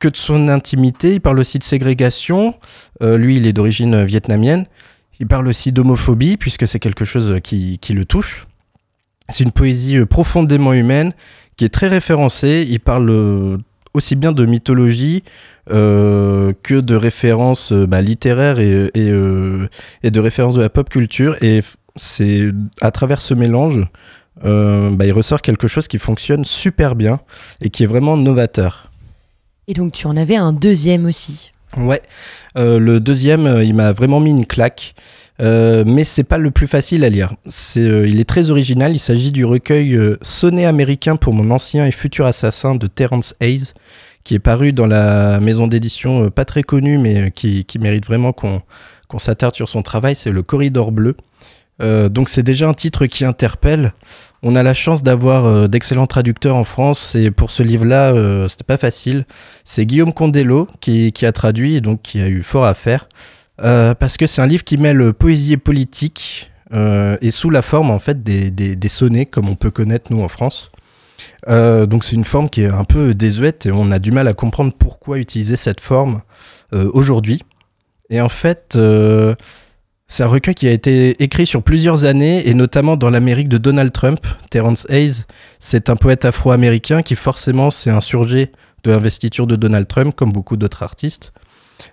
que 0.00 0.08
de 0.08 0.16
son 0.16 0.48
intimité. 0.48 1.14
Il 1.14 1.20
parle 1.20 1.38
aussi 1.38 1.58
de 1.58 1.64
ségrégation. 1.64 2.54
lui, 3.00 3.36
il 3.36 3.46
est 3.46 3.52
d'origine 3.52 4.04
vietnamienne. 4.04 4.66
Il 5.20 5.28
parle 5.28 5.46
aussi 5.46 5.70
d'homophobie, 5.70 6.36
puisque 6.36 6.66
c'est 6.66 6.80
quelque 6.80 7.04
chose 7.04 7.38
qui, 7.44 7.78
qui 7.78 7.92
le 7.94 8.04
touche. 8.04 8.48
C'est 9.28 9.44
une 9.44 9.52
poésie 9.52 9.98
euh, 9.98 10.06
profondément 10.06 10.72
humaine 10.72 11.12
qui 11.56 11.64
est 11.64 11.70
très 11.70 11.88
référencée. 11.88 12.66
Il 12.68 12.80
parle 12.80 13.10
euh, 13.10 13.58
aussi 13.94 14.16
bien 14.16 14.32
de 14.32 14.44
mythologie 14.44 15.22
euh, 15.70 16.52
que 16.62 16.74
de 16.74 16.94
références 16.94 17.72
bah, 17.72 18.02
littéraires 18.02 18.58
et, 18.58 18.90
de 18.94 20.20
références 20.20 20.54
de 20.54 20.62
la 20.62 20.70
pop 20.70 20.88
culture. 20.88 21.36
Et 21.42 21.60
c'est 21.94 22.48
à 22.80 22.90
travers 22.90 23.20
ce 23.20 23.34
mélange, 23.34 23.80
bah, 24.42 25.04
il 25.06 25.12
ressort 25.12 25.42
quelque 25.42 25.68
chose 25.68 25.88
qui 25.88 25.98
fonctionne 25.98 26.44
super 26.44 26.96
bien 26.96 27.20
et 27.60 27.70
qui 27.70 27.84
est 27.84 27.86
vraiment 27.86 28.16
novateur. 28.16 28.90
Et 29.68 29.74
donc 29.74 29.92
tu 29.92 30.06
en 30.06 30.16
avais 30.16 30.36
un 30.36 30.52
deuxième 30.52 31.04
aussi. 31.06 31.51
Ouais, 31.76 32.02
le 32.56 32.98
deuxième, 32.98 33.60
il 33.62 33.74
m'a 33.74 33.92
vraiment 33.92 34.20
mis 34.20 34.30
une 34.30 34.46
claque. 34.46 34.94
Euh, 35.40 35.82
mais 35.86 36.04
c'est 36.04 36.24
pas 36.24 36.38
le 36.38 36.50
plus 36.50 36.66
facile 36.66 37.04
à 37.04 37.08
lire. 37.08 37.34
Euh, 37.76 38.06
il 38.06 38.20
est 38.20 38.28
très 38.28 38.50
original. 38.50 38.94
Il 38.94 38.98
s'agit 38.98 39.32
du 39.32 39.44
recueil 39.44 39.96
euh, 39.96 40.18
Sonnet 40.22 40.66
américain 40.66 41.16
pour 41.16 41.32
mon 41.34 41.50
ancien 41.50 41.86
et 41.86 41.90
futur 41.90 42.26
assassin 42.26 42.74
de 42.74 42.86
Terence 42.86 43.34
Hayes, 43.40 43.72
qui 44.24 44.34
est 44.34 44.40
paru 44.40 44.72
dans 44.72 44.86
la 44.86 45.40
maison 45.40 45.66
d'édition 45.66 46.30
pas 46.30 46.44
très 46.44 46.62
connue, 46.62 46.98
mais 46.98 47.30
qui, 47.32 47.66
mérite 47.80 48.06
vraiment 48.06 48.32
qu'on 48.32 49.18
s'attarde 49.18 49.54
sur 49.54 49.68
son 49.68 49.82
travail. 49.82 50.14
C'est 50.14 50.30
Le 50.30 50.42
Corridor 50.42 50.92
Bleu. 50.92 51.16
Donc 51.82 52.28
c'est 52.28 52.42
déjà 52.42 52.68
un 52.68 52.74
titre 52.74 53.06
qui 53.06 53.24
interpelle. 53.24 53.92
On 54.42 54.56
a 54.56 54.62
la 54.62 54.74
chance 54.74 55.02
d'avoir 55.02 55.68
d'excellents 55.68 56.06
traducteurs 56.06 56.56
en 56.56 56.64
France 56.64 57.14
et 57.14 57.30
pour 57.30 57.50
ce 57.50 57.62
livre-là, 57.62 58.46
c'était 58.48 58.64
pas 58.64 58.76
facile. 58.76 59.24
C'est 59.64 59.84
Guillaume 59.84 60.12
Condello 60.12 60.68
qui, 60.80 61.12
a 61.22 61.32
traduit 61.32 61.76
et 61.76 61.80
donc 61.80 62.02
qui 62.02 62.20
a 62.20 62.28
eu 62.28 62.42
fort 62.42 62.64
à 62.64 62.74
faire. 62.74 63.08
Euh, 63.60 63.94
parce 63.94 64.16
que 64.16 64.26
c'est 64.26 64.42
un 64.42 64.46
livre 64.46 64.64
qui 64.64 64.78
mêle 64.78 65.12
poésie 65.12 65.52
et 65.52 65.56
politique 65.56 66.50
euh, 66.72 67.16
et 67.20 67.30
sous 67.30 67.50
la 67.50 67.62
forme 67.62 67.90
en 67.90 67.98
fait 67.98 68.22
des, 68.22 68.88
sonnets 68.88 69.26
comme 69.26 69.48
on 69.48 69.54
peut 69.54 69.70
connaître 69.70 70.12
nous 70.12 70.22
en 70.22 70.28
France. 70.28 70.70
Euh, 71.48 71.86
donc 71.86 72.04
c'est 72.04 72.16
une 72.16 72.24
forme 72.24 72.48
qui 72.48 72.62
est 72.62 72.72
un 72.72 72.84
peu 72.84 73.14
désuète 73.14 73.66
et 73.66 73.72
on 73.72 73.90
a 73.92 73.98
du 73.98 74.10
mal 74.10 74.26
à 74.26 74.32
comprendre 74.32 74.72
pourquoi 74.76 75.18
utiliser 75.18 75.56
cette 75.56 75.80
forme 75.80 76.22
euh, 76.72 76.90
aujourd'hui. 76.92 77.42
Et 78.10 78.20
en 78.20 78.28
fait, 78.28 78.74
euh, 78.76 79.34
c'est 80.12 80.24
un 80.24 80.26
recueil 80.26 80.54
qui 80.54 80.68
a 80.68 80.72
été 80.72 81.22
écrit 81.22 81.46
sur 81.46 81.62
plusieurs 81.62 82.04
années 82.04 82.46
et 82.46 82.52
notamment 82.52 82.98
dans 82.98 83.08
l'Amérique 83.08 83.48
de 83.48 83.56
Donald 83.56 83.90
Trump. 83.92 84.20
Terence 84.50 84.86
Hayes, 84.90 85.24
c'est 85.58 85.88
un 85.88 85.96
poète 85.96 86.26
afro-américain 86.26 87.00
qui 87.00 87.16
forcément 87.16 87.70
s'est 87.70 87.88
insurgé 87.88 88.52
de 88.84 88.90
l'investiture 88.90 89.46
de 89.46 89.56
Donald 89.56 89.88
Trump 89.88 90.14
comme 90.14 90.30
beaucoup 90.30 90.58
d'autres 90.58 90.82
artistes. 90.82 91.32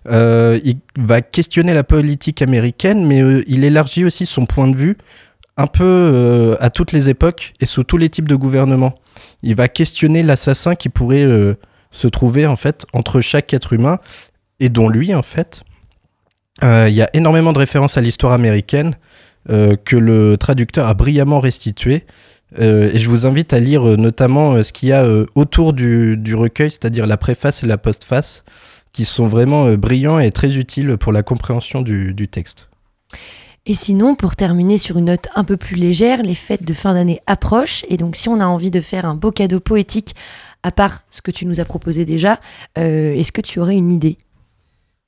Euh, 0.10 0.60
il 0.66 0.80
va 0.98 1.22
questionner 1.22 1.74
la 1.74 1.86
politique 1.86 2.42
américaine, 2.42 3.08
mais 3.08 3.24
euh, 3.24 3.42
il 3.48 3.64
élargit 3.64 4.04
aussi 4.04 4.26
son 4.26 4.46
point 4.46 4.68
de 4.68 4.76
vue 4.76 4.98
un 5.56 5.68
peu 5.68 5.86
euh, 5.86 6.58
à 6.60 6.70
toutes 6.70 6.92
les 6.92 7.08
époques 7.08 7.54
et 7.62 7.66
sous 7.66 7.86
tous 7.86 7.98
les 7.98 8.10
types 8.10 8.28
de 8.28 8.36
gouvernements. 8.36 8.96
Il 9.44 9.56
va 9.56 9.70
questionner 9.70 10.24
l'assassin 10.24 10.76
qui 10.76 10.90
pourrait 10.90 11.26
se 11.92 12.08
trouver 12.10 12.46
en 12.46 12.58
fait 12.58 12.86
entre 12.92 13.22
chaque 13.22 13.54
être 13.54 13.72
humain 13.72 14.00
et 14.60 14.68
dont 14.68 14.90
lui 14.90 15.16
en 15.16 15.24
fait. 15.24 15.64
Il 16.62 16.94
y 16.94 17.02
a 17.02 17.10
énormément 17.14 17.54
de 17.54 17.60
références 17.60 17.98
à 17.98 18.02
l'histoire 18.02 18.34
américaine 18.34 18.96
que 19.48 19.96
le 19.96 20.38
traducteur 20.38 20.88
a 20.88 20.94
brillamment 20.94 21.40
restitué. 21.40 22.06
et 22.60 23.00
je 23.00 23.10
vous 23.10 23.26
invite 23.26 23.54
à 23.54 23.60
lire 23.60 23.84
notamment 23.98 24.62
ce 24.62 24.74
qu'il 24.74 24.90
y 24.90 24.94
a 24.94 25.08
autour 25.36 25.74
du, 25.74 26.36
recueil, 26.36 26.72
c'est-à-dire 26.72 27.08
la 27.08 27.18
préface 27.18 27.64
et 27.64 27.68
la 27.68 27.78
postface 27.78 28.44
qui 28.94 29.06
sont 29.06 29.28
vraiment 29.28 29.68
euh, 29.68 29.78
brillants 29.78 30.20
et 30.20 30.32
très 30.32 30.58
utiles 30.58 30.98
pour 30.98 31.12
la 31.12 31.24
compréhension 31.24 31.82
du, 31.82 32.28
texte. 32.28 32.70
Et 33.66 33.74
sinon, 33.74 34.16
pour 34.16 34.36
terminer 34.36 34.78
sur 34.78 34.98
une 34.98 35.06
note 35.06 35.28
un 35.36 35.44
peu 35.44 35.58
plus 35.58 35.76
légère, 35.76 36.24
les 36.24 36.34
fêtes 36.34 36.64
de 36.64 36.74
fin 36.74 36.94
d'année 36.94 37.22
approchent. 37.28 37.86
Et 37.90 37.98
donc, 37.98 38.16
si 38.16 38.30
on 38.30 38.40
a 38.40 38.46
envie 38.46 38.72
de 38.72 38.82
faire 38.82 39.06
un 39.06 39.16
beau 39.16 39.32
cadeau 39.32 39.60
poétique, 39.60 40.16
à 40.64 40.72
part 40.72 41.04
ce 41.12 41.22
que 41.22 41.32
tu 41.32 41.46
nous 41.46 41.60
as 41.60 41.66
proposé 41.66 42.06
déjà, 42.06 42.40
euh, 42.78 43.14
est-ce 43.14 43.32
que 43.32 43.42
tu 43.42 43.60
aurais 43.60 43.76
une 43.76 43.92
idée? 43.92 44.18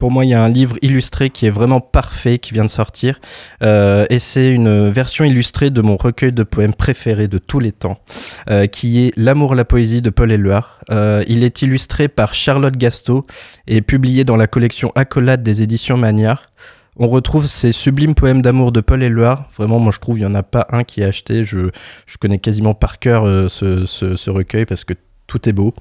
Pour 0.01 0.09
moi, 0.09 0.25
il 0.25 0.31
y 0.31 0.33
a 0.33 0.43
un 0.43 0.49
livre 0.49 0.77
illustré 0.81 1.29
qui 1.29 1.45
est 1.45 1.51
vraiment 1.51 1.79
parfait, 1.79 2.39
qui 2.39 2.55
vient 2.55 2.65
de 2.65 2.71
sortir. 2.71 3.19
Euh, 3.61 4.07
et 4.09 4.17
c'est 4.17 4.51
une 4.51 4.89
version 4.89 5.25
illustrée 5.25 5.69
de 5.69 5.79
mon 5.79 5.95
recueil 5.95 6.33
de 6.33 6.41
poèmes 6.41 6.73
préféré 6.73 7.27
de 7.27 7.37
tous 7.37 7.59
les 7.59 7.71
temps, 7.71 7.99
euh, 8.49 8.65
qui 8.65 9.05
est 9.05 9.11
L'amour, 9.15 9.53
la 9.53 9.63
poésie 9.63 10.01
de 10.01 10.09
Paul 10.09 10.31
Éluard. 10.31 10.79
Euh, 10.89 11.23
il 11.27 11.43
est 11.43 11.61
illustré 11.61 12.07
par 12.07 12.33
Charlotte 12.33 12.75
Gasto 12.75 13.27
et 13.67 13.81
publié 13.81 14.23
dans 14.23 14.37
la 14.37 14.47
collection 14.47 14.91
Accolade 14.95 15.43
des 15.43 15.61
éditions 15.61 15.97
Magnard. 15.97 16.47
On 16.97 17.07
retrouve 17.07 17.45
ces 17.45 17.71
sublimes 17.71 18.15
poèmes 18.15 18.41
d'amour 18.41 18.71
de 18.71 18.81
Paul 18.81 19.03
Éluard. 19.03 19.49
Vraiment, 19.55 19.77
moi 19.77 19.91
je 19.93 19.99
trouve 19.99 20.17
il 20.17 20.21
n'y 20.21 20.27
en 20.27 20.33
a 20.33 20.41
pas 20.41 20.65
un 20.71 20.83
qui 20.83 21.03
a 21.03 21.09
acheté. 21.09 21.45
Je, 21.45 21.69
connais 22.19 22.39
quasiment 22.39 22.73
par 22.73 22.97
cœur 22.97 23.27
ce, 23.51 23.85
ce, 23.85 24.15
ce 24.15 24.29
recueil 24.31 24.65
parce 24.65 24.83
que 24.83 24.95
tout 25.31 25.47
est 25.47 25.53
beau. 25.53 25.73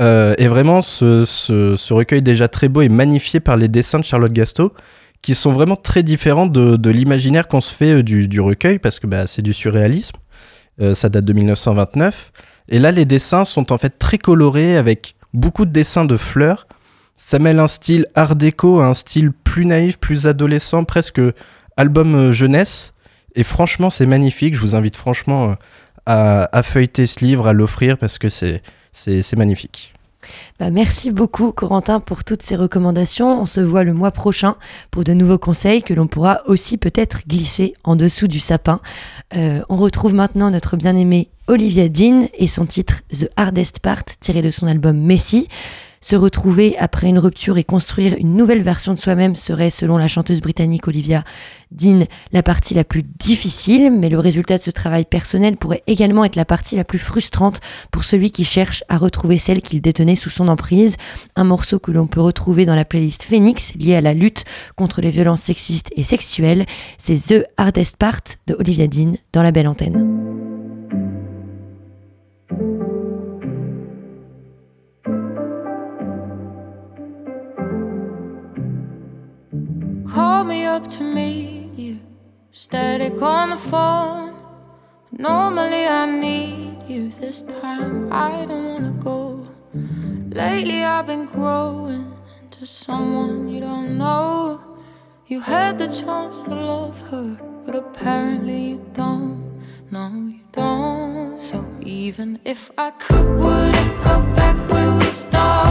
Euh, 0.00 0.34
et 0.38 0.46
vraiment, 0.46 0.80
ce, 0.80 1.92
recueil 1.92 2.22
déjà 2.22 2.46
très 2.46 2.68
beau 2.68 2.80
est 2.80 2.88
magnifié 2.88 3.40
par 3.40 3.56
les 3.56 3.66
dessins 3.66 3.98
de 3.98 4.04
Charlotte 4.04 4.32
Gasto, 4.32 4.72
qui 5.20 5.34
sont 5.34 5.52
vraiment 5.52 5.76
très 5.76 6.02
différents 6.04 6.46
de, 6.46 6.90
l'imaginaire 6.90 7.48
qu'on 7.48 7.60
se 7.60 7.74
fait 7.74 7.96
euh, 7.96 8.02
du, 8.02 8.40
recueil, 8.40 8.78
parce 8.78 9.00
que 9.00 9.08
bah, 9.08 9.26
c'est 9.26 9.42
du 9.42 9.52
surréalisme. 9.52 10.16
Euh, 10.80 10.94
ça 10.94 11.08
date 11.08 11.24
de 11.24 11.32
1929. 11.32 12.32
Et 12.68 12.78
là, 12.78 12.92
les 12.92 13.04
dessins 13.04 13.44
sont 13.44 13.72
en 13.72 13.78
fait 13.78 13.98
très 13.98 14.18
colorés 14.18 14.76
avec 14.76 15.16
beaucoup 15.32 15.66
de 15.66 15.72
dessins 15.72 16.04
de 16.04 16.16
fleurs. 16.16 16.68
Ça 17.16 17.38
mêle 17.38 17.58
un 17.58 17.66
style 17.66 18.06
art 18.14 18.36
déco 18.36 18.80
à 18.80 18.86
un 18.86 18.94
style 18.94 19.32
plus 19.32 19.66
naïf, 19.66 19.98
plus 19.98 20.26
adolescent, 20.26 20.84
presque 20.84 21.20
album 21.76 22.30
jeunesse. 22.30 22.92
Et 23.34 23.44
franchement, 23.44 23.90
c'est 23.90 24.06
magnifique. 24.06 24.54
Je 24.54 24.60
vous 24.60 24.76
invite 24.76 24.96
franchement 24.96 25.56
à 26.06 26.62
feuilleter 26.62 27.06
ce 27.06 27.24
livre, 27.24 27.46
à 27.46 27.52
l'offrir 27.52 27.96
parce 27.98 28.18
que 28.18 28.28
c'est 28.28 28.62
c'est 28.94 29.36
magnifique. 29.36 29.92
Bah, 30.58 30.70
merci 30.70 31.10
beaucoup 31.10 31.52
Corentin 31.52 32.00
pour 32.00 32.24
toutes 32.24 32.42
ces 32.42 32.56
recommandations. 32.56 33.40
On 33.40 33.46
se 33.46 33.60
voit 33.60 33.84
le 33.84 33.92
mois 33.92 34.10
prochain 34.10 34.56
pour 34.90 35.04
de 35.04 35.12
nouveaux 35.12 35.38
conseils 35.38 35.82
que 35.82 35.94
l'on 35.94 36.06
pourra 36.06 36.40
aussi 36.46 36.78
peut-être 36.78 37.26
glisser 37.28 37.74
en 37.84 37.96
dessous 37.96 38.28
du 38.28 38.40
sapin. 38.40 38.80
Euh, 39.36 39.62
on 39.68 39.76
retrouve 39.76 40.14
maintenant 40.14 40.50
notre 40.50 40.76
bien-aimée 40.76 41.28
Olivia 41.46 41.88
Dean 41.88 42.28
et 42.34 42.46
son 42.46 42.66
titre 42.66 43.02
The 43.12 43.28
Hardest 43.36 43.80
Part 43.80 44.04
tiré 44.20 44.40
de 44.40 44.50
son 44.50 44.66
album 44.66 44.98
Messi. 44.98 45.48
Se 46.04 46.16
retrouver 46.16 46.76
après 46.76 47.08
une 47.08 47.18
rupture 47.18 47.56
et 47.56 47.64
construire 47.64 48.14
une 48.18 48.36
nouvelle 48.36 48.60
version 48.60 48.92
de 48.92 48.98
soi-même 48.98 49.34
serait, 49.34 49.70
selon 49.70 49.96
la 49.96 50.06
chanteuse 50.06 50.42
britannique 50.42 50.86
Olivia 50.86 51.24
Dean, 51.70 52.00
la 52.30 52.42
partie 52.42 52.74
la 52.74 52.84
plus 52.84 53.02
difficile, 53.02 53.90
mais 53.90 54.10
le 54.10 54.18
résultat 54.18 54.58
de 54.58 54.62
ce 54.62 54.70
travail 54.70 55.06
personnel 55.06 55.56
pourrait 55.56 55.82
également 55.86 56.26
être 56.26 56.36
la 56.36 56.44
partie 56.44 56.76
la 56.76 56.84
plus 56.84 56.98
frustrante 56.98 57.60
pour 57.90 58.04
celui 58.04 58.32
qui 58.32 58.44
cherche 58.44 58.84
à 58.90 58.98
retrouver 58.98 59.38
celle 59.38 59.62
qu'il 59.62 59.80
détenait 59.80 60.14
sous 60.14 60.28
son 60.28 60.48
emprise. 60.48 60.98
Un 61.36 61.44
morceau 61.44 61.78
que 61.78 61.90
l'on 61.90 62.06
peut 62.06 62.20
retrouver 62.20 62.66
dans 62.66 62.76
la 62.76 62.84
playlist 62.84 63.22
Phoenix 63.22 63.72
liée 63.74 63.96
à 63.96 64.02
la 64.02 64.12
lutte 64.12 64.44
contre 64.76 65.00
les 65.00 65.10
violences 65.10 65.40
sexistes 65.40 65.90
et 65.96 66.04
sexuelles, 66.04 66.66
c'est 66.98 67.16
The 67.16 67.46
Hardest 67.56 67.96
Part 67.96 68.20
de 68.46 68.52
Olivia 68.58 68.88
Dean 68.88 69.12
dans 69.32 69.42
la 69.42 69.52
belle 69.52 69.68
antenne. 69.68 70.13
Phone. 83.74 84.34
Normally 85.28 85.84
I 86.00 86.04
need 86.06 86.76
you. 86.92 87.02
This 87.22 87.38
time 87.60 88.12
I 88.30 88.46
don't 88.48 88.66
wanna 88.72 88.94
go. 89.10 89.18
Lately 90.42 90.80
I've 90.94 91.06
been 91.12 91.26
growing 91.36 92.06
into 92.40 92.62
someone 92.66 93.48
you 93.52 93.60
don't 93.70 93.92
know. 94.02 94.60
You 95.32 95.38
had 95.54 95.72
the 95.82 95.88
chance 96.00 96.34
to 96.46 96.54
love 96.72 96.96
her, 97.10 97.28
but 97.64 97.74
apparently 97.84 98.60
you 98.70 98.78
don't. 99.02 99.38
No, 99.94 100.04
you 100.36 100.44
don't. 100.52 101.38
So 101.48 101.58
even 102.02 102.28
if 102.54 102.60
I 102.86 102.88
could, 103.04 103.26
would 103.42 103.74
it 103.84 103.92
go 104.08 104.16
back 104.38 104.56
where 104.70 104.92
we 105.00 105.08
started? 105.22 105.63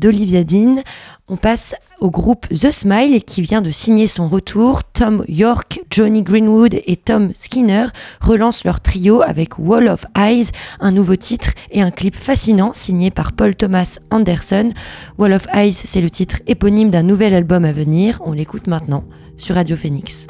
d'Olivia 0.00 0.42
Dean. 0.42 0.82
On 1.28 1.36
passe 1.36 1.76
au 2.00 2.10
groupe 2.10 2.48
The 2.48 2.70
Smile 2.70 3.22
qui 3.22 3.42
vient 3.42 3.62
de 3.62 3.70
signer 3.70 4.06
son 4.06 4.28
retour. 4.28 4.82
Tom 4.82 5.24
York, 5.28 5.80
Johnny 5.90 6.22
Greenwood 6.22 6.74
et 6.74 6.96
Tom 6.96 7.30
Skinner 7.34 7.86
relancent 8.20 8.64
leur 8.64 8.80
trio 8.80 9.22
avec 9.22 9.58
Wall 9.58 9.86
of 9.86 10.06
Eyes, 10.16 10.48
un 10.80 10.90
nouveau 10.90 11.16
titre 11.16 11.50
et 11.70 11.82
un 11.82 11.90
clip 11.90 12.16
fascinant 12.16 12.72
signé 12.74 13.10
par 13.10 13.32
Paul 13.32 13.54
Thomas 13.54 13.98
Anderson. 14.10 14.70
Wall 15.18 15.34
of 15.34 15.46
Eyes, 15.54 15.74
c'est 15.74 16.00
le 16.00 16.10
titre 16.10 16.40
éponyme 16.46 16.90
d'un 16.90 17.04
nouvel 17.04 17.34
album 17.34 17.64
à 17.64 17.72
venir. 17.72 18.20
On 18.24 18.32
l'écoute 18.32 18.66
maintenant 18.66 19.04
sur 19.36 19.54
Radio 19.54 19.76
Phoenix. 19.76 20.26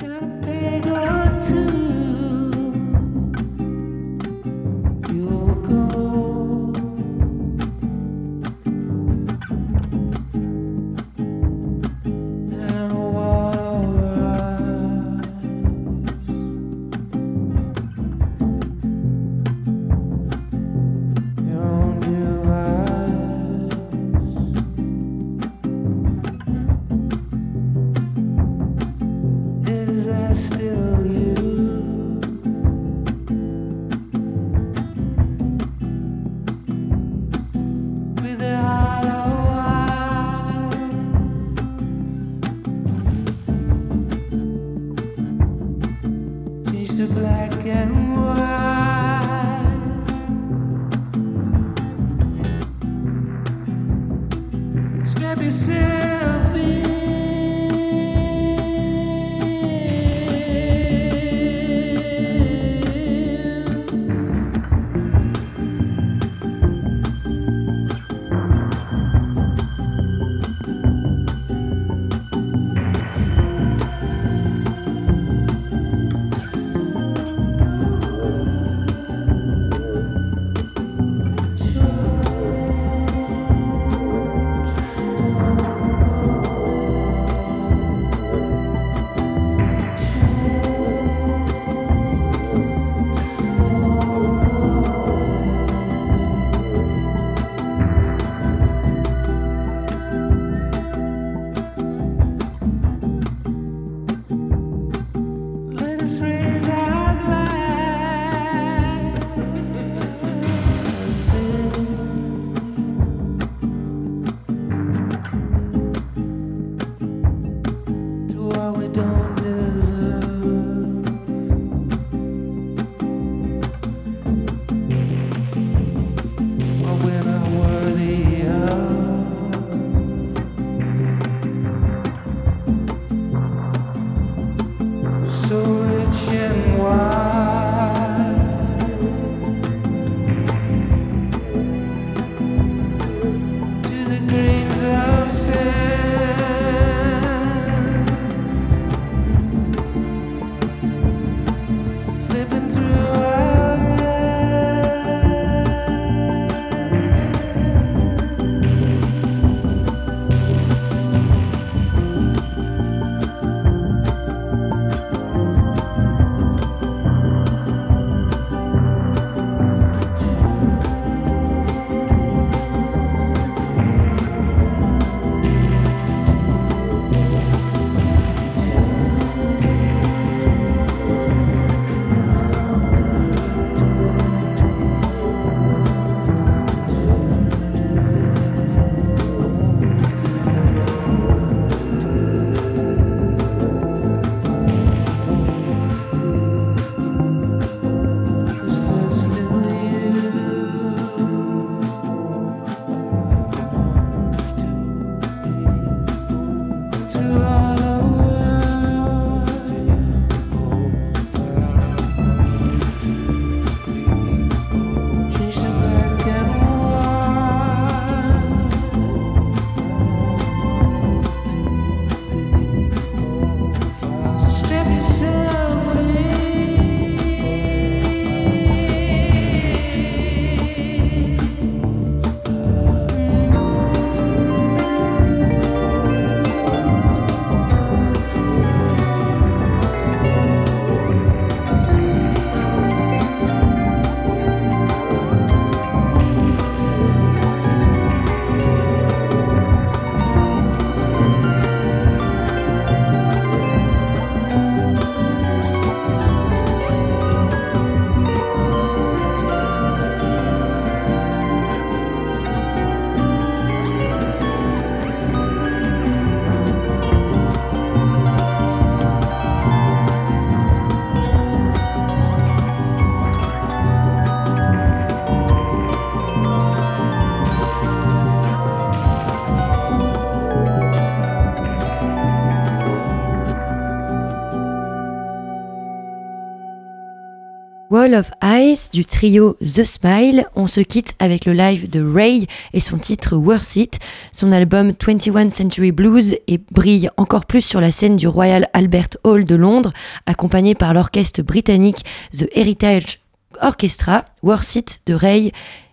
Wall 288.01 288.15
of 288.15 288.31
Ice 288.43 288.91
du 288.91 289.05
trio 289.05 289.59
The 289.61 289.85
Smile. 289.85 290.47
On 290.57 290.67
se 290.67 290.81
quitte 290.81 291.13
avec 291.19 291.45
le 291.45 291.53
live 291.53 291.91
de 291.91 292.03
Ray 292.03 292.47
et 292.73 292.81
son 292.81 292.97
titre 292.97 293.37
Worth 293.37 293.77
It. 293.77 293.99
Son 294.33 294.53
album 294.53 294.95
21 294.99 295.51
Century 295.51 295.93
Blues 295.93 296.35
et 296.47 296.59
brille 296.71 297.11
encore 297.19 297.45
plus 297.45 297.61
sur 297.61 297.79
la 297.79 297.93
scène 297.93 298.17
du 298.17 298.27
Royal 298.27 298.71
Albert 298.73 299.19
Hall 299.23 299.45
de 299.45 299.55
Londres, 299.55 299.93
accompagné 300.25 300.75
par 300.75 300.95
l'orchestre 300.95 301.43
britannique 301.43 302.03
The 302.33 302.47
Heritage 302.55 303.21
Orchestra. 303.61 304.25
Worth 304.43 304.77
It 304.77 305.01
de 305.05 305.13
Ray, 305.13 305.53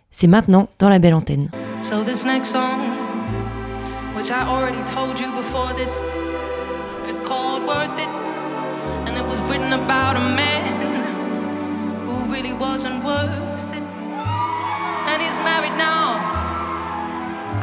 c'est 0.10 0.28
maintenant 0.28 0.70
dans 0.80 0.88
la 0.88 1.00
belle 1.00 1.14
antenne. 1.14 1.50
Really 12.38 12.54
wasn't 12.54 13.04
worth 13.04 13.74
it, 13.74 13.82
and 15.10 15.22
he's 15.24 15.40
married 15.40 15.76
now. 15.76 16.06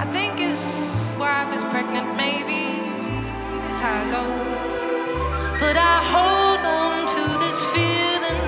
I 0.02 0.04
think 0.10 0.40
his 0.40 0.58
wife 1.16 1.54
is 1.54 1.62
pregnant, 1.62 2.16
maybe 2.16 2.62
is 3.70 3.78
how 3.78 4.02
it 4.02 4.10
goes. 4.10 4.78
But 5.62 5.76
I 5.76 5.96
hold 6.14 6.62
on 6.82 7.06
to 7.06 7.22
this 7.44 7.58
feeling 7.74 8.40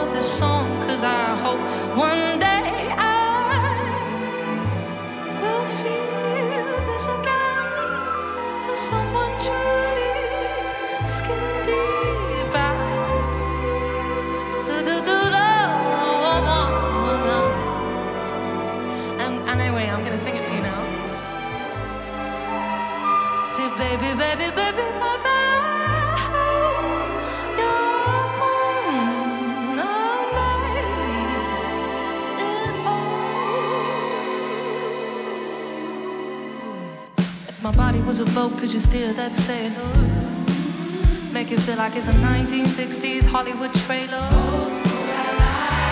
of 0.00 0.12
this 0.12 0.28
song, 0.36 0.66
cause 0.88 1.04
I 1.04 1.24
hope 1.44 1.62
one 1.96 2.40
day 2.40 2.51
gonna 20.00 20.16
sing 20.16 20.34
it 20.34 20.44
for 20.44 20.54
you 20.54 20.62
now. 20.62 20.82
Say, 23.54 23.68
baby, 23.76 24.16
baby, 24.16 24.48
baby, 24.56 24.82
baby. 25.00 25.22
If 37.48 37.62
my 37.62 37.70
body 37.72 38.00
was 38.00 38.18
a 38.18 38.24
boat, 38.24 38.56
could 38.58 38.72
you 38.72 38.80
steer 38.80 39.12
that 39.12 39.36
sailor? 39.36 39.92
Make 41.32 41.52
it 41.52 41.60
feel 41.60 41.76
like 41.76 41.96
it's 41.96 42.08
a 42.08 42.12
1960s 42.12 43.26
Hollywood 43.26 43.74
trailer. 43.74 44.28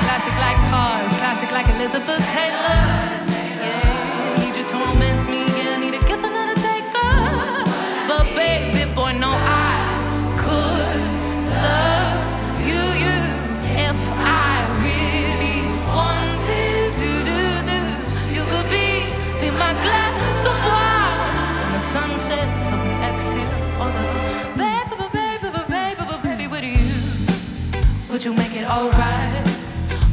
Classic 0.04 0.34
like 0.40 0.56
cars, 0.70 1.12
classic 1.20 1.50
like 1.50 1.68
Elizabeth 1.68 2.26
Taylor. 2.32 3.19
It 28.60 28.68
alright? 28.68 29.46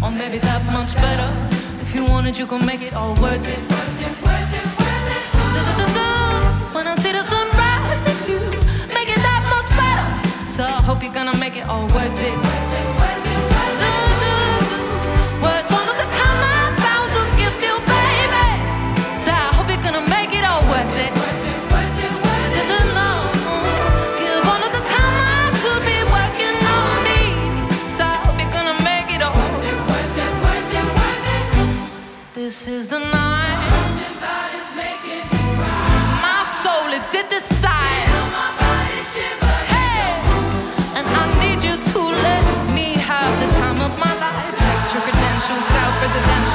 Or 0.04 0.12
maybe 0.12 0.38
that 0.40 0.64
much 0.72 0.96
better. 0.96 1.30
If 1.82 1.94
you 1.94 2.06
wanted, 2.06 2.38
you 2.38 2.46
could 2.46 2.66
make 2.66 2.82
it 2.82 2.94
all 2.94 3.14
worth 3.16 3.46
it. 3.46 3.60
When 6.76 6.88
I 6.88 6.96
see 6.98 7.12
the 7.12 7.24
sunrise 7.34 8.04
you, 8.30 8.40
make 8.88 9.10
it 9.10 9.22
that 9.28 9.44
much 9.54 9.70
better. 9.82 10.50
So 10.50 10.64
I 10.64 10.82
hope 10.88 11.04
you're 11.04 11.14
gonna 11.14 11.38
make 11.38 11.58
it 11.58 11.68
all 11.68 11.88
worth 11.88 12.20
it. 12.20 12.97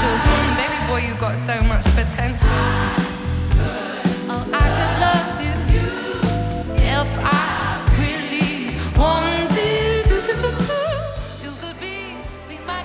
Residentials. 0.03 0.21
Mm, 0.21 0.57
baby 0.57 0.87
boy, 0.87 1.09
you 1.09 1.15
got 1.17 1.39
so 1.39 1.61
much 1.63 1.85
potential. 1.95 2.49
Oh, 4.29 4.47
I 4.53 4.67
could 4.77 4.95
love 5.01 5.41
you 5.41 5.55
if 6.83 7.19
I 7.19 7.62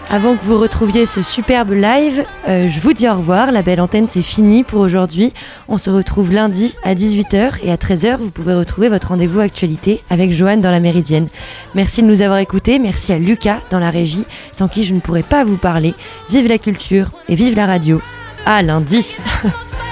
Avant 0.09 0.37
que 0.37 0.43
vous 0.43 0.57
retrouviez 0.57 1.05
ce 1.05 1.21
superbe 1.21 1.71
live, 1.71 2.23
euh, 2.47 2.69
je 2.69 2.79
vous 2.79 2.93
dis 2.93 3.09
au 3.09 3.15
revoir. 3.15 3.51
La 3.51 3.61
belle 3.61 3.81
antenne, 3.81 4.07
c'est 4.07 4.21
fini 4.21 4.63
pour 4.63 4.79
aujourd'hui. 4.79 5.33
On 5.67 5.77
se 5.77 5.89
retrouve 5.89 6.31
lundi 6.31 6.77
à 6.83 6.95
18h 6.95 7.55
et 7.61 7.71
à 7.73 7.75
13h, 7.75 8.15
vous 8.15 8.31
pouvez 8.31 8.53
retrouver 8.53 8.87
votre 8.87 9.09
rendez-vous 9.09 9.41
actualité 9.41 10.01
avec 10.09 10.31
Joanne 10.31 10.61
dans 10.61 10.71
la 10.71 10.79
Méridienne. 10.79 11.27
Merci 11.75 12.03
de 12.03 12.07
nous 12.07 12.21
avoir 12.21 12.39
écoutés. 12.39 12.79
Merci 12.79 13.11
à 13.11 13.19
Lucas 13.19 13.59
dans 13.69 13.79
la 13.79 13.89
régie, 13.89 14.23
sans 14.53 14.69
qui 14.69 14.85
je 14.85 14.93
ne 14.93 15.01
pourrais 15.01 15.23
pas 15.23 15.43
vous 15.43 15.57
parler. 15.57 15.93
Vive 16.29 16.47
la 16.47 16.57
culture 16.57 17.11
et 17.27 17.35
vive 17.35 17.57
la 17.57 17.65
radio. 17.65 18.01
À 18.45 18.61
lundi. 18.61 19.17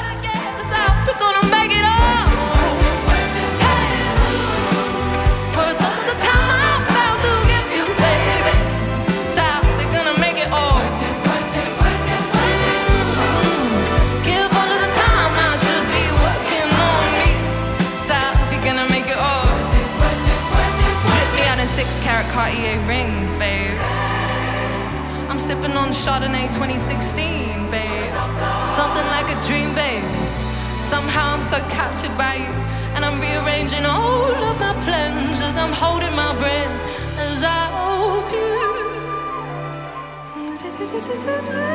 Do, 41.06 41.12
do, 41.14 41.52
do. 41.52 41.75